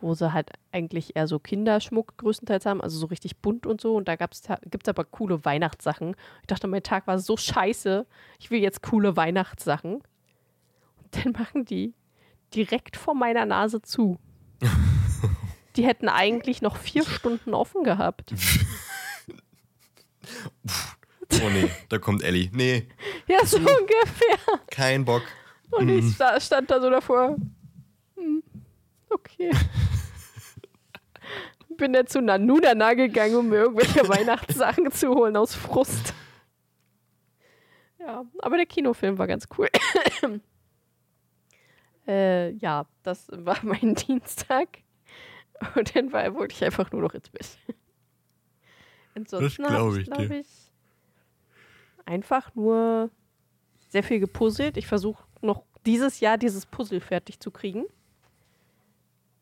wo 0.00 0.14
sie 0.14 0.32
halt 0.32 0.50
eigentlich 0.72 1.16
eher 1.16 1.26
so 1.26 1.38
Kinderschmuck 1.38 2.16
größtenteils 2.18 2.66
haben, 2.66 2.80
also 2.80 2.98
so 2.98 3.06
richtig 3.06 3.38
bunt 3.38 3.66
und 3.66 3.80
so. 3.80 3.96
Und 3.96 4.08
da 4.08 4.16
gibt 4.16 4.34
es 4.34 4.88
aber 4.88 5.04
coole 5.04 5.44
Weihnachtssachen. 5.44 6.16
Ich 6.42 6.46
dachte, 6.48 6.68
mein 6.68 6.82
Tag 6.82 7.06
war 7.06 7.18
so 7.18 7.36
scheiße. 7.36 8.06
Ich 8.38 8.50
will 8.50 8.60
jetzt 8.60 8.82
coole 8.82 9.16
Weihnachtssachen. 9.16 9.94
Und 9.94 11.24
dann 11.24 11.32
machen 11.38 11.64
die 11.64 11.94
direkt 12.54 12.96
vor 12.96 13.14
meiner 13.14 13.46
Nase 13.46 13.82
zu. 13.82 14.18
Die 15.76 15.86
hätten 15.86 16.10
eigentlich 16.10 16.60
noch 16.60 16.76
vier 16.76 17.02
Stunden 17.02 17.54
offen 17.54 17.82
gehabt. 17.82 18.34
Oh 21.42 21.48
nee, 21.50 21.70
da 21.88 21.98
kommt 21.98 22.22
Ellie. 22.22 22.50
Nee, 22.52 22.86
Ja, 23.26 23.44
so 23.44 23.56
ungefähr. 23.56 24.38
kein 24.70 25.04
Bock. 25.04 25.22
Und 25.70 25.88
ich 25.88 26.14
sta- 26.14 26.38
stand 26.40 26.70
da 26.70 26.80
so 26.80 26.90
davor. 26.90 27.36
Hm, 28.16 28.42
okay. 29.10 29.50
Bin 31.76 31.94
dann 31.94 32.06
zu 32.06 32.20
Nanunana 32.20 32.92
gegangen, 32.94 33.34
um 33.36 33.48
mir 33.48 33.56
irgendwelche 33.62 34.06
Weihnachtssachen 34.08 34.92
zu 34.92 35.08
holen 35.08 35.36
aus 35.36 35.54
Frust. 35.54 36.12
Ja, 37.98 38.24
aber 38.40 38.56
der 38.56 38.66
Kinofilm 38.66 39.16
war 39.16 39.26
ganz 39.26 39.46
cool. 39.56 39.68
äh, 42.06 42.50
ja, 42.50 42.86
das 43.02 43.28
war 43.32 43.56
mein 43.62 43.94
Dienstag. 44.08 44.78
Und 45.76 45.94
dann 45.96 46.12
war, 46.12 46.34
wollte 46.34 46.54
ich 46.54 46.64
einfach 46.64 46.90
nur 46.92 47.00
noch 47.02 47.14
ins 47.14 47.30
Bett. 47.30 47.56
Ansonsten 49.14 49.62
Das 49.62 49.70
habe 49.72 49.90
glaub 49.90 49.96
ich, 49.96 50.06
glaube 50.06 50.28
dir. 50.28 50.40
ich, 50.40 50.48
einfach 52.04 52.54
nur 52.54 53.10
sehr 53.88 54.02
viel 54.02 54.20
gepuzzelt. 54.20 54.76
Ich 54.76 54.86
versuche 54.86 55.22
noch 55.42 55.64
dieses 55.84 56.20
Jahr 56.20 56.38
dieses 56.38 56.66
Puzzle 56.66 57.00
fertig 57.00 57.40
zu 57.40 57.50
kriegen. 57.50 57.84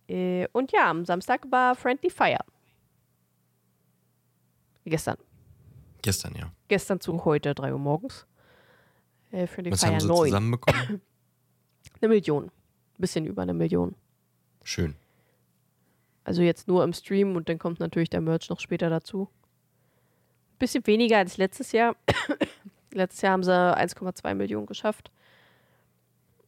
Äh, 0.08 0.48
und 0.52 0.72
ja, 0.72 0.90
am 0.90 1.04
Samstag 1.04 1.46
war 1.50 1.74
Friendly 1.76 2.10
Fire. 2.10 2.40
Gestern. 4.84 5.18
Gestern, 6.02 6.34
ja. 6.34 6.50
Gestern 6.68 7.00
zu 7.00 7.24
heute, 7.24 7.54
3 7.54 7.72
Uhr 7.72 7.78
morgens. 7.78 8.26
Äh, 9.30 9.46
Friendly 9.46 9.70
Was 9.70 9.80
Fire 9.80 9.92
haben 9.92 10.00
sie 10.00 10.08
9. 10.08 10.24
zusammenbekommen? 10.28 11.00
Eine 12.00 12.08
Million. 12.08 12.50
Bisschen 12.98 13.24
über 13.24 13.42
eine 13.42 13.54
Million. 13.54 13.94
Schön. 14.62 14.94
Also 16.24 16.42
jetzt 16.42 16.68
nur 16.68 16.84
im 16.84 16.92
Stream 16.92 17.34
und 17.36 17.48
dann 17.48 17.58
kommt 17.58 17.80
natürlich 17.80 18.10
der 18.10 18.20
Merch 18.20 18.50
noch 18.50 18.60
später 18.60 18.90
dazu. 18.90 19.28
Bisschen 20.60 20.86
weniger 20.86 21.18
als 21.18 21.38
letztes 21.38 21.72
Jahr. 21.72 21.96
letztes 22.92 23.22
Jahr 23.22 23.32
haben 23.32 23.42
sie 23.42 23.50
1,2 23.50 24.34
Millionen 24.34 24.66
geschafft. 24.66 25.10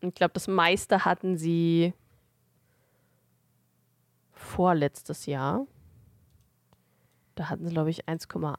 Und 0.01 0.11
ich 0.11 0.15
glaube, 0.15 0.35
das 0.35 0.47
meiste 0.49 1.05
hatten 1.05 1.37
sie 1.37 1.95
vorletztes 4.33 5.27
Jahr. 5.27 5.67
Da 7.37 7.49
hatten 7.49 7.67
sie, 7.67 7.73
glaube 7.73 7.89
ich, 7.91 8.07
1,8. 8.07 8.57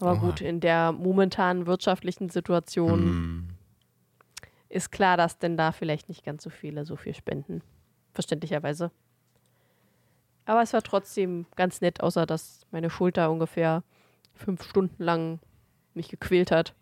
Aber 0.00 0.12
Oha. 0.12 0.20
gut, 0.20 0.40
in 0.40 0.60
der 0.60 0.92
momentanen 0.92 1.66
wirtschaftlichen 1.66 2.30
Situation 2.30 3.00
Hm. 3.00 3.48
ist 4.70 4.90
klar, 4.92 5.16
dass 5.18 5.38
denn 5.38 5.56
da 5.58 5.72
vielleicht 5.72 6.08
nicht 6.08 6.24
ganz 6.24 6.42
so 6.42 6.48
viele 6.50 6.86
so 6.86 6.96
viel 6.96 7.14
spenden. 7.14 7.62
Verständlicherweise. 8.14 8.90
Aber 10.46 10.62
es 10.62 10.72
war 10.72 10.82
trotzdem 10.82 11.46
ganz 11.56 11.80
nett, 11.80 12.02
außer 12.02 12.26
dass 12.26 12.66
meine 12.70 12.90
Schulter 12.90 13.30
ungefähr 13.30 13.82
fünf 14.34 14.62
Stunden 14.64 15.02
lang 15.02 15.40
mich 15.94 16.08
gequält 16.08 16.50
hat. 16.50 16.74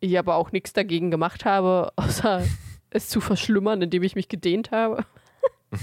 Ich 0.00 0.18
aber 0.18 0.34
auch 0.34 0.52
nichts 0.52 0.72
dagegen 0.72 1.10
gemacht 1.10 1.44
habe, 1.44 1.92
außer 1.96 2.44
es 2.90 3.08
zu 3.08 3.20
verschlimmern, 3.20 3.80
indem 3.82 4.02
ich 4.02 4.14
mich 4.14 4.28
gedehnt 4.28 4.70
habe. 4.70 5.06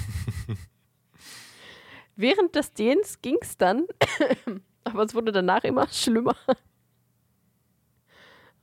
Während 2.15 2.53
des 2.53 2.73
Dehns 2.73 3.21
ging 3.21 3.37
es 3.41 3.57
dann, 3.57 3.85
aber 4.83 5.03
es 5.03 5.15
wurde 5.15 5.31
danach 5.31 5.63
immer 5.63 5.87
schlimmer. 5.87 6.35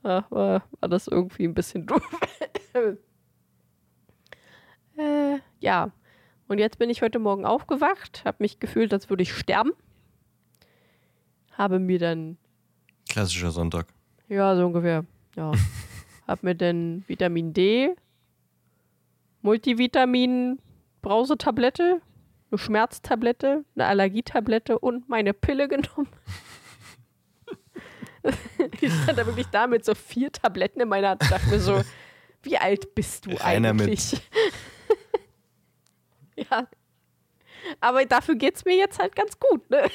Ja, 0.05 0.27
war, 0.31 0.63
war 0.79 0.89
das 0.89 1.09
irgendwie 1.09 1.45
ein 1.45 1.55
bisschen 1.55 1.87
doof. 1.87 2.03
äh, 4.99 5.39
ja, 5.59 5.91
und 6.49 6.59
jetzt 6.59 6.79
bin 6.79 6.91
ich 6.91 7.03
heute 7.03 7.19
Morgen 7.19 7.45
aufgewacht, 7.45 8.23
habe 8.25 8.39
mich 8.41 8.61
gefühlt, 8.61 8.93
als 8.93 9.11
würde 9.11 9.23
ich 9.23 9.33
sterben. 9.33 9.73
Habe 11.53 11.79
mir 11.79 11.99
dann, 11.99 12.37
Klassischer 13.09 13.51
Sonntag. 13.51 13.87
ja, 14.29 14.55
so 14.57 14.67
ungefähr, 14.67 15.05
ja, 15.37 15.53
habe 16.27 16.41
mir 16.43 16.55
dann 16.55 17.05
Vitamin 17.07 17.53
D, 17.53 17.95
Multivitamin, 19.43 20.59
Brausetablette, 21.03 22.01
eine 22.51 22.59
Schmerztablette, 22.59 23.65
eine 23.75 23.87
Allergietablette 23.87 24.79
und 24.79 25.09
meine 25.09 25.35
Pille 25.35 25.69
genommen. 25.69 26.09
ich 28.81 28.93
stand 28.93 29.19
da 29.19 29.27
wirklich 29.27 29.47
da 29.47 29.67
mit 29.67 29.85
so 29.85 29.95
vier 29.95 30.33
Tabletten 30.33 30.81
in 30.81 30.89
meiner 30.89 31.11
Hand 31.11 31.23
und 31.23 31.31
dachte 31.31 31.49
mir 31.49 31.61
so, 31.61 31.83
wie 32.43 32.57
alt 32.57 32.95
bist 32.95 33.27
du 33.27 33.31
Reiner 33.31 33.73
mit. 33.73 34.21
ja. 36.51 36.69
Aber 37.81 38.05
dafür 38.05 38.37
geht 38.37 38.57
es 38.57 38.65
mir 38.65 38.77
jetzt 38.77 38.99
halt 38.99 39.17
ganz 39.17 39.39
gut, 39.39 39.69
ne? 39.71 39.91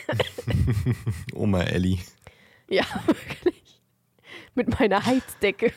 Oma 1.33 1.63
Ellie. 1.63 1.99
Ja, 2.69 2.83
wirklich. 3.05 3.81
Mit 4.55 4.79
meiner 4.79 5.05
Heizdecke. 5.05 5.71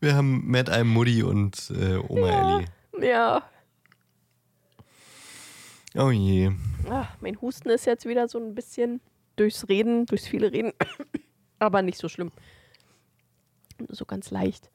Wir 0.00 0.14
haben 0.14 0.50
Mad 0.50 0.70
Eye 0.70 0.84
Mutti 0.84 1.22
und 1.22 1.70
äh, 1.70 1.96
Oma 1.96 2.28
Ja. 2.28 2.56
Ellie. 2.56 2.68
Ja. 3.10 3.50
Oh 5.94 6.10
je. 6.10 6.52
Ah, 6.88 7.08
mein 7.20 7.40
Husten 7.40 7.70
ist 7.70 7.86
jetzt 7.86 8.06
wieder 8.06 8.28
so 8.28 8.38
ein 8.38 8.54
bisschen 8.54 9.00
durchs 9.36 9.68
Reden, 9.68 10.06
durchs 10.06 10.26
viele 10.26 10.52
Reden. 10.52 10.72
Aber 11.58 11.82
nicht 11.82 11.98
so 11.98 12.08
schlimm. 12.08 12.30
So 13.88 14.04
ganz 14.04 14.30
leicht. 14.30 14.70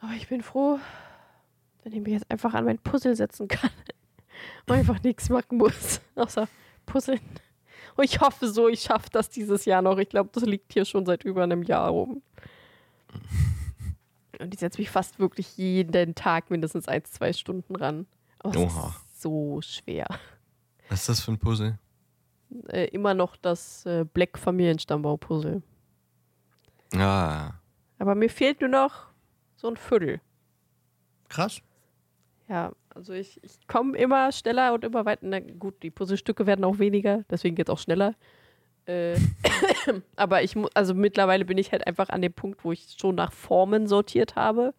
Aber 0.00 0.12
ich 0.12 0.28
bin 0.28 0.42
froh, 0.42 0.78
wenn 1.82 1.92
ich 1.92 2.00
mich 2.00 2.12
jetzt 2.12 2.30
einfach 2.30 2.54
an 2.54 2.64
mein 2.64 2.78
Puzzle 2.78 3.14
setzen 3.16 3.48
kann. 3.48 3.70
Und 4.66 4.74
einfach 4.74 5.02
nichts 5.02 5.28
machen 5.28 5.58
muss, 5.58 6.00
außer 6.14 6.48
puzzeln. 6.86 7.20
Und 7.96 8.04
ich 8.04 8.20
hoffe 8.20 8.48
so, 8.48 8.68
ich 8.68 8.80
schaffe 8.82 9.08
das 9.12 9.28
dieses 9.28 9.64
Jahr 9.64 9.82
noch. 9.82 9.98
Ich 9.98 10.08
glaube, 10.08 10.30
das 10.32 10.44
liegt 10.44 10.72
hier 10.72 10.84
schon 10.84 11.04
seit 11.04 11.24
über 11.24 11.42
einem 11.42 11.62
Jahr 11.62 11.88
rum. 11.90 12.22
Und 14.40 14.54
ich 14.54 14.60
setze 14.60 14.80
mich 14.80 14.90
fast 14.90 15.18
wirklich 15.18 15.56
jeden 15.56 16.14
Tag 16.14 16.50
mindestens 16.50 16.88
ein, 16.88 17.04
zwei 17.04 17.32
Stunden 17.32 17.76
ran. 17.76 18.06
Aber 18.38 18.58
Oha. 18.58 18.88
ist 18.88 19.22
so 19.22 19.60
schwer. 19.62 20.06
Was 20.88 21.00
ist 21.00 21.08
das 21.10 21.20
für 21.20 21.32
ein 21.32 21.38
Puzzle? 21.38 21.78
Äh, 22.68 22.86
immer 22.86 23.14
noch 23.14 23.36
das 23.36 23.86
äh, 23.86 24.04
Black 24.04 24.38
Familienstammbau-Puzzle. 24.38 25.62
Ah, 26.94 27.52
Aber 27.98 28.14
mir 28.14 28.28
fehlt 28.28 28.60
nur 28.60 28.68
noch 28.70 29.06
so 29.56 29.68
ein 29.68 29.76
Viertel. 29.76 30.20
krass. 31.28 31.62
Ja, 32.52 32.72
also 32.94 33.14
ich, 33.14 33.42
ich 33.42 33.66
komme 33.66 33.96
immer 33.96 34.30
schneller 34.30 34.74
und 34.74 34.84
immer 34.84 35.06
weiter. 35.06 35.22
Na 35.24 35.40
gut, 35.40 35.82
die 35.82 35.90
Puzzlestücke 35.90 36.46
werden 36.46 36.66
auch 36.66 36.78
weniger, 36.78 37.24
deswegen 37.30 37.56
geht 37.56 37.70
es 37.70 37.72
auch 37.72 37.78
schneller. 37.78 38.14
Äh, 38.84 39.16
aber 40.16 40.42
ich 40.42 40.54
muss, 40.54 40.68
also 40.74 40.92
mittlerweile 40.92 41.46
bin 41.46 41.56
ich 41.56 41.72
halt 41.72 41.86
einfach 41.86 42.10
an 42.10 42.20
dem 42.20 42.34
Punkt, 42.34 42.62
wo 42.62 42.70
ich 42.72 42.94
schon 43.00 43.14
nach 43.14 43.32
Formen 43.32 43.86
sortiert 43.86 44.36
habe 44.36 44.74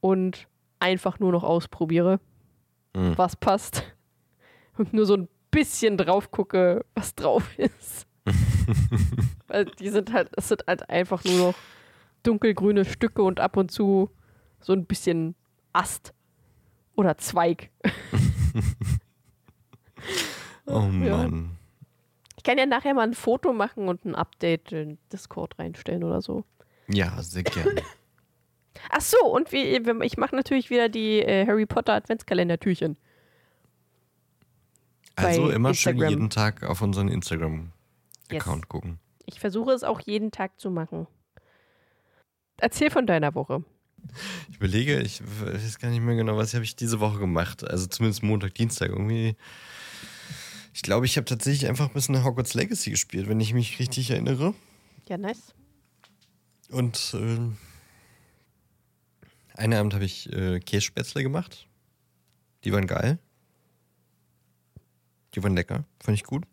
und 0.00 0.48
einfach 0.78 1.18
nur 1.18 1.30
noch 1.30 1.44
ausprobiere, 1.44 2.20
Hm. 2.96 3.18
was 3.18 3.36
passt. 3.36 3.82
Und 4.78 4.94
nur 4.94 5.04
so 5.04 5.14
ein 5.14 5.28
bisschen 5.50 5.98
drauf 5.98 6.30
gucke, 6.30 6.86
was 6.94 7.14
drauf 7.14 7.58
ist. 7.58 8.06
Weil 9.46 9.66
die 9.66 9.90
sind 9.90 10.12
halt, 10.14 10.30
es 10.36 10.48
sind 10.48 10.64
halt 10.66 10.88
einfach 10.88 11.22
nur 11.24 11.38
noch 11.48 11.54
dunkelgrüne 12.22 12.86
Stücke 12.86 13.22
und 13.22 13.40
ab 13.40 13.56
und 13.58 13.70
zu 13.70 14.10
so 14.60 14.72
ein 14.72 14.86
bisschen 14.86 15.34
Ast 15.76 16.12
oder 16.94 17.18
Zweig. 17.18 17.70
Oh 20.66 20.80
Ja. 21.02 21.16
Mann. 21.18 21.56
Ich 22.36 22.42
kann 22.42 22.58
ja 22.58 22.66
nachher 22.66 22.94
mal 22.94 23.06
ein 23.06 23.14
Foto 23.14 23.52
machen 23.52 23.88
und 23.88 24.04
ein 24.04 24.14
Update 24.14 24.72
in 24.72 24.98
Discord 25.12 25.58
reinstellen 25.58 26.04
oder 26.04 26.20
so. 26.20 26.44
Ja, 26.88 27.20
sehr 27.22 27.42
gerne. 27.44 27.82
Ach 28.90 29.00
so, 29.00 29.18
und 29.26 29.52
wie, 29.52 29.62
ich 30.04 30.16
mache 30.16 30.36
natürlich 30.36 30.70
wieder 30.70 30.88
die 30.88 31.20
äh, 31.20 31.46
Harry 31.46 31.66
Potter 31.66 31.94
Adventskalender-Türchen. 31.94 32.96
Also 35.16 35.50
immer 35.50 35.72
schön 35.72 35.92
Instagram. 35.94 36.10
jeden 36.10 36.30
Tag 36.30 36.62
auf 36.62 36.82
unseren 36.82 37.08
Instagram-Account 37.08 38.62
Yes. 38.62 38.68
gucken. 38.68 38.98
Ich 39.24 39.40
versuche 39.40 39.72
es 39.72 39.82
auch 39.82 40.00
jeden 40.00 40.30
Tag 40.30 40.60
zu 40.60 40.70
machen. 40.70 41.06
Erzähl 42.58 42.90
von 42.90 43.06
deiner 43.06 43.34
Woche. 43.34 43.64
Ich 44.50 44.56
überlege, 44.56 45.00
ich 45.00 45.20
weiß 45.22 45.78
gar 45.78 45.90
nicht 45.90 46.02
mehr 46.02 46.16
genau, 46.16 46.36
was 46.36 46.54
habe 46.54 46.64
ich 46.64 46.76
diese 46.76 47.00
Woche 47.00 47.18
gemacht. 47.18 47.68
Also 47.68 47.86
zumindest 47.86 48.22
Montag, 48.22 48.54
Dienstag 48.54 48.88
irgendwie. 48.88 49.36
Ich 50.72 50.82
glaube, 50.82 51.06
ich 51.06 51.16
habe 51.16 51.24
tatsächlich 51.24 51.68
einfach 51.68 51.88
ein 51.88 51.94
bisschen 51.94 52.22
Hogwarts 52.24 52.54
Legacy 52.54 52.90
gespielt, 52.90 53.28
wenn 53.28 53.40
ich 53.40 53.54
mich 53.54 53.78
richtig 53.78 54.10
erinnere. 54.10 54.54
Ja, 55.08 55.16
nice. 55.16 55.54
Und 56.68 57.14
äh, 57.14 57.38
einen 59.54 59.74
Abend 59.74 59.94
habe 59.94 60.04
ich 60.04 60.32
äh, 60.32 60.60
Kässpätzle 60.60 61.22
gemacht. 61.22 61.66
Die 62.64 62.72
waren 62.72 62.86
geil. 62.86 63.18
Die 65.34 65.42
waren 65.42 65.54
lecker. 65.54 65.84
Fand 66.00 66.16
ich 66.16 66.24
gut. 66.24 66.44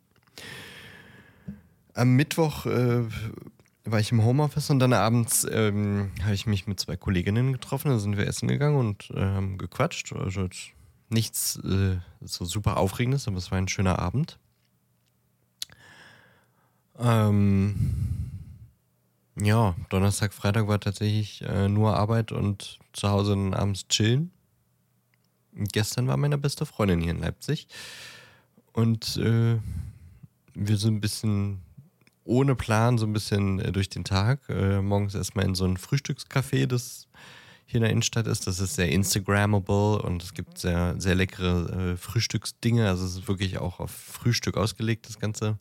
Am 1.93 2.15
Mittwoch 2.15 2.65
äh, 2.65 3.03
war 3.85 3.99
ich 3.99 4.11
im 4.11 4.23
Homeoffice 4.23 4.69
und 4.69 4.79
dann 4.79 4.93
abends 4.93 5.45
ähm, 5.49 6.11
habe 6.23 6.33
ich 6.33 6.45
mich 6.45 6.67
mit 6.67 6.79
zwei 6.79 6.95
Kolleginnen 6.95 7.51
getroffen. 7.51 7.89
Da 7.89 7.99
sind 7.99 8.17
wir 8.17 8.27
essen 8.27 8.47
gegangen 8.47 8.77
und 8.77 9.09
äh, 9.11 9.19
haben 9.19 9.57
gequatscht. 9.57 10.13
Also 10.13 10.47
nichts 11.09 11.57
äh, 11.57 11.97
so 12.21 12.45
super 12.45 12.77
Aufregendes, 12.77 13.27
aber 13.27 13.37
es 13.37 13.51
war 13.51 13.57
ein 13.57 13.67
schöner 13.67 13.99
Abend. 13.99 14.39
Ähm, 16.97 18.31
ja, 19.35 19.75
Donnerstag, 19.89 20.33
Freitag 20.33 20.67
war 20.67 20.79
tatsächlich 20.79 21.41
äh, 21.41 21.67
nur 21.67 21.97
Arbeit 21.97 22.31
und 22.31 22.79
zu 22.93 23.09
Hause 23.09 23.31
dann 23.31 23.53
abends 23.53 23.87
chillen. 23.87 24.31
Und 25.55 25.73
gestern 25.73 26.07
war 26.07 26.17
meine 26.17 26.37
beste 26.37 26.65
Freundin 26.65 27.01
hier 27.01 27.11
in 27.11 27.19
Leipzig. 27.19 27.67
Und 28.71 29.17
äh, 29.17 29.57
wir 30.53 30.77
sind 30.77 30.95
ein 30.95 31.01
bisschen 31.01 31.61
ohne 32.25 32.55
Plan, 32.55 32.97
so 32.97 33.05
ein 33.05 33.13
bisschen 33.13 33.59
äh, 33.59 33.71
durch 33.71 33.89
den 33.89 34.03
Tag. 34.03 34.41
Äh, 34.49 34.81
morgens 34.81 35.15
erstmal 35.15 35.45
in 35.45 35.55
so 35.55 35.65
ein 35.65 35.77
Frühstückscafé, 35.77 36.67
das 36.67 37.07
hier 37.65 37.77
in 37.77 37.83
der 37.83 37.91
Innenstadt 37.91 38.27
ist. 38.27 38.47
Das 38.47 38.59
ist 38.59 38.75
sehr 38.75 38.89
Instagrammable 38.89 40.01
und 40.01 40.23
es 40.23 40.33
gibt 40.33 40.57
sehr, 40.57 40.95
sehr 40.97 41.15
leckere 41.15 41.91
äh, 41.93 41.97
Frühstücksdinge. 41.97 42.87
Also 42.87 43.05
es 43.05 43.15
ist 43.15 43.27
wirklich 43.27 43.57
auch 43.57 43.79
auf 43.79 43.91
Frühstück 43.91 44.57
ausgelegt, 44.57 45.07
das 45.07 45.19
ganze, 45.19 45.57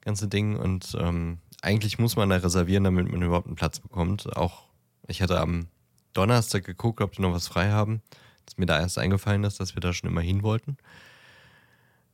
ganze 0.00 0.28
Ding. 0.28 0.56
Und 0.56 0.96
ähm, 0.98 1.38
eigentlich 1.60 1.98
muss 1.98 2.16
man 2.16 2.30
da 2.30 2.36
reservieren, 2.36 2.84
damit 2.84 3.10
man 3.10 3.22
überhaupt 3.22 3.46
einen 3.46 3.56
Platz 3.56 3.80
bekommt. 3.80 4.36
Auch 4.36 4.64
ich 5.06 5.22
hatte 5.22 5.40
am 5.40 5.68
Donnerstag 6.14 6.64
geguckt, 6.64 7.00
ob 7.00 7.12
die 7.12 7.22
noch 7.22 7.32
was 7.32 7.48
frei 7.48 7.70
haben. 7.70 8.02
Dass 8.44 8.58
mir 8.58 8.66
da 8.66 8.80
erst 8.80 8.98
eingefallen 8.98 9.44
ist, 9.44 9.60
dass 9.60 9.76
wir 9.76 9.80
da 9.80 9.92
schon 9.92 10.10
immer 10.10 10.20
hin 10.20 10.42
wollten. 10.42 10.76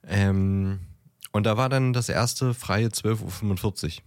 Ähm, 0.06 0.80
und 1.32 1.44
da 1.44 1.56
war 1.56 1.68
dann 1.68 1.92
das 1.92 2.08
erste 2.08 2.54
freie 2.54 2.88
12.45 2.88 3.98
Uhr. 3.98 4.02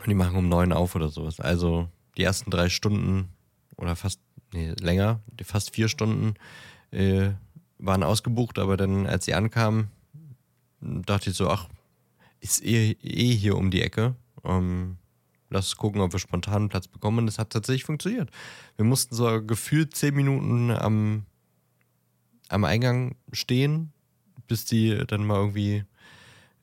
Und 0.00 0.08
die 0.08 0.14
machen 0.14 0.36
um 0.36 0.48
9 0.48 0.72
auf 0.72 0.94
oder 0.94 1.08
sowas. 1.08 1.40
Also 1.40 1.88
die 2.16 2.22
ersten 2.22 2.50
drei 2.50 2.68
Stunden 2.68 3.30
oder 3.76 3.96
fast, 3.96 4.20
nee, 4.52 4.72
länger, 4.80 5.20
fast 5.42 5.74
vier 5.74 5.88
Stunden 5.88 6.34
äh, 6.92 7.30
waren 7.78 8.02
ausgebucht, 8.02 8.58
aber 8.58 8.76
dann, 8.76 9.06
als 9.06 9.24
sie 9.24 9.34
ankamen, 9.34 9.90
dachte 10.80 11.30
ich 11.30 11.36
so, 11.36 11.48
ach, 11.48 11.68
ist 12.40 12.64
eh, 12.64 12.92
eh 13.02 13.34
hier 13.34 13.56
um 13.56 13.70
die 13.70 13.82
Ecke. 13.82 14.14
Ähm, 14.44 14.96
lass 15.50 15.76
gucken, 15.76 16.00
ob 16.00 16.12
wir 16.12 16.18
spontan 16.18 16.54
einen 16.54 16.68
Platz 16.68 16.88
bekommen. 16.88 17.18
Und 17.18 17.28
es 17.28 17.38
hat 17.38 17.50
tatsächlich 17.50 17.84
funktioniert. 17.84 18.30
Wir 18.76 18.84
mussten 18.84 19.14
so 19.14 19.42
gefühlt 19.44 19.94
zehn 19.94 20.14
Minuten 20.14 20.70
am, 20.70 21.26
am 22.48 22.64
Eingang 22.64 23.16
stehen, 23.32 23.92
bis 24.50 24.66
die 24.66 25.04
dann 25.06 25.24
mal 25.24 25.36
irgendwie 25.36 25.84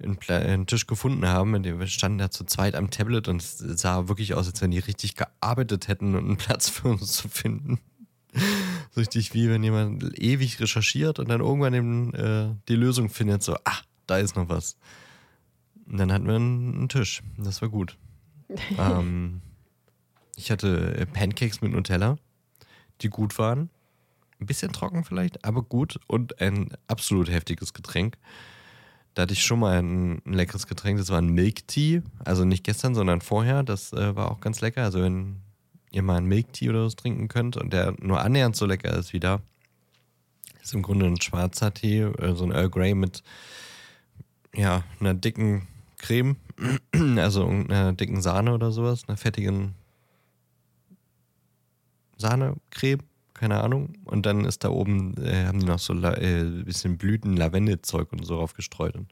einen, 0.03 0.19
einen 0.27 0.67
Tisch 0.67 0.85
gefunden 0.85 1.25
haben. 1.27 1.55
In 1.55 1.63
dem 1.63 1.79
wir 1.79 1.88
standen 1.88 2.19
da 2.19 2.29
zu 2.29 2.43
zweit 2.43 2.75
am 2.75 2.91
Tablet 2.91 3.27
und 3.27 3.41
es 3.41 3.57
sah 3.57 4.07
wirklich 4.07 4.33
aus, 4.33 4.47
als 4.47 4.61
wenn 4.61 4.71
die 4.71 4.79
richtig 4.79 5.15
gearbeitet 5.15 5.88
hätten, 5.88 6.15
um 6.15 6.25
einen 6.25 6.38
Platz 6.38 6.69
für 6.69 6.89
uns 6.89 7.13
zu 7.13 7.27
finden. 7.27 7.79
So 8.91 9.01
richtig 9.01 9.33
wie 9.33 9.49
wenn 9.49 9.63
jemand 9.63 10.19
ewig 10.19 10.59
recherchiert 10.59 11.17
und 11.17 11.29
dann 11.29 11.41
irgendwann 11.41 11.73
eben, 11.73 12.13
äh, 12.13 12.49
die 12.67 12.75
Lösung 12.75 13.09
findet, 13.09 13.41
so, 13.41 13.55
ah, 13.63 13.79
da 14.05 14.17
ist 14.17 14.35
noch 14.35 14.49
was. 14.49 14.75
Und 15.88 15.97
dann 15.97 16.11
hatten 16.11 16.27
wir 16.27 16.35
einen, 16.35 16.75
einen 16.75 16.89
Tisch. 16.89 17.21
Das 17.38 17.61
war 17.61 17.69
gut. 17.69 17.97
ähm, 18.77 19.41
ich 20.35 20.51
hatte 20.51 20.95
äh, 20.95 21.05
Pancakes 21.05 21.61
mit 21.61 21.71
Nutella, 21.71 22.17
die 23.01 23.09
gut 23.09 23.38
waren. 23.39 23.69
Ein 24.39 24.45
bisschen 24.45 24.71
trocken 24.71 25.03
vielleicht, 25.03 25.43
aber 25.45 25.63
gut. 25.63 25.99
Und 26.07 26.39
ein 26.41 26.69
absolut 26.88 27.29
heftiges 27.29 27.73
Getränk. 27.73 28.17
Da 29.13 29.23
hatte 29.23 29.33
ich 29.33 29.43
schon 29.43 29.59
mal 29.59 29.79
ein, 29.79 30.21
ein 30.25 30.33
leckeres 30.33 30.67
Getränk. 30.67 30.99
Das 30.99 31.09
war 31.09 31.17
ein 31.17 31.29
Milk 31.29 31.67
Tea. 31.67 32.03
Also 32.23 32.45
nicht 32.45 32.63
gestern, 32.63 32.93
sondern 32.93 33.21
vorher. 33.21 33.63
Das 33.63 33.93
äh, 33.93 34.15
war 34.15 34.29
auch 34.31 34.39
ganz 34.41 34.61
lecker. 34.61 34.83
Also 34.83 35.01
wenn 35.01 35.38
ihr 35.91 36.03
mal 36.03 36.17
einen 36.17 36.27
Milk 36.27 36.53
Tea 36.53 36.69
oder 36.69 36.85
was 36.85 36.95
trinken 36.95 37.27
könnt 37.27 37.57
und 37.57 37.73
der 37.73 37.95
nur 37.99 38.21
annähernd 38.21 38.55
so 38.55 38.65
lecker 38.65 38.95
ist 38.95 39.13
wie 39.13 39.19
da, 39.19 39.41
ist 40.61 40.73
im 40.73 40.83
Grunde 40.83 41.05
ein 41.05 41.19
schwarzer 41.21 41.73
Tee, 41.73 42.01
äh, 42.01 42.35
so 42.35 42.43
ein 42.43 42.51
Earl 42.51 42.69
Grey 42.69 42.93
mit 42.93 43.23
ja, 44.53 44.83
einer 44.99 45.13
dicken 45.13 45.67
Creme, 45.97 46.35
also 47.17 47.47
einer 47.47 47.93
dicken 47.93 48.21
Sahne 48.21 48.53
oder 48.53 48.71
sowas, 48.71 49.05
einer 49.07 49.17
fettigen 49.17 49.75
Sahnecreme, 52.17 52.99
keine 53.38 53.61
Ahnung. 53.63 53.93
Und 54.03 54.25
dann 54.25 54.43
ist 54.43 54.63
da 54.63 54.69
oben, 54.69 55.15
äh, 55.23 55.45
haben 55.45 55.59
die 55.59 55.65
noch 55.65 55.79
so 55.79 55.93
äh, 55.93 56.41
ein 56.41 56.65
bisschen 56.65 56.97
Blüten, 56.97 57.38
Lavendelzeug 57.38 58.11
und 58.11 58.25
so 58.25 58.35
drauf 58.35 58.53
gestreut. 58.53 58.95
Und 58.95 59.11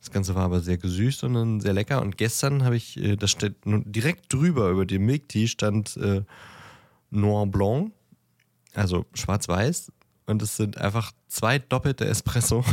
das 0.00 0.12
Ganze 0.12 0.34
war 0.34 0.44
aber 0.44 0.60
sehr 0.60 0.78
gesüßt 0.78 1.24
und 1.24 1.34
dann 1.34 1.60
sehr 1.60 1.72
lecker. 1.72 2.00
Und 2.00 2.16
gestern 2.16 2.64
habe 2.64 2.76
ich, 2.76 2.96
äh, 2.98 3.16
das 3.16 3.32
steht 3.32 3.56
direkt 3.64 4.32
drüber 4.32 4.70
über 4.70 4.86
dem 4.86 5.06
Milk 5.06 5.28
Tea 5.28 5.48
stand 5.48 5.96
äh, 5.96 6.22
Noir 7.10 7.46
Blanc, 7.46 7.92
also 8.74 9.06
schwarz-weiß. 9.14 9.90
Und 10.26 10.42
es 10.42 10.56
sind 10.56 10.78
einfach 10.78 11.12
zwei 11.26 11.58
doppelte 11.58 12.04
Espresso 12.04 12.64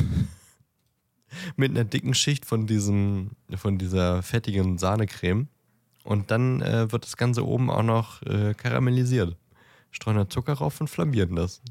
mit 1.55 1.71
einer 1.71 1.85
dicken 1.85 2.13
Schicht 2.13 2.45
von 2.45 2.67
diesem, 2.67 3.31
von 3.55 3.77
dieser 3.77 4.21
fettigen 4.21 4.77
Sahnecreme. 4.77 5.47
Und 6.03 6.29
dann 6.29 6.61
äh, 6.61 6.91
wird 6.91 7.05
das 7.05 7.17
Ganze 7.17 7.47
oben 7.47 7.71
auch 7.71 7.81
noch 7.81 8.21
äh, 8.23 8.53
karamellisiert. 8.53 9.35
Streuen 9.95 10.17
da 10.17 10.29
Zucker 10.29 10.53
rauf 10.53 10.81
und 10.81 10.89
flambieren 10.89 11.35
das. 11.35 11.61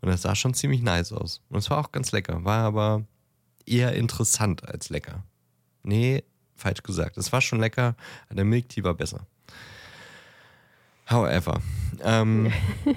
Und 0.00 0.08
das 0.08 0.22
sah 0.22 0.34
schon 0.34 0.54
ziemlich 0.54 0.82
nice 0.82 1.12
aus. 1.12 1.42
Und 1.50 1.58
es 1.58 1.68
war 1.70 1.78
auch 1.78 1.92
ganz 1.92 2.12
lecker. 2.12 2.44
War 2.44 2.64
aber 2.64 3.04
eher 3.66 3.94
interessant 3.94 4.66
als 4.66 4.88
lecker. 4.88 5.22
Nee, 5.82 6.24
falsch 6.56 6.82
gesagt. 6.82 7.18
Es 7.18 7.32
war 7.32 7.40
schon 7.40 7.60
lecker, 7.60 7.94
aber 8.26 8.36
der 8.36 8.44
Milk 8.44 8.68
Tea 8.70 8.84
war 8.84 8.94
besser. 8.94 9.26
However. 11.08 11.60
Ähm, 12.02 12.52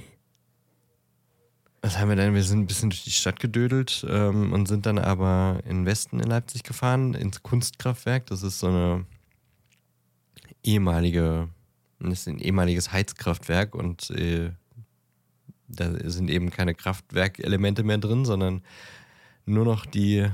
Was 1.82 2.00
haben 2.00 2.08
wir 2.08 2.16
dann? 2.16 2.34
Wir 2.34 2.44
sind 2.44 2.60
ein 2.60 2.68
bisschen 2.68 2.92
durch 2.92 3.04
die 3.04 3.12
Stadt 3.12 3.42
gedödelt 3.42 4.06
ähm, 4.10 4.54
und 4.54 4.68
sind 4.68 4.86
dann 4.86 4.98
aber 4.98 5.60
in 5.66 5.80
den 5.80 5.86
Westen 5.86 6.22
in 6.22 6.30
Leipzig 6.30 6.64
gefahren, 6.64 7.14
ins 7.14 7.44
Kunstkraftwerk. 7.44 8.26
Das 8.28 8.42
ist 8.42 8.60
so 8.60 8.68
eine 8.68 9.06
ehemalige, 10.64 11.50
das 12.00 12.22
ist 12.22 12.28
ein 12.28 12.40
ehemaliges 12.40 12.92
Heizkraftwerk 12.92 13.76
und 13.76 14.10
äh, 14.12 14.52
da 15.68 15.92
sind 16.10 16.30
eben 16.30 16.50
keine 16.50 16.76
Kraftwerkelemente 16.76 17.84
mehr 17.84 17.98
drin, 17.98 18.26
sondern 18.26 18.62
nur 19.46 19.66
noch 19.66 19.86
die 19.86 20.28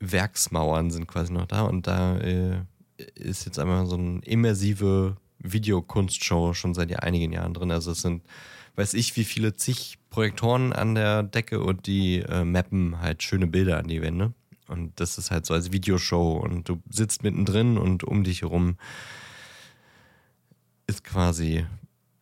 Werksmauern 0.00 0.90
sind 0.90 1.06
quasi 1.06 1.32
noch 1.32 1.46
da 1.46 1.62
und 1.62 1.86
da 1.86 2.18
äh, 2.18 2.62
ist 3.14 3.44
jetzt 3.44 3.58
einmal 3.58 3.86
so 3.86 3.96
eine 3.96 4.20
immersive 4.20 5.16
Videokunstshow 5.38 6.54
schon 6.54 6.74
seit 6.74 7.02
einigen 7.02 7.32
Jahren 7.32 7.54
drin. 7.54 7.70
Also 7.70 7.92
es 7.92 8.02
sind 8.02 8.22
weiß 8.76 8.94
ich, 8.94 9.16
wie 9.16 9.24
viele 9.24 9.54
zig 9.54 9.98
Projektoren 10.10 10.72
an 10.72 10.94
der 10.94 11.22
Decke 11.22 11.60
und 11.60 11.86
die 11.86 12.20
äh, 12.20 12.44
mappen 12.44 13.00
halt 13.00 13.22
schöne 13.22 13.46
Bilder 13.46 13.78
an 13.78 13.88
die 13.88 14.02
Wände. 14.02 14.32
Und 14.68 14.98
das 15.00 15.18
ist 15.18 15.30
halt 15.30 15.44
so 15.44 15.54
als 15.54 15.72
Videoshow 15.72 16.38
und 16.38 16.68
du 16.68 16.80
sitzt 16.88 17.22
mittendrin 17.22 17.76
und 17.76 18.04
um 18.04 18.24
dich 18.24 18.42
herum 18.42 18.76
ist 20.92 21.04
quasi 21.04 21.66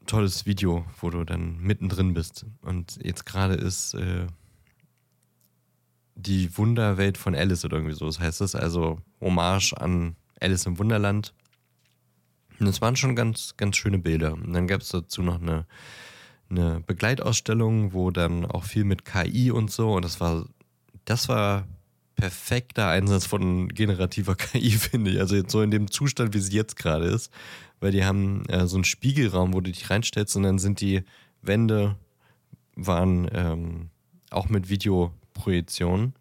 tolles 0.06 0.46
Video, 0.46 0.84
wo 1.00 1.10
du 1.10 1.24
dann 1.24 1.58
mittendrin 1.60 2.14
bist. 2.14 2.46
Und 2.62 2.98
jetzt 3.02 3.26
gerade 3.26 3.54
ist 3.54 3.94
äh, 3.94 4.26
die 6.14 6.56
Wunderwelt 6.56 7.18
von 7.18 7.34
Alice 7.34 7.64
oder 7.64 7.78
irgendwie 7.78 7.94
so. 7.96 8.06
Das 8.06 8.20
heißt 8.20 8.40
es 8.40 8.54
also 8.54 9.00
Hommage 9.20 9.72
an 9.74 10.16
Alice 10.40 10.66
im 10.66 10.78
Wunderland. 10.78 11.34
Und 12.58 12.66
das 12.66 12.80
waren 12.80 12.96
schon 12.96 13.16
ganz, 13.16 13.56
ganz 13.56 13.76
schöne 13.76 13.98
Bilder. 13.98 14.34
Und 14.34 14.52
dann 14.52 14.66
gab 14.66 14.82
es 14.82 14.88
dazu 14.90 15.22
noch 15.22 15.40
eine 15.40 15.66
eine 16.50 16.80
Begleitausstellung, 16.80 17.92
wo 17.92 18.10
dann 18.10 18.44
auch 18.44 18.64
viel 18.64 18.84
mit 18.84 19.04
KI 19.04 19.50
und 19.50 19.70
so 19.70 19.94
und 19.94 20.04
das 20.04 20.20
war 20.20 20.46
das 21.04 21.28
war 21.28 21.66
perfekter 22.20 22.88
Einsatz 22.88 23.26
von 23.26 23.68
generativer 23.68 24.34
KI, 24.36 24.72
finde 24.72 25.10
ich. 25.12 25.20
Also 25.20 25.36
jetzt 25.36 25.50
so 25.50 25.62
in 25.62 25.70
dem 25.70 25.90
Zustand, 25.90 26.34
wie 26.34 26.40
sie 26.40 26.56
jetzt 26.56 26.76
gerade 26.76 27.06
ist, 27.06 27.32
weil 27.80 27.92
die 27.92 28.04
haben 28.04 28.44
äh, 28.46 28.66
so 28.66 28.76
einen 28.76 28.84
Spiegelraum, 28.84 29.52
wo 29.54 29.60
du 29.60 29.70
dich 29.70 29.90
reinstellst 29.90 30.36
und 30.36 30.42
dann 30.42 30.58
sind 30.58 30.80
die 30.80 31.02
Wände 31.42 31.96
waren 32.76 33.28
ähm, 33.32 33.90
auch 34.30 34.48
mit 34.48 34.68
Videoprojektion. 34.68 36.14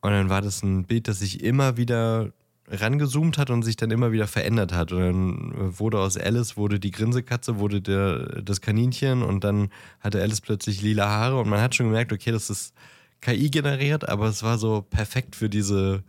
Und 0.00 0.10
dann 0.10 0.28
war 0.28 0.40
das 0.40 0.62
ein 0.62 0.84
Bild, 0.84 1.08
das 1.08 1.18
sich 1.18 1.42
immer 1.42 1.76
wieder 1.76 2.32
rangezoomt 2.68 3.38
hat 3.38 3.50
und 3.50 3.62
sich 3.62 3.76
dann 3.76 3.90
immer 3.90 4.12
wieder 4.12 4.26
verändert 4.26 4.72
hat. 4.72 4.92
Und 4.92 5.00
dann 5.00 5.78
wurde 5.78 6.00
aus 6.00 6.16
Alice 6.16 6.56
wurde 6.56 6.80
die 6.80 6.90
Grinsekatze, 6.90 7.58
wurde 7.58 7.80
der, 7.80 8.42
das 8.42 8.60
Kaninchen 8.60 9.22
und 9.22 9.44
dann 9.44 9.68
hatte 10.00 10.20
Alice 10.20 10.40
plötzlich 10.40 10.82
lila 10.82 11.08
Haare 11.08 11.40
und 11.40 11.48
man 11.48 11.60
hat 11.60 11.74
schon 11.74 11.86
gemerkt, 11.86 12.12
okay, 12.12 12.32
das 12.32 12.50
ist 12.50 12.74
KI 13.20 13.50
generiert, 13.50 14.08
aber 14.08 14.26
es 14.26 14.42
war 14.42 14.58
so 14.58 14.82
perfekt 14.82 15.36
für 15.36 15.48
diese 15.48 16.04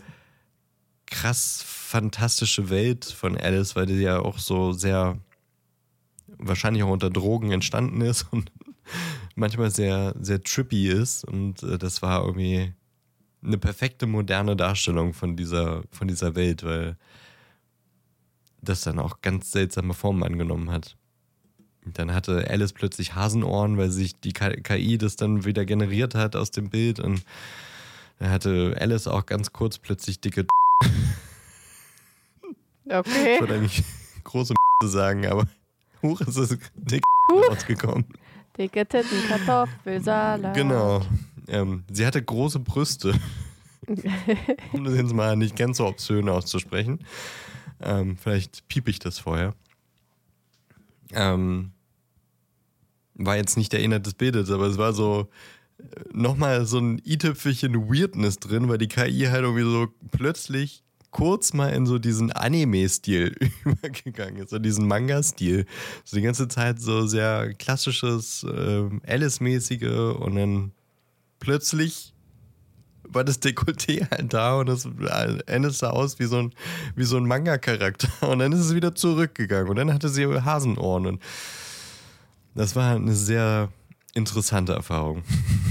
krass 1.05 1.63
fantastische 1.65 2.69
Welt 2.69 3.05
von 3.05 3.37
Alice, 3.37 3.75
weil 3.75 3.85
die 3.85 3.95
ja 3.95 4.19
auch 4.19 4.39
so 4.39 4.73
sehr 4.73 5.17
wahrscheinlich 6.37 6.83
auch 6.83 6.89
unter 6.89 7.09
Drogen 7.09 7.51
entstanden 7.51 8.01
ist 8.01 8.27
und 8.31 8.51
manchmal 9.35 9.71
sehr, 9.71 10.13
sehr 10.19 10.43
trippy 10.43 10.89
ist. 10.89 11.23
Und 11.23 11.63
äh, 11.63 11.77
das 11.77 12.01
war 12.01 12.25
irgendwie 12.25 12.73
eine 13.43 13.57
perfekte 13.57 14.05
moderne 14.05 14.55
Darstellung 14.55 15.13
von 15.13 15.35
dieser, 15.35 15.83
von 15.91 16.07
dieser 16.07 16.35
Welt, 16.35 16.63
weil 16.63 16.97
das 18.61 18.81
dann 18.81 18.99
auch 18.99 19.21
ganz 19.21 19.51
seltsame 19.51 19.93
Formen 19.93 20.23
angenommen 20.23 20.71
hat. 20.71 20.97
Dann 21.93 22.13
hatte 22.13 22.47
Alice 22.49 22.73
plötzlich 22.73 23.15
Hasenohren, 23.15 23.77
weil 23.77 23.89
sich 23.89 24.19
die 24.19 24.33
KI 24.33 24.97
das 24.97 25.15
dann 25.15 25.45
wieder 25.45 25.65
generiert 25.65 26.15
hat 26.15 26.35
aus 26.35 26.51
dem 26.51 26.69
Bild. 26.69 26.99
Und 26.99 27.23
dann 28.19 28.29
hatte 28.29 28.75
Alice 28.79 29.07
auch 29.07 29.25
ganz 29.25 29.53
kurz 29.53 29.77
plötzlich 29.77 30.19
dicke. 30.19 30.45
Okay. 32.89 33.35
Ich 33.35 33.41
wollte 33.41 33.55
eigentlich 33.55 33.83
große 34.23 34.53
sagen, 34.85 35.25
aber 35.27 35.45
hoch 36.01 36.21
ist 36.21 36.37
es 36.37 36.57
dick 36.75 37.03
rausgekommen. 37.49 38.05
Dicke 38.57 38.85
Titten, 38.85 39.27
Kartoffelsalat. 39.27 40.55
Genau. 40.55 41.01
Ähm, 41.47 41.83
sie 41.91 42.05
hatte 42.05 42.23
große 42.23 42.59
Brüste. 42.59 43.13
um 44.71 44.83
das 44.83 44.95
jetzt 44.95 45.13
mal 45.13 45.35
nicht 45.35 45.55
ganz 45.55 45.77
so 45.77 45.87
obszön 45.87 46.29
auszusprechen. 46.29 46.99
Ähm, 47.81 48.17
vielleicht 48.17 48.67
piep 48.67 48.87
ich 48.87 48.99
das 48.99 49.19
vorher. 49.19 49.53
Ähm, 51.13 51.71
war 53.17 53.35
jetzt 53.35 53.57
nicht 53.57 53.73
der 53.73 53.81
Inhalt 53.81 54.05
des 54.05 54.13
Bildes, 54.13 54.51
aber 54.51 54.67
es 54.67 54.77
war 54.77 54.93
so 54.93 55.29
äh, 55.79 55.83
nochmal 56.11 56.65
so 56.65 56.79
ein 56.79 57.01
i-Tüpfelchen 57.05 57.89
Weirdness 57.89 58.39
drin, 58.39 58.69
weil 58.69 58.77
die 58.77 58.87
KI 58.87 59.27
halt 59.29 59.43
irgendwie 59.43 59.63
so 59.63 59.87
plötzlich 60.11 60.83
kurz 61.11 61.53
mal 61.53 61.69
in 61.69 61.85
so 61.85 61.99
diesen 61.99 62.31
Anime-Stil 62.31 63.35
übergegangen 63.65 64.37
ist, 64.37 64.51
so 64.51 64.59
diesen 64.59 64.87
Manga-Stil. 64.87 65.65
So 66.03 66.17
die 66.17 66.23
ganze 66.23 66.47
Zeit 66.47 66.79
so 66.79 67.07
sehr 67.07 67.53
klassisches 67.55 68.43
äh, 68.43 68.89
Alice-mäßige 69.05 70.15
und 70.19 70.35
dann 70.35 70.71
plötzlich 71.39 72.13
war 73.09 73.23
das 73.23 73.41
Dekolleté 73.41 74.09
halt 74.11 74.33
da 74.33 74.59
und 74.59 74.67
das 74.67 74.87
Ende 75.47 75.71
sah 75.71 75.91
aus 75.91 76.19
wie 76.19 76.25
so 76.25 76.39
ein, 76.39 76.53
wie 76.95 77.05
so 77.05 77.17
ein 77.17 77.25
Manga-Charakter. 77.25 78.09
Und 78.29 78.39
dann 78.39 78.51
ist 78.51 78.59
es 78.59 78.75
wieder 78.75 78.95
zurückgegangen 78.95 79.69
und 79.69 79.77
dann 79.77 79.93
hatte 79.93 80.09
sie 80.09 80.25
Hasenohren. 80.27 81.05
Und 81.05 81.21
das 82.57 82.75
war 82.75 82.95
eine 82.95 83.13
sehr 83.13 83.69
interessante 84.13 84.73
Erfahrung. 84.73 85.23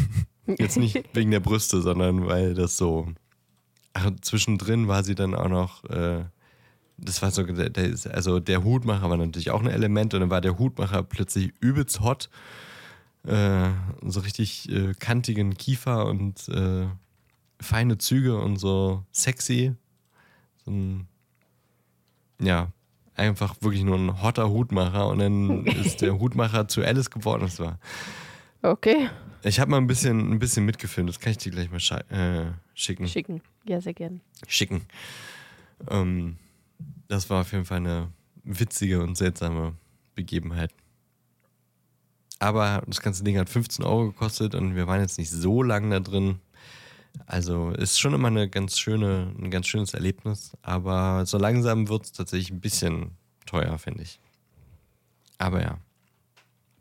Jetzt 0.46 0.76
nicht 0.76 1.02
wegen 1.12 1.32
der 1.32 1.40
Brüste, 1.40 1.82
sondern 1.82 2.26
weil 2.26 2.54
das 2.54 2.76
so. 2.76 3.08
Ach, 3.92 4.10
zwischendrin 4.20 4.88
war 4.88 5.02
sie 5.02 5.14
dann 5.14 5.34
auch 5.34 5.48
noch. 5.48 5.84
Äh, 5.84 6.24
das 6.98 7.20
war 7.20 7.30
so, 7.30 7.42
der, 7.42 7.94
also 8.12 8.40
der 8.40 8.64
Hutmacher 8.64 9.10
war 9.10 9.16
natürlich 9.18 9.50
auch 9.50 9.60
ein 9.60 9.68
Element 9.68 10.14
und 10.14 10.20
dann 10.20 10.30
war 10.30 10.40
der 10.40 10.58
Hutmacher 10.58 11.02
plötzlich 11.02 11.52
übelst 11.60 12.00
hot 12.00 12.30
äh, 13.26 13.70
so 14.02 14.20
richtig 14.20 14.70
äh, 14.70 14.94
kantigen 14.94 15.56
Kiefer 15.56 16.06
und 16.06 16.48
äh, 16.48 16.86
feine 17.60 17.98
Züge 17.98 18.38
und 18.38 18.56
so 18.56 19.04
sexy. 19.12 19.74
So 20.64 20.70
ein, 20.70 21.08
ja, 22.40 22.70
einfach 23.16 23.56
wirklich 23.60 23.82
nur 23.82 23.96
ein 23.96 24.22
hotter 24.22 24.50
Hutmacher 24.50 25.08
und 25.08 25.18
dann 25.18 25.66
ist 25.66 26.02
der 26.02 26.18
Hutmacher 26.18 26.68
zu 26.68 26.82
Alice 26.82 27.10
geworden. 27.10 27.42
Das 27.42 27.58
war. 27.58 27.78
Okay. 28.62 29.08
Ich 29.42 29.60
habe 29.60 29.70
mal 29.70 29.78
ein 29.78 29.86
bisschen, 29.86 30.32
ein 30.32 30.38
bisschen 30.38 30.64
mitgefilmt, 30.64 31.08
das 31.08 31.20
kann 31.20 31.32
ich 31.32 31.38
dir 31.38 31.52
gleich 31.52 31.70
mal 31.70 31.78
äh, 32.10 32.52
schicken. 32.74 33.06
Schicken, 33.06 33.42
ja, 33.64 33.80
sehr 33.80 33.94
gern. 33.94 34.20
Schicken. 34.48 34.82
Ähm, 35.88 36.36
das 37.08 37.30
war 37.30 37.42
auf 37.42 37.52
jeden 37.52 37.64
Fall 37.64 37.78
eine 37.78 38.08
witzige 38.42 39.02
und 39.02 39.16
seltsame 39.16 39.74
Begebenheit. 40.14 40.72
Aber 42.38 42.82
das 42.86 43.00
ganze 43.00 43.24
Ding 43.24 43.38
hat 43.38 43.48
15 43.48 43.84
Euro 43.84 44.06
gekostet 44.06 44.54
und 44.54 44.74
wir 44.74 44.86
waren 44.86 45.00
jetzt 45.00 45.18
nicht 45.18 45.30
so 45.30 45.62
lange 45.62 45.90
da 45.90 46.00
drin. 46.00 46.40
Also 47.24 47.70
ist 47.70 47.98
schon 47.98 48.14
immer 48.14 48.28
eine 48.28 48.48
ganz 48.48 48.78
schöne, 48.78 49.34
ein 49.38 49.50
ganz 49.50 49.66
schönes 49.66 49.94
Erlebnis, 49.94 50.56
aber 50.62 51.24
so 51.26 51.38
langsam 51.38 51.88
wird 51.88 52.04
es 52.04 52.12
tatsächlich 52.12 52.50
ein 52.50 52.60
bisschen 52.60 53.12
teuer, 53.46 53.78
finde 53.78 54.02
ich. 54.02 54.20
Aber 55.38 55.62
ja, 55.62 55.78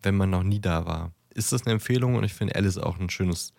wenn 0.02 0.16
man 0.16 0.30
noch 0.30 0.44
nie 0.44 0.60
da 0.60 0.86
war, 0.86 1.12
ist 1.34 1.52
das 1.52 1.64
eine 1.64 1.74
Empfehlung 1.74 2.16
und 2.16 2.24
ich 2.24 2.34
finde 2.34 2.56
Alice 2.56 2.78
auch 2.78 3.00
ein 3.00 3.10
schönes 3.10 3.54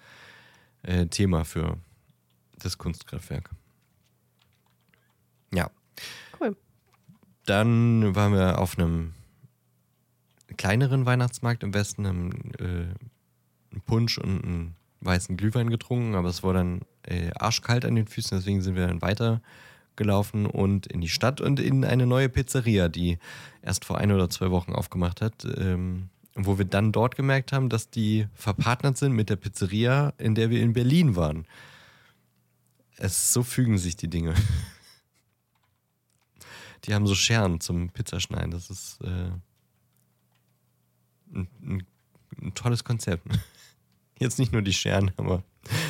äh, 0.83 1.07
Thema 1.07 1.45
für 1.45 1.79
das 2.59 2.79
Kunstkraftwerk. 2.79 3.51
Ja. 5.53 5.71
Cool. 6.41 6.57
Dann 7.45 8.15
waren 8.15 8.33
wir 8.33 8.59
auf 8.59 8.79
einem 8.79 9.15
kleineren 10.57 11.07
Weihnachtsmarkt 11.07 11.63
im 11.63 11.75
Westen, 11.75 12.07
haben 12.07 12.33
äh, 12.59 13.81
Punsch 13.81 14.19
und 14.19 14.45
einen 14.45 14.77
weißen 15.07 15.37
Glühwein 15.37 15.71
getrunken, 15.71 16.15
aber 16.15 16.29
es 16.29 16.43
war 16.43 16.53
dann 16.53 16.81
äh, 17.03 17.31
arschkalt 17.35 17.85
an 17.85 17.95
den 17.95 18.07
Füßen, 18.07 18.37
deswegen 18.37 18.61
sind 18.61 18.75
wir 18.75 18.87
dann 18.87 19.01
weitergelaufen 19.03 20.47
und 20.47 20.87
in 20.87 21.01
die 21.01 21.09
Stadt 21.09 21.41
und 21.41 21.61
in 21.61 21.85
eine 21.85 22.07
neue 22.07 22.29
Pizzeria, 22.29 22.89
die 22.89 23.19
erst 23.63 23.85
vor 23.85 23.99
ein 23.99 24.13
oder 24.13 24.29
zwei 24.29 24.51
Wochen 24.51 24.73
aufgemacht 24.73 25.21
hat, 25.21 25.47
ähm, 25.57 26.11
wo 26.35 26.59
wir 26.59 26.67
dann 26.67 26.93
dort 26.93 27.17
gemerkt 27.17 27.53
haben, 27.53 27.69
dass 27.69 27.89
die 27.89 28.27
verpartnert 28.35 28.99
sind 28.99 29.13
mit 29.13 29.31
der 29.31 29.37
Pizzeria, 29.37 30.13
in 30.19 30.35
der 30.35 30.51
wir 30.51 30.61
in 30.61 30.75
Berlin 30.75 31.17
waren. 31.17 31.47
Es 32.99 33.33
so 33.33 33.43
fügen 33.43 33.79
sich 33.79 33.97
die 33.97 34.09
Dinge. 34.09 34.35
Die 36.85 36.95
haben 36.95 37.07
so 37.07 37.17
Scheren 37.17 37.61
zum 37.61 37.91
Pizzaschneiden. 37.91 38.53
Das 38.53 38.71
ist 38.71 39.01
äh, 39.03 39.31
ein, 41.35 41.49
ein, 41.61 41.87
ein 42.41 42.55
tolles 42.55 42.85
Konzept. 42.85 43.27
Jetzt 44.19 44.39
nicht 44.39 44.53
nur 44.53 44.63
die 44.63 44.73
Scheren, 44.73 45.13
aber 45.17 45.43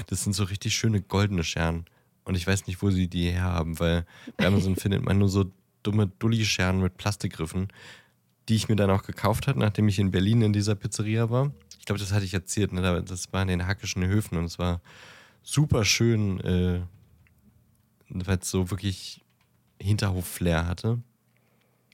das 0.08 0.24
sind 0.24 0.32
so 0.32 0.44
richtig 0.44 0.74
schöne 0.74 1.00
goldene 1.00 1.44
Scheren. 1.44 1.86
Und 2.24 2.34
ich 2.34 2.46
weiß 2.46 2.66
nicht, 2.66 2.82
wo 2.82 2.90
sie 2.90 3.08
die 3.08 3.30
herhaben, 3.30 3.78
weil 3.78 4.04
bei 4.36 4.46
Amazon 4.46 4.76
findet 4.76 5.04
man 5.04 5.18
nur 5.18 5.28
so 5.28 5.50
dumme 5.82 6.08
Dulli-Scheren 6.08 6.80
mit 6.80 6.96
Plastikgriffen. 6.96 7.68
die 8.48 8.54
ich 8.54 8.68
mir 8.68 8.76
dann 8.76 8.90
auch 8.90 9.02
gekauft 9.02 9.48
habe, 9.48 9.58
nachdem 9.58 9.88
ich 9.88 9.98
in 9.98 10.12
Berlin 10.12 10.42
in 10.42 10.52
dieser 10.52 10.76
Pizzeria 10.76 11.30
war. 11.30 11.52
Ich 11.80 11.84
glaube, 11.84 11.98
das 12.00 12.12
hatte 12.12 12.24
ich 12.24 12.34
erzählt. 12.34 12.72
Ne? 12.72 13.02
Das 13.02 13.32
war 13.32 13.42
in 13.42 13.48
den 13.48 13.66
Hackischen 13.66 14.04
Höfen 14.06 14.38
und 14.38 14.44
es 14.44 14.58
war 14.58 14.80
super 15.42 15.84
schön, 15.84 16.40
äh, 16.40 16.80
weil 18.08 18.38
es 18.38 18.50
so 18.50 18.70
wirklich 18.70 19.24
Hinterhof-Flair 19.80 20.66
hatte. 20.66 21.00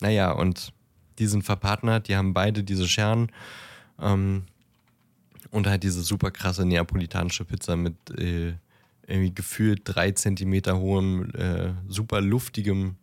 Naja, 0.01 0.33
und 0.33 0.73
die 1.19 1.27
sind 1.27 1.45
verpartnert, 1.45 2.09
die 2.09 2.17
haben 2.17 2.35
beide 2.35 2.65
diese 2.65 2.89
Scheren 2.89 3.31
ähm, 4.01 4.45
und 5.53 5.67
halt 5.67 5.83
diese 5.85 6.03
super 6.03 6.31
krasse 6.31 6.65
neapolitanische 6.65 7.45
Pizza 7.45 7.77
mit 7.77 7.95
äh, 8.19 8.55
irgendwie 9.07 9.35
gefühlt 9.35 9.83
drei 9.85 10.11
Zentimeter 10.13 10.79
hohem, 10.79 11.31
äh, 11.35 11.75
super 11.87 12.21
luftigem 12.21 12.97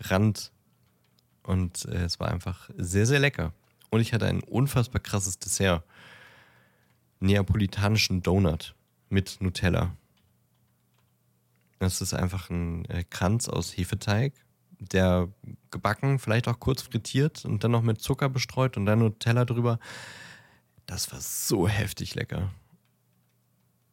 Rand. 0.00 0.52
Und 1.42 1.84
äh, 1.84 2.04
es 2.04 2.18
war 2.18 2.28
einfach 2.28 2.70
sehr, 2.76 3.06
sehr 3.06 3.20
lecker. 3.20 3.52
Und 3.90 4.00
ich 4.00 4.14
hatte 4.14 4.26
ein 4.26 4.42
unfassbar 4.42 5.02
krasses 5.02 5.38
Dessert. 5.38 5.84
Neapolitanischen 7.20 8.22
Donut 8.22 8.74
mit 9.10 9.36
Nutella. 9.40 9.94
Das 11.78 12.00
ist 12.00 12.14
einfach 12.14 12.48
ein 12.48 12.86
äh, 12.86 13.04
Kranz 13.04 13.48
aus 13.48 13.76
Hefeteig, 13.76 14.32
der 14.78 15.28
gebacken, 15.70 16.18
vielleicht 16.18 16.48
auch 16.48 16.58
kurz 16.58 16.80
frittiert 16.80 17.44
und 17.44 17.62
dann 17.62 17.70
noch 17.70 17.82
mit 17.82 18.00
Zucker 18.00 18.30
bestreut 18.30 18.78
und 18.78 18.86
dann 18.86 19.00
Nutella 19.00 19.44
drüber. 19.44 19.78
Das 20.92 21.10
war 21.10 21.22
so 21.22 21.66
heftig 21.66 22.14
lecker. 22.14 22.50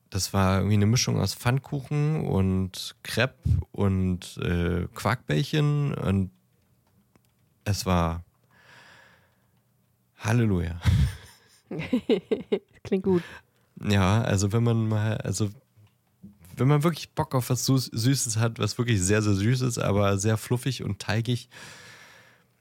Das 0.09 0.33
war 0.33 0.57
irgendwie 0.57 0.73
eine 0.73 0.85
Mischung 0.85 1.17
aus 1.17 1.33
Pfannkuchen 1.33 2.27
und 2.27 2.97
Crepe 3.03 3.37
und 3.71 4.37
äh, 4.39 4.85
Quarkbällchen 4.93 5.93
und 5.93 6.29
es 7.63 7.85
war 7.85 8.25
Halleluja. 10.17 10.81
Klingt 12.83 13.05
gut. 13.05 13.23
Ja, 13.81 14.21
also 14.21 14.51
wenn 14.51 14.63
man 14.63 14.89
mal, 14.89 15.15
also 15.19 15.49
wenn 16.57 16.67
man 16.67 16.83
wirklich 16.83 17.11
Bock 17.11 17.33
auf 17.33 17.49
was 17.49 17.65
Süßes 17.65 18.35
hat, 18.35 18.59
was 18.59 18.77
wirklich 18.77 19.01
sehr, 19.01 19.21
sehr 19.21 19.35
süß 19.35 19.61
ist, 19.61 19.77
aber 19.77 20.17
sehr 20.17 20.35
fluffig 20.35 20.83
und 20.83 20.99
teigig, 20.99 21.47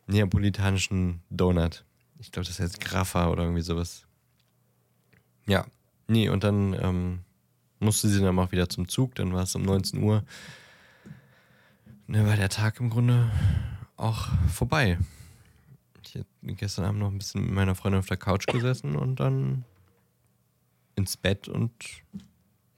neapolitanischen 0.07 1.23
Donut. 1.29 1.85
Ich 2.21 2.31
glaube, 2.31 2.47
das 2.47 2.61
heißt 2.61 2.81
Graffa 2.81 3.31
oder 3.31 3.43
irgendwie 3.43 3.63
sowas. 3.63 4.08
Ja, 5.49 5.67
nee, 6.07 6.29
und 6.29 6.45
dann 6.45 6.75
ähm, 6.75 7.21
musste 7.81 8.09
sie 8.09 8.21
dann 8.21 8.39
auch 8.39 8.53
wieder 8.53 8.69
zum 8.69 8.87
Zug, 8.87 9.15
dann 9.15 9.33
war 9.33 9.43
es 9.43 9.55
um 9.55 9.63
19 9.63 10.03
Uhr. 10.03 10.23
Dann 12.07 12.27
war 12.27 12.37
der 12.37 12.51
Tag 12.51 12.81
im 12.81 12.91
Grunde 12.91 13.31
auch 13.97 14.29
vorbei. 14.53 14.99
Ich 16.05 16.15
habe 16.15 16.27
gestern 16.55 16.85
Abend 16.85 17.01
noch 17.01 17.11
ein 17.11 17.19
bisschen 17.19 17.45
mit 17.45 17.53
meiner 17.53 17.75
Freundin 17.75 17.99
auf 17.99 18.07
der 18.07 18.17
Couch 18.17 18.47
gesessen 18.47 18.95
und 18.95 19.21
dann 19.21 19.65
ins 20.97 21.17
Bett 21.17 21.49
und 21.49 21.73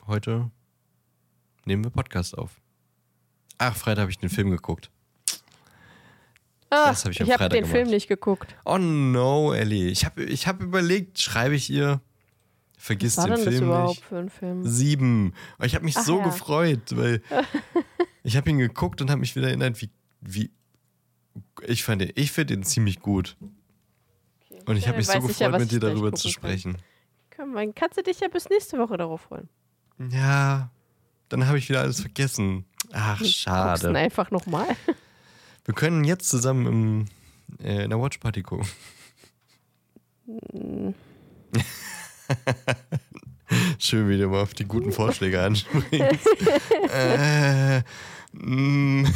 heute 0.07 0.51
nehmen 1.65 1.85
wir 1.85 1.91
Podcast 1.91 2.39
auf. 2.39 2.61
Ach, 3.59 3.77
Freitag 3.77 4.03
habe 4.03 4.11
ich 4.11 4.19
den 4.19 4.31
Film 4.31 4.51
geguckt. 4.51 4.91
Ah, 6.71 6.91
das 6.91 7.05
hab 7.05 7.13
ich, 7.13 7.21
ich 7.21 7.33
habe 7.33 7.49
den 7.49 7.63
gemacht. 7.63 7.73
Film 7.73 7.89
nicht 7.89 8.07
geguckt. 8.07 8.55
Oh 8.65 8.79
no, 8.79 9.53
Ellie. 9.53 9.89
Ich 9.89 10.05
habe 10.05 10.23
ich 10.23 10.47
hab 10.47 10.61
überlegt, 10.61 11.19
schreibe 11.19 11.57
ich 11.57 11.69
ihr, 11.69 12.01
vergiss 12.81 13.17
den 13.17 13.37
Film 13.37 13.85
nicht. 13.85 14.03
Film? 14.05 14.65
Sieben. 14.65 15.35
Ich 15.63 15.75
habe 15.75 15.85
mich 15.85 15.99
Ach, 15.99 16.05
so 16.05 16.19
ja. 16.19 16.25
gefreut, 16.25 16.97
weil 16.97 17.23
ich 18.23 18.37
habe 18.37 18.49
ihn 18.49 18.59
geguckt 18.59 19.03
und 19.03 19.11
habe 19.11 19.21
mich 19.21 19.37
wieder 19.37 19.49
erinnert, 19.49 19.81
wie, 19.83 19.91
wie 20.23 20.51
ich 21.67 21.85
fand 21.85 22.01
den, 22.01 22.13
ich 22.15 22.33
finde 22.33 22.55
ihn 22.55 22.63
ziemlich 22.63 23.01
gut. 23.01 23.37
Okay. 24.51 24.63
Und 24.67 24.77
ich 24.77 24.89
habe 24.89 24.97
mich 24.97 25.07
so 25.07 25.13
ja, 25.13 25.19
gefreut, 25.21 25.53
was 25.53 25.61
mit 25.61 25.73
dir 25.73 25.81
darüber 25.81 26.13
zu 26.13 26.29
kann. 26.29 26.33
sprechen. 26.33 26.79
Komm, 27.37 27.55
dann 27.55 27.75
kannst 27.75 27.99
du 27.99 28.03
dich 28.03 28.21
ja 28.21 28.29
bis 28.29 28.49
nächste 28.49 28.79
Woche 28.79 28.97
darauf 28.97 29.21
freuen. 29.21 29.49
Ja, 30.11 30.71
dann 31.29 31.47
habe 31.47 31.59
ich 31.59 31.69
wieder 31.69 31.81
alles 31.81 32.01
vergessen. 32.01 32.65
Ach, 32.93 33.23
schade. 33.23 33.83
dann 33.83 33.97
einfach 33.97 34.31
nochmal. 34.31 34.75
Wir 35.67 35.75
können 35.75 36.05
jetzt 36.05 36.31
zusammen 36.31 36.67
im, 36.67 37.07
äh, 37.63 37.85
in 37.85 37.91
der 37.91 38.01
Watchparty 38.01 38.43
gucken. 38.43 38.67
Schön, 43.79 44.09
wie 44.09 44.19
du 44.19 44.29
mal 44.29 44.43
auf 44.43 44.55
die 44.55 44.65
guten 44.65 44.93
Vorschläge 44.93 45.43
anspringst. 45.43 46.27
äh, 46.93 47.83
mm. 48.33 49.05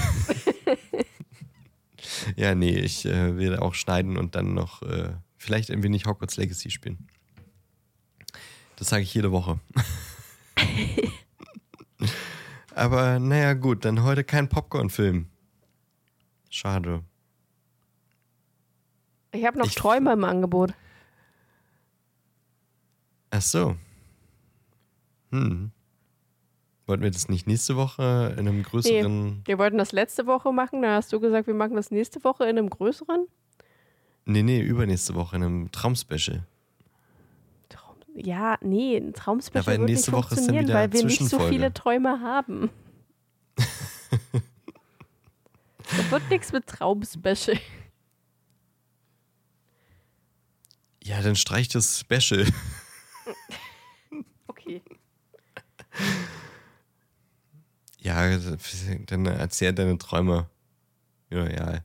ja, 2.36 2.54
nee, 2.54 2.76
ich 2.78 3.06
äh, 3.06 3.36
werde 3.38 3.62
auch 3.62 3.74
schneiden 3.74 4.16
und 4.16 4.34
dann 4.34 4.54
noch 4.54 4.82
äh, 4.82 5.12
vielleicht 5.36 5.70
ein 5.70 5.82
wenig 5.82 6.06
Hogwarts 6.06 6.36
Legacy 6.36 6.70
spielen. 6.70 7.08
Das 8.76 8.88
sage 8.88 9.04
ich 9.04 9.14
jede 9.14 9.30
Woche. 9.30 9.60
Aber 12.74 13.20
naja, 13.20 13.54
gut, 13.54 13.84
dann 13.84 14.02
heute 14.02 14.24
kein 14.24 14.48
Popcorn-Film. 14.48 15.28
Schade. 16.50 17.04
Ich 19.30 19.44
habe 19.44 19.58
noch 19.58 19.66
Ich- 19.66 19.76
Träume 19.76 20.12
im 20.12 20.24
Angebot. 20.24 20.74
Ach 23.34 23.42
so. 23.42 23.74
Hm. 25.32 25.72
Wollten 26.86 27.02
wir 27.02 27.10
das 27.10 27.28
nicht 27.28 27.48
nächste 27.48 27.74
Woche 27.74 28.32
in 28.38 28.46
einem 28.46 28.62
größeren. 28.62 29.42
Wir 29.44 29.58
wollten 29.58 29.76
das 29.76 29.90
letzte 29.90 30.26
Woche 30.26 30.52
machen, 30.52 30.82
dann 30.82 30.92
hast 30.92 31.12
du 31.12 31.18
gesagt, 31.18 31.48
wir 31.48 31.54
machen 31.54 31.74
das 31.74 31.90
nächste 31.90 32.22
Woche 32.22 32.44
in 32.44 32.58
einem 32.58 32.70
größeren. 32.70 33.26
Nee, 34.26 34.44
nee, 34.44 34.60
übernächste 34.60 35.16
Woche 35.16 35.34
in 35.34 35.42
einem 35.42 35.72
Traumspecial. 35.72 36.46
Traum 37.68 37.96
ja, 38.14 38.56
nee, 38.60 38.96
ein 38.98 39.14
Traumspecial 39.14 39.64
Ja, 39.64 39.66
weil 39.66 39.78
wird 39.80 39.90
nächste 39.90 40.12
nicht 40.12 40.16
Woche 40.16 40.34
ist 40.34 40.36
dann 40.36 40.54
funktionieren, 40.54 40.66
wieder 40.66 40.74
weil 40.74 40.92
wir 40.92 41.04
nicht 41.04 41.24
so 41.24 41.40
viele 41.40 41.74
Träume 41.74 42.20
haben. 42.20 42.70
Das 45.96 46.10
wird 46.10 46.30
nichts 46.30 46.50
mit 46.50 46.66
Traumspecial. 46.66 47.58
Ja, 51.02 51.20
dann 51.20 51.36
streich 51.36 51.68
das 51.68 52.00
Special. 52.00 52.46
Okay. 54.46 54.82
Ja, 58.00 58.36
dann 59.06 59.26
erzähl 59.26 59.72
deine 59.72 59.96
Träume. 59.98 60.48
Ja, 61.30 61.48
ja. 61.48 61.78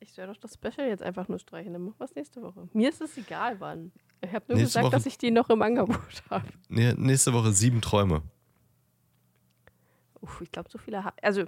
Ich 0.00 0.12
soll 0.12 0.28
doch 0.28 0.36
das 0.36 0.54
Special 0.54 0.88
jetzt 0.88 1.02
einfach 1.02 1.28
nur 1.28 1.38
streichen, 1.38 1.72
dann 1.72 1.82
machen 1.84 1.96
wir 1.98 2.04
es 2.04 2.14
nächste 2.14 2.40
Woche. 2.42 2.68
Mir 2.72 2.88
ist 2.90 3.00
es 3.00 3.16
egal, 3.18 3.58
wann. 3.60 3.90
Ich 4.20 4.32
habe 4.32 4.44
nur 4.48 4.56
Nächste 4.58 4.78
gesagt, 4.78 4.84
Woche- 4.86 4.92
dass 4.96 5.06
ich 5.06 5.18
die 5.18 5.30
noch 5.32 5.50
im 5.50 5.60
Angebot 5.62 5.98
habe. 6.30 6.46
Nächste 6.68 7.32
Woche 7.32 7.52
sieben 7.52 7.80
Träume. 7.80 8.22
Uff, 10.20 10.40
ich 10.40 10.50
glaube, 10.52 10.70
so 10.70 10.78
viele. 10.78 11.04
Also, 11.22 11.44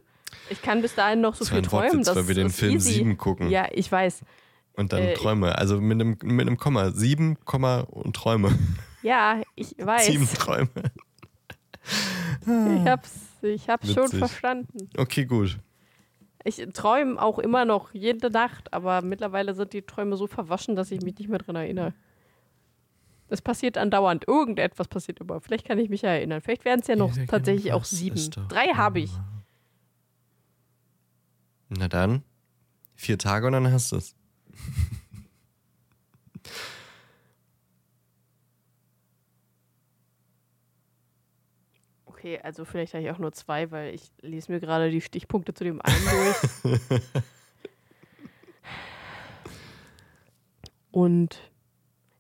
ich 0.51 0.61
kann 0.61 0.83
bis 0.83 0.95
dahin 0.95 1.21
noch 1.21 1.35
so 1.35 1.41
Das 1.45 1.51
viel 1.51 1.63
träumen. 1.63 2.03
Das 2.03 2.17
weil 2.17 2.29
wir 2.29 2.35
den 2.35 2.51
Film 2.51 2.75
easy. 2.75 2.93
sieben 2.95 3.17
gucken. 3.17 3.49
Ja, 3.49 3.69
ich 3.73 3.91
weiß. 3.91 4.23
Und 4.77 4.93
dann 4.93 5.03
Äh, 5.03 5.15
Träume. 5.15 5.57
Also 5.57 5.81
mit 5.81 6.01
einem, 6.01 6.19
mit 6.23 6.47
einem 6.47 6.59
Komma. 6.59 6.91
Sieben, 6.91 7.39
Komma 7.45 7.81
und 7.81 8.15
Träume. 8.15 8.57
Ja, 9.03 9.41
ich 9.55 9.75
weiß. 9.85 10.07
Sieben 10.07 10.29
Träume. 10.29 10.69
Ich 12.43 12.87
hab's, 12.89 13.13
ich 13.43 13.69
hab's 13.69 13.93
schon 13.93 14.09
verstanden. 14.09 14.91
Okay, 14.97 15.25
gut. 15.25 15.59
Ich 16.45 16.65
träume 16.75 17.21
auch 17.21 17.39
immer 17.39 17.65
noch 17.65 17.93
jede 17.93 18.31
Nacht, 18.31 18.73
aber 18.73 19.03
mittlerweile 19.03 19.55
sind 19.55 19.73
die 19.73 19.83
Träume 19.83 20.17
so 20.17 20.27
verwaschen, 20.27 20.77
dass 20.77 20.91
ich 20.91 21.01
mich 21.01 21.19
nicht 21.19 21.29
mehr 21.29 21.39
dran 21.39 21.57
erinnere. 21.57 21.95
Es 23.29 23.43
passiert 23.43 23.77
andauernd. 23.79 24.29
Irgendetwas 24.29 24.87
passiert 24.87 25.19
immer. 25.21 25.41
Vielleicht 25.41 25.67
kann 25.67 25.79
ich 25.79 25.89
mich 25.89 26.03
ja 26.03 26.11
erinnern. 26.11 26.41
Vielleicht 26.41 26.65
werden 26.65 26.81
es 26.81 26.87
ja 26.87 26.95
noch 26.95 27.13
Jeder 27.15 27.27
tatsächlich 27.27 27.73
auch 27.73 27.85
sieben. 27.85 28.31
Drei 28.49 28.69
habe 28.69 29.01
ich. 29.01 29.11
Na 31.69 31.89
dann, 31.89 32.23
vier 32.95 33.19
Tage 33.19 33.49
und 33.49 33.55
dann 33.55 33.73
hast 33.73 33.91
du 33.91 33.97
es. 33.97 34.15
Okay, 42.27 42.41
also 42.43 42.65
vielleicht 42.65 42.93
habe 42.95 43.05
ich 43.05 43.11
auch 43.11 43.19
nur 43.19 43.33
zwei, 43.33 43.71
weil 43.71 43.95
ich 43.95 44.11
lese 44.21 44.51
mir 44.51 44.59
gerade 44.59 44.91
die 44.91 45.01
Stichpunkte 45.01 45.55
zu 45.55 45.63
dem 45.65 45.81
einen 45.83 46.05
durch. 46.07 46.81
Und 50.91 51.39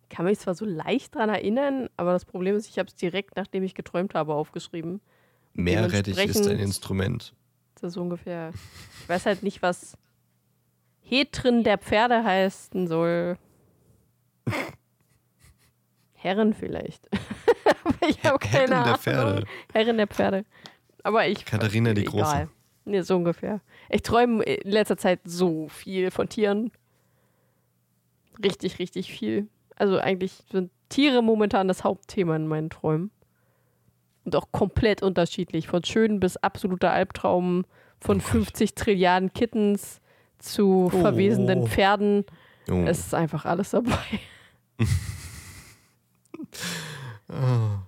ich 0.02 0.08
kann 0.10 0.26
mich 0.26 0.38
zwar 0.38 0.54
so 0.54 0.66
leicht 0.66 1.14
dran 1.14 1.30
erinnern, 1.30 1.88
aber 1.96 2.12
das 2.12 2.26
Problem 2.26 2.54
ist, 2.54 2.68
ich 2.68 2.78
habe 2.78 2.88
es 2.88 2.94
direkt, 2.94 3.36
nachdem 3.36 3.62
ich 3.62 3.74
geträumt 3.74 4.14
habe, 4.14 4.34
aufgeschrieben. 4.34 5.00
Meerrettich 5.54 6.18
ist 6.18 6.46
ein 6.46 6.58
Instrument. 6.58 7.34
Das 7.74 7.84
ist 7.84 7.94
so 7.94 8.02
ungefähr. 8.02 8.52
Ich 9.00 9.08
weiß 9.08 9.24
halt 9.26 9.42
nicht, 9.42 9.62
was 9.62 9.96
Hetrin 11.08 11.62
der 11.62 11.78
Pferde 11.78 12.24
heißen 12.24 12.88
soll. 12.88 13.38
Herren 16.14 16.52
vielleicht. 16.52 17.08
Aber 17.84 18.08
ich 18.08 18.22
habe 18.24 18.38
Herren 18.40 18.40
keine 18.40 18.66
der 18.66 18.78
Ahnung. 18.78 18.96
Pferde. 18.96 19.44
Herren 19.72 19.96
der 19.98 20.06
Pferde. 20.08 20.44
Aber 21.04 21.26
ich. 21.28 21.44
Katharina 21.44 21.94
die 21.94 22.02
egal. 22.02 22.12
Große. 22.12 22.48
Nee, 22.86 23.00
so 23.02 23.16
ungefähr. 23.16 23.60
Ich 23.88 24.02
träume 24.02 24.42
in 24.42 24.70
letzter 24.70 24.96
Zeit 24.96 25.20
so 25.24 25.68
viel 25.68 26.10
von 26.10 26.28
Tieren. 26.28 26.72
Richtig, 28.42 28.80
richtig 28.80 29.12
viel. 29.12 29.48
Also 29.76 29.98
eigentlich 29.98 30.32
sind 30.50 30.70
Tiere 30.88 31.22
momentan 31.22 31.68
das 31.68 31.84
Hauptthema 31.84 32.34
in 32.34 32.48
meinen 32.48 32.70
Träumen. 32.70 33.12
Und 34.24 34.34
auch 34.34 34.50
komplett 34.50 35.02
unterschiedlich. 35.02 35.68
Von 35.68 35.84
schön 35.84 36.18
bis 36.18 36.36
absoluter 36.36 36.90
Albtraum, 36.90 37.64
von 38.00 38.18
Oh 38.18 38.22
Gott. 38.22 38.30
50 38.30 38.74
Trilliarden 38.74 39.32
Kittens 39.32 40.00
zu 40.38 40.90
Oh. 40.92 41.00
verwesenden 41.00 41.66
Pferden. 41.66 42.24
Oh. 42.68 42.84
Es 42.86 42.98
ist 43.00 43.14
einfach 43.14 43.44
alles 43.44 43.70
dabei. 43.70 43.96
Oh. 47.28 47.78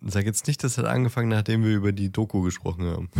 Sag 0.00 0.26
jetzt 0.26 0.46
nicht, 0.46 0.62
das 0.62 0.78
hat 0.78 0.84
angefangen, 0.84 1.28
nachdem 1.28 1.64
wir 1.64 1.74
über 1.74 1.92
die 1.92 2.10
Doku 2.12 2.42
gesprochen 2.42 2.84
haben. 2.86 3.10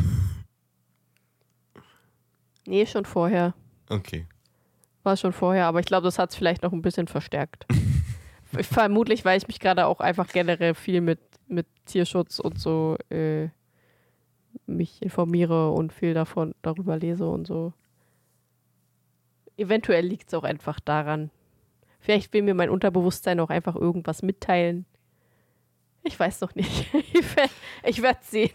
Nee, 2.67 2.87
schon 2.87 3.05
vorher. 3.05 3.55
Okay. 3.89 4.27
War 5.03 5.17
schon 5.17 5.33
vorher, 5.33 5.67
aber 5.67 5.81
ich 5.81 5.87
glaube, 5.87 6.05
das 6.05 6.19
hat 6.19 6.31
es 6.31 6.37
vielleicht 6.37 6.63
noch 6.63 6.73
ein 6.73 6.83
bisschen 6.83 7.09
verstärkt. 7.09 7.67
Vermutlich, 8.45 9.25
weil 9.25 9.39
ich 9.39 9.49
mich 9.49 9.59
gerade 9.59 9.87
auch 9.87 10.01
einfach 10.01 10.29
generell 10.29 10.75
viel 10.75 11.01
mit, 11.01 11.19
mit 11.49 11.67
Tierschutz 11.87 12.39
und 12.39 12.59
so 12.61 12.97
äh, 13.11 13.49
mich 14.67 15.03
informiere 15.03 15.73
und 15.73 15.93
viel 15.93 16.15
davon 16.15 16.55
darüber 16.63 16.97
lese 16.99 17.27
und 17.27 17.47
so. 17.47 17.73
Eventuell 19.59 20.07
liegt 20.07 20.29
es 20.29 20.35
auch 20.35 20.45
einfach 20.45 20.81
daran. 20.81 21.31
Vielleicht 21.99 22.33
will 22.33 22.43
mir 22.43 22.55
mein 22.55 22.71
Unterbewusstsein 22.71 23.41
auch 23.41 23.51
einfach 23.51 23.75
irgendwas 23.75 24.23
mitteilen. 24.23 24.87
Ich 26.05 26.19
weiß 26.19 26.41
noch 26.41 26.55
nicht. 26.55 26.87
Ich 27.85 28.03
werde 28.03 28.21
sehen. 28.23 28.51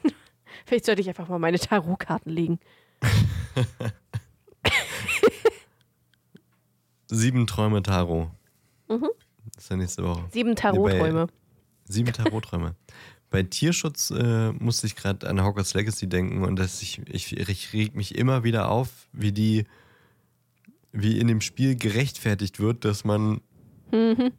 Vielleicht 0.65 0.85
sollte 0.85 1.01
ich 1.01 1.07
einfach 1.07 1.27
mal 1.27 1.39
meine 1.39 1.57
Tarotkarten 1.57 2.31
legen. 2.31 2.59
Sieben 7.07 7.47
Träume 7.47 7.81
Tarot. 7.81 8.29
Mhm. 8.89 9.09
Das 9.55 9.63
ist 9.63 9.69
ja 9.69 9.77
nächste 9.77 10.03
Woche. 10.03 10.25
Sieben 10.31 10.55
Tarotträume. 10.55 11.27
Sieben 11.85 12.13
Tarotträume. 12.13 12.75
Bei 13.29 13.43
Tierschutz 13.43 14.11
äh, 14.11 14.51
musste 14.51 14.87
ich 14.87 14.95
gerade 14.95 15.27
an 15.27 15.43
Hogwarts 15.43 15.73
Legacy 15.73 16.07
denken 16.07 16.43
und 16.43 16.57
dass 16.57 16.81
ich, 16.81 17.01
ich, 17.09 17.35
ich 17.35 17.73
reg 17.73 17.95
mich 17.95 18.15
immer 18.15 18.43
wieder 18.43 18.69
auf, 18.69 19.07
wie 19.11 19.31
die, 19.31 19.65
wie 20.93 21.19
in 21.19 21.27
dem 21.27 21.41
Spiel 21.41 21.75
gerechtfertigt 21.75 22.59
wird, 22.59 22.85
dass 22.85 23.03
man 23.03 23.41
Mhm. 23.91 24.31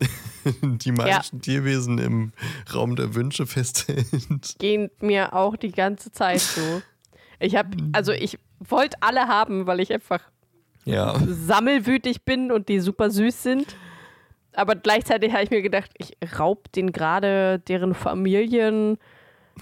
die 0.78 0.92
magischen 0.92 1.40
Tierwesen 1.40 1.98
im 1.98 2.32
Raum 2.74 2.96
der 2.96 3.14
Wünsche 3.14 3.46
festhält. 3.46 4.56
gehen 4.58 4.90
mir 5.00 5.34
auch 5.34 5.56
die 5.56 5.72
ganze 5.72 6.10
Zeit 6.12 6.40
so. 6.40 6.82
Ich 7.40 7.56
habe, 7.56 7.76
also 7.92 8.12
ich 8.12 8.38
wollte 8.60 8.96
alle 9.00 9.28
haben, 9.28 9.66
weil 9.66 9.80
ich 9.80 9.92
einfach 9.92 10.20
Ja. 10.84 11.18
sammelwütig 11.26 12.22
bin 12.24 12.50
und 12.52 12.68
die 12.68 12.80
super 12.80 13.10
süß 13.10 13.42
sind. 13.42 13.76
Aber 14.52 14.74
gleichzeitig 14.76 15.32
habe 15.32 15.42
ich 15.44 15.50
mir 15.50 15.62
gedacht, 15.62 15.90
ich 15.98 16.16
raub 16.38 16.70
den 16.72 16.92
gerade 16.92 17.58
deren 17.58 17.94
Familien. 17.94 18.98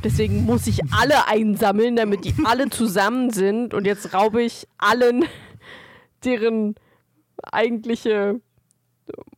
Deswegen 0.05 0.45
muss 0.45 0.67
ich 0.67 0.81
alle 0.93 1.27
einsammeln, 1.29 1.97
damit 1.97 2.25
die 2.25 2.35
alle 2.45 2.69
zusammen 2.71 3.31
sind. 3.31 3.73
Und 3.75 3.87
jetzt 3.87 4.13
raube 4.15 4.43
ich 4.43 4.67
allen 4.79 5.25
deren 6.25 6.75
eigentliche 7.43 8.41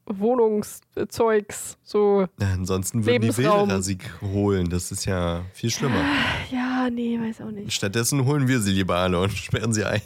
Wohnungszeugs. 0.06 1.78
So, 1.82 2.26
Ja, 2.40 2.52
Ansonsten 2.52 3.04
würden 3.06 3.22
die 3.22 3.28
Lebensraum. 3.28 3.68
Wildrasik 3.68 4.10
holen. 4.22 4.68
Das 4.68 4.92
ist 4.92 5.04
ja 5.06 5.44
viel 5.52 5.70
schlimmer. 5.70 6.04
ja, 6.50 6.88
nee, 6.90 7.18
weiß 7.18 7.40
auch 7.42 7.50
nicht. 7.50 7.72
Stattdessen 7.72 8.24
holen 8.24 8.46
wir 8.48 8.60
sie 8.60 8.72
lieber 8.72 8.96
alle 8.96 9.20
und 9.20 9.30
sperren 9.36 9.72
sie 9.72 9.84
ein. 9.84 10.02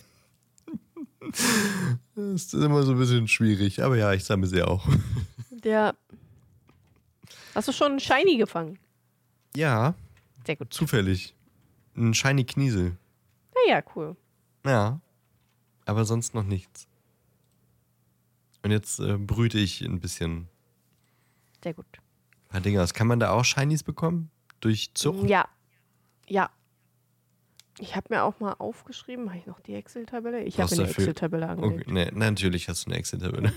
Das 2.14 2.44
ist 2.44 2.54
immer 2.54 2.82
so 2.84 2.92
ein 2.92 2.98
bisschen 2.98 3.28
schwierig. 3.28 3.82
Aber 3.82 3.96
ja, 3.96 4.12
ich 4.12 4.24
sammle 4.24 4.46
sie 4.48 4.62
auch. 4.62 4.86
Der. 5.50 5.94
Hast 7.54 7.68
du 7.68 7.72
schon 7.72 7.92
einen 7.92 8.00
Shiny 8.00 8.36
gefangen? 8.36 8.78
Ja, 9.56 9.94
Sehr 10.46 10.56
gut. 10.56 10.72
zufällig. 10.72 11.34
Ein 11.96 12.14
Shiny 12.14 12.44
Kniesel. 12.44 12.96
Naja, 13.66 13.82
cool. 13.96 14.16
Ja. 14.64 15.00
Aber 15.88 16.04
sonst 16.04 16.34
noch 16.34 16.44
nichts. 16.44 16.86
Und 18.62 18.70
jetzt 18.72 18.98
äh, 19.00 19.16
brüte 19.16 19.58
ich 19.58 19.80
ein 19.80 20.00
bisschen 20.00 20.48
Sehr 21.62 21.72
gut. 21.72 21.86
ein 21.92 22.48
paar 22.48 22.60
Dinge 22.60 22.82
aus. 22.82 22.92
Kann 22.92 23.06
man 23.06 23.18
da 23.20 23.30
auch 23.30 23.44
Shinies 23.44 23.82
bekommen? 23.82 24.30
Durch 24.60 24.92
Zucht? 24.94 25.28
Ja. 25.28 25.48
Ja. 26.28 26.50
Ich 27.78 27.96
habe 27.96 28.08
mir 28.10 28.24
auch 28.24 28.38
mal 28.40 28.54
aufgeschrieben, 28.58 29.28
habe 29.30 29.38
ich 29.38 29.46
noch 29.46 29.60
die 29.60 29.74
Excel-Tabelle? 29.74 30.42
Ich 30.42 30.60
habe 30.60 30.70
eine 30.74 30.88
Excel-Tabelle 30.90 31.48
angelegt. 31.48 31.88
Okay, 31.88 31.92
nee, 31.92 32.10
natürlich 32.12 32.68
hast 32.68 32.84
du 32.84 32.90
eine 32.90 32.98
Excel-Tabelle. 32.98 33.52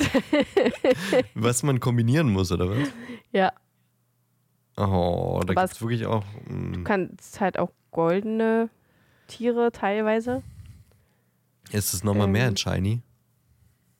was 1.33 1.63
man 1.63 1.79
kombinieren 1.79 2.31
muss, 2.31 2.51
oder 2.51 2.69
was? 2.69 2.87
Ja, 3.33 3.51
Oh, 4.77 5.41
da 5.45 5.53
gibt 5.53 5.73
es 5.75 5.81
wirklich 5.81 6.05
auch. 6.05 6.23
mm, 6.47 6.73
du 6.73 6.83
kannst 6.83 7.41
halt 7.41 7.59
auch 7.59 7.71
goldene 7.91 8.69
Tiere 9.27 9.71
teilweise. 9.71 10.43
Ist 11.71 11.93
es 11.93 12.03
nochmal 12.03 12.27
mehr 12.27 12.43
Ähm. 12.45 12.49
als 12.51 12.59
Shiny? 12.61 13.01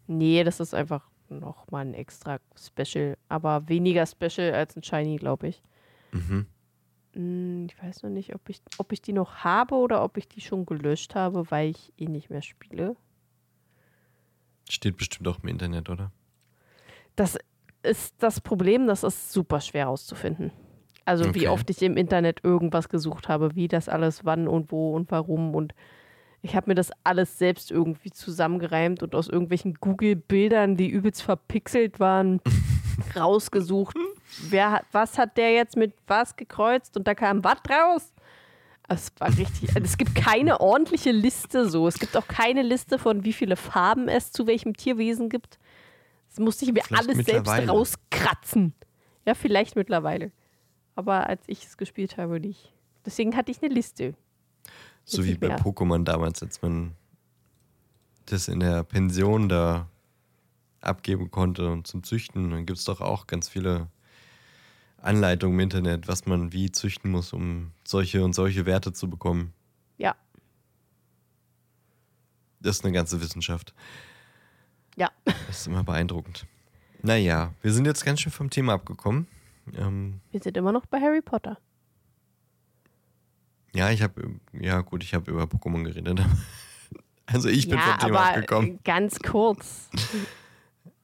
Nee, 0.08 0.44
das 0.44 0.60
ist 0.60 0.74
einfach 0.74 1.08
nochmal 1.30 1.86
ein 1.86 1.94
extra 1.94 2.40
Special, 2.56 3.18
aber 3.30 3.68
weniger 3.70 4.06
Special 4.06 4.54
als 4.54 4.76
ein 4.76 4.84
Shiny, 4.84 5.16
glaube 5.18 5.48
ich. 5.48 5.64
Mhm. 6.12 6.46
Hm, 7.14 7.68
Ich 7.70 7.82
weiß 7.82 8.04
noch 8.04 8.10
nicht, 8.10 8.36
ob 8.36 8.50
ich, 8.50 8.62
ob 8.78 8.92
ich 8.92 9.02
die 9.02 9.14
noch 9.14 9.38
habe 9.38 9.76
oder 9.76 10.04
ob 10.04 10.18
ich 10.18 10.28
die 10.28 10.42
schon 10.42 10.66
gelöscht 10.66 11.16
habe, 11.16 11.50
weil 11.52 11.70
ich 11.70 11.94
eh 11.98 12.06
nicht 12.08 12.30
mehr 12.30 12.42
spiele. 12.42 12.96
Steht 14.70 14.98
bestimmt 14.98 15.28
auch 15.28 15.40
im 15.44 15.50
Internet, 15.50 15.90
oder? 15.90 16.12
Das 17.16 17.38
ist 17.84 18.16
das 18.20 18.40
Problem, 18.42 18.88
das 18.88 19.04
ist 19.04 19.32
super 19.32 19.60
schwer 19.62 19.86
rauszufinden. 19.88 20.52
Also 21.06 21.26
Okay. 21.26 21.36
wie 21.36 21.48
oft 21.48 21.70
ich 21.70 21.82
im 21.82 21.98
Internet 21.98 22.44
irgendwas 22.44 22.88
gesucht 22.90 23.28
habe, 23.28 23.56
wie 23.56 23.68
das 23.68 23.90
alles 23.90 24.24
wann 24.24 24.48
und 24.48 24.72
wo 24.72 24.94
und 24.96 25.10
warum 25.12 25.56
und 25.56 25.74
ich 26.42 26.56
habe 26.56 26.72
mir 26.72 26.76
das 26.76 26.92
alles 27.04 27.38
selbst 27.38 27.72
irgendwie 27.72 28.12
zusammengereimt 28.12 29.04
und 29.04 29.14
aus 29.14 29.28
irgendwelchen 29.28 29.76
Google-Bildern, 29.76 30.76
die 30.76 30.90
übelst 30.90 31.22
verpixelt 31.22 32.00
waren, 32.00 32.42
rausgesucht. 33.16 33.96
Wer 34.50 34.72
hat, 34.72 34.86
was 34.92 35.18
hat 35.18 35.38
der 35.38 35.54
jetzt 35.54 35.76
mit 35.76 35.94
was 36.08 36.36
gekreuzt 36.36 36.98
und 36.98 37.08
da 37.08 37.14
kam 37.14 37.44
was 37.44 37.58
raus? 37.70 38.14
Es 38.88 39.12
war 39.20 39.30
richtig. 39.30 39.70
also 39.70 39.84
Es 39.84 39.98
gibt 39.98 40.16
keine 40.16 40.60
ordentliche 40.60 41.12
Liste 41.12 41.70
so. 41.70 41.88
Es 41.88 42.00
gibt 42.00 42.18
auch 42.18 42.28
keine 42.28 42.62
Liste 42.62 42.98
von 43.00 43.24
wie 43.24 43.34
viele 43.34 43.56
Farben 43.56 44.10
es 44.10 44.32
zu 44.32 44.48
welchem 44.48 44.76
Tierwesen 44.76 45.30
gibt. 45.30 45.60
Das 46.30 46.40
musste 46.40 46.66
ich 46.66 46.74
mir 46.74 46.84
Vielleicht 46.84 47.10
alles 47.10 47.26
selbst 47.26 47.70
rauskratzen. 47.70 48.74
Ja, 49.26 49.34
vielleicht 49.34 49.76
mittlerweile. 49.76 50.32
Aber 50.96 51.28
als 51.28 51.42
ich 51.48 51.64
es 51.64 51.78
gespielt 51.78 52.18
habe, 52.18 52.40
nicht. 52.40 52.74
Deswegen 53.06 53.36
hatte 53.36 53.52
ich 53.52 53.62
eine 53.62 53.74
Liste. 53.74 54.14
So 55.12 55.24
wie 55.26 55.36
bei 55.36 55.48
mehr. 55.50 55.60
Pokémon 55.60 56.04
damals, 56.04 56.42
als 56.42 56.62
man 56.62 56.96
das 58.26 58.48
in 58.48 58.60
der 58.60 58.84
Pension 58.84 59.50
da 59.50 59.88
abgeben 60.80 61.30
konnte 61.32 61.70
und 61.70 61.86
zum 61.88 62.04
Züchten. 62.04 62.50
Dann 62.52 62.66
gibt 62.66 62.80
es 62.80 62.86
doch 62.86 63.02
auch 63.02 63.28
ganz 63.28 63.50
viele 63.50 63.88
Anleitungen 64.98 65.56
im 65.56 65.60
Internet, 65.62 66.08
was 66.08 66.26
man 66.26 66.54
wie 66.54 66.72
züchten 66.72 67.12
muss, 67.12 67.34
um 67.34 67.72
solche 67.84 68.24
und 68.24 68.34
solche 68.34 68.66
Werte 68.66 68.94
zu 68.94 69.10
bekommen. 69.10 69.54
Ja, 69.98 70.16
Das 72.60 72.78
ist 72.78 72.86
eine 72.86 72.94
ganze 72.94 73.20
Wissenschaft. 73.22 73.74
ja. 74.96 75.10
Das 75.26 75.60
ist 75.62 75.68
immer 75.68 75.84
beeindruckend. 75.84 76.46
Naja, 77.04 77.54
wir 77.62 77.74
sind 77.74 77.86
jetzt 77.86 78.06
ganz 78.06 78.22
schön 78.22 78.32
vom 78.32 78.50
Thema 78.52 78.74
abgekommen. 78.74 79.28
Ähm, 79.76 80.22
Wir 80.32 80.40
sind 80.42 80.56
immer 80.56 80.72
noch 80.72 80.86
bei 80.86 81.00
Harry 81.02 81.22
Potter. 81.22 81.58
Ja, 83.74 83.92
ich 83.92 84.02
habe, 84.02 84.40
ja 84.54 84.82
gut, 84.82 85.04
ich 85.04 85.14
habe 85.14 85.32
über 85.32 85.44
Pokémon 85.44 85.84
geredet. 85.84 86.22
Also 87.28 87.48
ich 87.48 87.70
bin 87.70 87.78
ja, 87.78 87.84
vom 87.86 88.00
Thema 88.00 88.20
aber 88.20 88.30
abgekommen. 88.30 88.80
ganz 88.84 89.18
kurz. 89.20 89.90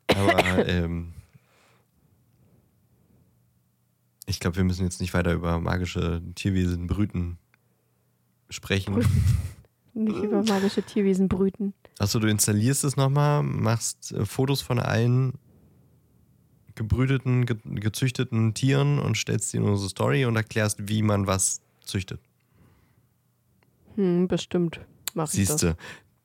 Aber 0.07 0.67
ähm, 0.67 1.13
ich 4.25 4.41
glaube, 4.41 4.57
wir 4.57 4.65
müssen 4.65 4.83
jetzt 4.83 4.99
nicht 4.99 5.13
weiter 5.13 5.31
über 5.31 5.57
magische 5.59 6.21
Tierwesen 6.35 6.87
brüten 6.87 7.37
sprechen. 8.49 9.05
Nicht 9.93 10.21
über 10.21 10.43
magische 10.43 10.83
Tierwesen 10.83 11.29
brüten. 11.29 11.73
Achso, 11.97 12.19
du 12.19 12.27
installierst 12.27 12.83
es 12.83 12.97
nochmal, 12.97 13.41
machst 13.41 14.11
äh, 14.11 14.25
Fotos 14.25 14.61
von 14.61 14.79
allen 14.79 15.33
gebrüteten, 16.75 17.45
ge 17.45 17.57
gezüchteten 17.63 18.53
Tieren 18.53 18.99
und 18.99 19.17
stellst 19.17 19.53
die 19.53 19.57
in 19.57 19.63
unsere 19.63 19.89
Story 19.89 20.25
und 20.25 20.35
erklärst, 20.35 20.89
wie 20.89 21.01
man 21.01 21.25
was 21.25 21.61
züchtet. 21.83 22.21
Hm, 23.97 24.27
bestimmt. 24.27 24.79
Mach 25.13 25.25
ich 25.25 25.31
Siehst 25.33 25.63
du. 25.63 25.75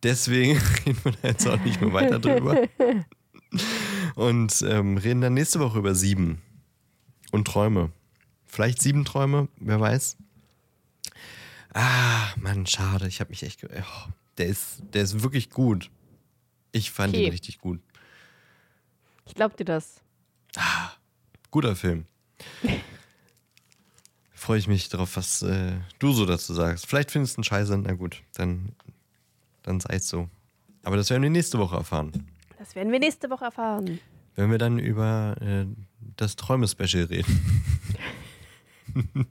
Deswegen 0.03 0.59
reden 0.87 0.99
wir 1.05 1.13
da 1.13 1.29
jetzt 1.29 1.47
auch 1.49 1.59
nicht 1.61 1.81
mehr 1.81 1.93
weiter 1.93 2.19
drüber. 2.21 2.69
Und 4.15 4.63
ähm, 4.69 4.97
reden 4.99 5.21
dann 5.21 5.35
nächste 5.35 5.59
Woche 5.61 5.79
über 5.79 5.95
sieben 5.95 6.41
und 7.33 7.47
Träume. 7.47 7.91
Vielleicht 8.47 8.81
sieben 8.83 9.05
Träume, 9.05 9.49
wer 9.57 9.81
weiß. 9.81 10.17
Ah, 11.75 12.29
Mann, 12.37 12.67
schade. 12.67 13.09
Ich 13.09 13.21
habe 13.21 13.31
mich 13.31 13.43
echt. 13.43 13.65
Oh, 13.65 14.11
der, 14.37 14.47
ist, 14.47 14.83
der 14.93 15.03
ist 15.03 15.23
wirklich 15.23 15.49
gut. 15.51 15.91
Ich 16.73 16.91
fand 16.91 17.15
Okay. 17.15 17.25
ihn 17.25 17.31
richtig 17.31 17.59
gut. 17.59 17.81
Ich 19.27 19.35
glaub 19.35 19.57
dir 19.57 19.65
das. 19.65 20.03
Guter 21.51 21.75
Film. 21.77 22.05
Freue 24.43 24.59
ich 24.59 24.67
mich 24.67 24.89
darauf, 24.89 25.17
was 25.17 25.43
äh, 25.43 25.75
du 26.01 26.11
so 26.13 26.27
dazu 26.27 26.53
sagst. 26.53 26.87
Vielleicht 26.89 27.13
findest 27.13 27.37
du 27.37 27.39
einen 27.39 27.45
Scheiße, 27.45 27.79
na 27.79 27.93
gut, 27.93 28.25
dann, 28.35 28.73
dann 29.63 29.79
sei 29.79 29.95
es 29.95 30.09
so. 30.09 30.29
Aber 30.83 30.97
das 30.97 31.11
werden 31.11 31.23
wir 31.23 31.31
nächste 31.31 31.61
Woche 31.61 31.77
erfahren. 31.77 32.27
Das 32.59 32.75
werden 32.75 32.91
wir 32.91 32.99
nächste 32.99 33.31
Woche 33.31 33.45
erfahren. 33.45 34.01
Wenn 34.35 34.51
wir 34.51 34.59
dann 34.59 34.81
über 34.81 35.37
äh, 35.41 35.67
das 36.17 36.35
Träume-Special 36.35 37.05
reden. 37.05 37.41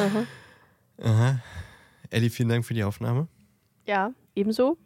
Aha. 0.00 0.26
Aha. 1.00 1.42
Ellie, 2.10 2.30
vielen 2.30 2.48
Dank 2.48 2.64
für 2.64 2.74
die 2.74 2.82
Aufnahme. 2.82 3.28
Ja, 3.86 4.12
ebenso. 4.34 4.76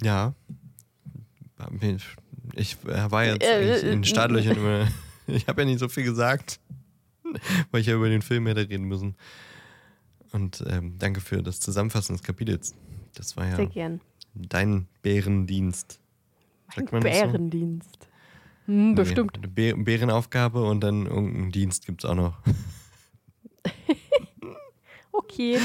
Ja. 0.00 0.32
Ich 2.54 2.78
äh, 2.86 3.10
war 3.10 3.26
jetzt 3.26 3.42
Äh, 3.44 3.80
in 3.80 3.86
den 3.90 4.02
äh, 4.04 4.06
Startlöchern 4.06 4.56
immer. 4.56 4.88
Ich 5.26 5.46
habe 5.48 5.60
ja 5.62 5.66
nicht 5.66 5.80
so 5.80 5.88
viel 5.88 6.04
gesagt, 6.04 6.60
weil 7.70 7.80
ich 7.80 7.86
ja 7.86 7.94
über 7.94 8.08
den 8.08 8.22
Film 8.22 8.46
hätte 8.46 8.68
reden 8.68 8.84
müssen. 8.84 9.16
Und 10.32 10.64
ähm, 10.68 10.96
danke 10.98 11.20
für 11.20 11.42
das 11.42 11.60
Zusammenfassen 11.60 12.14
des 12.14 12.22
Kapitels. 12.22 12.74
Das 13.14 13.36
war 13.36 13.46
ja 13.46 13.56
Sehr 13.56 13.66
gern. 13.66 14.00
dein 14.34 14.88
Bärendienst. 15.02 16.00
Sagt 16.74 16.92
man 16.92 17.02
das 17.02 17.18
so? 17.18 17.26
Bärendienst. 17.26 18.08
Hm, 18.66 18.94
bestimmt. 18.94 19.36
Eine 19.36 19.48
Bär 19.48 19.76
Bärenaufgabe 19.76 20.64
und 20.64 20.80
dann 20.80 21.06
irgendeinen 21.06 21.52
Dienst 21.52 21.86
gibt 21.86 22.02
es 22.02 22.10
auch 22.10 22.16
noch. 22.16 22.38
Okay. 25.16 25.58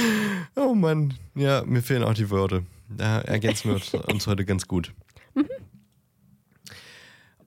Oh 0.56 0.74
Mann, 0.76 1.16
ja, 1.36 1.64
mir 1.66 1.82
fehlen 1.82 2.04
auch 2.04 2.14
die 2.14 2.30
Worte. 2.30 2.66
Da 2.88 3.20
ergänzen 3.22 3.70
wir 3.70 4.04
uns, 4.08 4.28
heute 4.28 4.46
ganz 4.46 4.68
gut. 4.68 4.94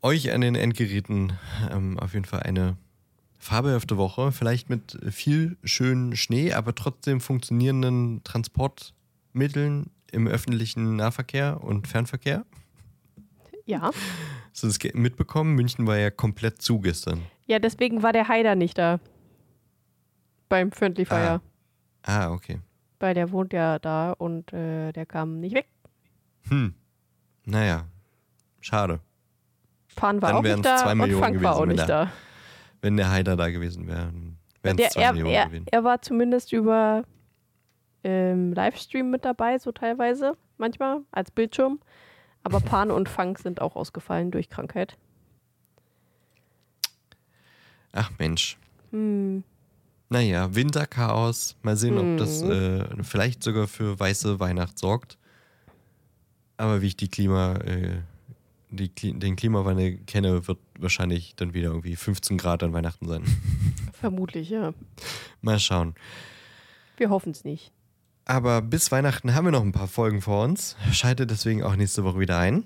Euch 0.03 0.33
an 0.33 0.41
den 0.41 0.57
Endgeräten 0.57 1.33
ähm, 1.71 1.99
auf 1.99 2.15
jeden 2.15 2.25
Fall 2.25 2.41
eine 2.41 2.77
fabelhafte 3.43 3.97
Woche. 3.97 4.33
Vielleicht 4.33 4.71
mit 4.71 4.99
viel 5.11 5.57
schönen 5.65 6.17
Schnee, 6.17 6.53
aber 6.53 6.75
trotzdem 6.75 7.21
funktionierenden 7.21 8.23
Transportmitteln 8.25 9.91
im 10.13 10.27
öffentlichen 10.27 10.97
Nahverkehr 10.97 11.63
und 11.63 11.89
Fernverkehr. 11.89 12.45
Ja. 13.65 13.91
Hast 14.51 14.63
du 14.63 14.67
das 14.69 14.79
mitbekommen? 14.95 15.55
München 15.55 15.87
war 15.87 15.97
ja 15.97 16.11
komplett 16.11 16.63
zu 16.63 16.81
gestern. 16.81 17.23
Ja, 17.47 17.59
deswegen 17.59 18.03
war 18.03 18.13
der 18.13 18.29
Haider 18.29 18.55
nicht 18.55 18.79
da. 18.79 19.01
Beim 20.49 20.71
Friendly 20.73 21.05
Fire. 21.05 21.41
Ah, 22.03 22.31
okay. 22.31 22.61
Weil 23.01 23.15
der 23.15 23.31
wohnt 23.33 23.53
ja 23.53 23.79
da 23.79 24.13
und 24.13 24.53
äh, 24.53 24.93
der 24.93 25.07
kam 25.07 25.41
nicht 25.41 25.55
weg. 25.55 25.67
Hm. 26.49 26.75
Naja, 27.45 27.87
schade. 28.61 29.01
Pan 29.97 30.21
war 30.23 30.31
Dann 30.33 30.39
auch 30.39 30.43
nicht 30.43 30.65
da 30.65 30.77
zwei 30.77 30.93
und 30.93 30.99
Millionen 30.99 31.23
Frank 31.23 31.43
war 31.43 31.55
gewesen, 31.55 31.57
auch 31.57 31.63
wenn 31.63 31.69
nicht 31.77 31.89
der- 31.89 32.05
da. 32.07 32.13
Wenn 32.83 32.97
der 32.99 33.11
Haider 33.11 33.37
da 33.37 33.49
gewesen 33.51 33.87
wäre, 33.87 34.13
wären 34.63 34.79
es 34.79 34.91
zwei 34.93 35.03
er, 35.03 35.13
Millionen 35.13 35.35
er, 35.35 35.47
gewesen. 35.47 35.67
er 35.71 35.85
war 35.85 36.03
zumindest 36.03 36.53
über 36.53 37.05
ähm, 38.05 38.53
Livestream 38.53 39.11
mit 39.11 39.25
dabei, 39.25 39.59
so 39.59 39.73
teilweise, 39.73 40.37
manchmal, 40.59 41.01
als 41.13 41.31
Bildschirm. 41.31 41.81
Aber 42.43 42.61
Pan 42.61 42.91
und 42.91 43.09
Funk 43.09 43.39
sind 43.39 43.61
auch 43.61 43.77
ausgefallen 43.77 44.31
durch 44.33 44.51
Krankheit. 44.51 44.99
Ach 47.93 48.11
Mensch. 48.19 48.59
Hm. 48.91 49.45
Naja, 50.09 50.55
Winterchaos. 50.55 51.57
Mal 51.63 51.77
sehen, 51.77 51.99
ob 51.99 52.19
das 52.19 52.43
Mhm. 52.43 52.51
äh, 52.51 53.03
vielleicht 53.03 53.43
sogar 53.43 53.67
für 53.67 53.99
weiße 53.99 54.41
Weihnacht 54.41 54.79
sorgt. 54.79 55.19
Aber 56.57 56.83
wie 56.83 56.89
ich 56.89 56.97
die 56.97 57.09
Klima, 57.09 57.55
äh, 57.57 58.01
die, 58.73 58.91
den 59.19 59.37
Klimawandel 59.37 59.99
kenne, 59.99 60.49
wird 60.49 60.59
wahrscheinlich 60.79 61.35
dann 61.37 61.55
wieder 61.55 61.69
irgendwie 61.69 61.97
15 61.97 62.39
Grad 62.39 62.63
an 62.63 62.73
Weihnachten 62.73 63.07
sein. 63.07 63.23
Vermutlich, 63.93 64.51
ja. 64.51 64.75
Mal 65.41 65.59
schauen. 65.59 65.95
Wir 66.97 67.11
hoffen 67.11 67.33
es 67.33 67.45
nicht. 67.45 67.73
Aber 68.25 68.63
bis 68.63 68.91
Weihnachten 68.93 69.35
haben 69.35 69.45
wir 69.47 69.53
noch 69.53 69.63
ein 69.63 69.73
paar 69.73 69.89
Folgen 69.89 70.21
vor 70.21 70.45
uns. 70.45 70.77
Schaltet 70.93 71.31
deswegen 71.31 71.63
auch 71.63 71.77
nächste 71.77 72.05
Woche 72.05 72.21
wieder 72.21 72.39
ein. 72.39 72.65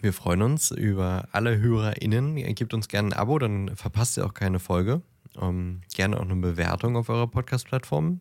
Wir 0.00 0.12
freuen 0.12 0.42
uns 0.42 0.72
über 0.72 1.28
alle 1.30 1.58
HörerInnen. 1.58 2.36
Ihr 2.36 2.52
Gebt 2.54 2.74
uns 2.74 2.88
gerne 2.88 3.10
ein 3.10 3.12
Abo, 3.12 3.38
dann 3.38 3.76
verpasst 3.76 4.16
ihr 4.16 4.26
auch 4.26 4.34
keine 4.34 4.58
Folge. 4.58 5.00
Ähm, 5.40 5.82
gerne 5.94 6.18
auch 6.18 6.24
eine 6.24 6.34
Bewertung 6.36 6.96
auf 6.96 7.08
eurer 7.08 7.28
Podcast-Plattform. 7.28 8.20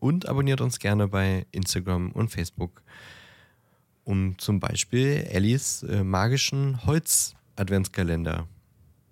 Und 0.00 0.28
abonniert 0.28 0.60
uns 0.60 0.78
gerne 0.78 1.06
bei 1.06 1.46
Instagram 1.52 2.10
und 2.12 2.30
Facebook, 2.30 2.82
um 4.10 4.36
zum 4.38 4.58
Beispiel 4.60 5.26
Ellis 5.30 5.84
äh, 5.84 6.02
magischen 6.02 6.84
Holz-Adventskalender 6.84 8.48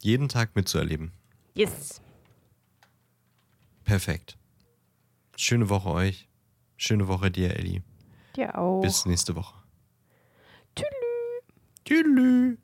jeden 0.02 0.28
Tag 0.28 0.54
mitzuerleben. 0.56 1.12
Yes. 1.54 2.02
Perfekt. 3.84 4.36
Schöne 5.36 5.68
Woche 5.68 5.90
euch. 5.90 6.28
Schöne 6.76 7.08
Woche 7.08 7.30
dir, 7.30 7.56
Ellie. 7.56 7.82
Dir 8.36 8.58
auch. 8.58 8.80
Bis 8.80 9.06
nächste 9.06 9.34
Woche. 9.34 9.54
Tschüss. 10.76 10.88
Tschüss. 11.84 12.58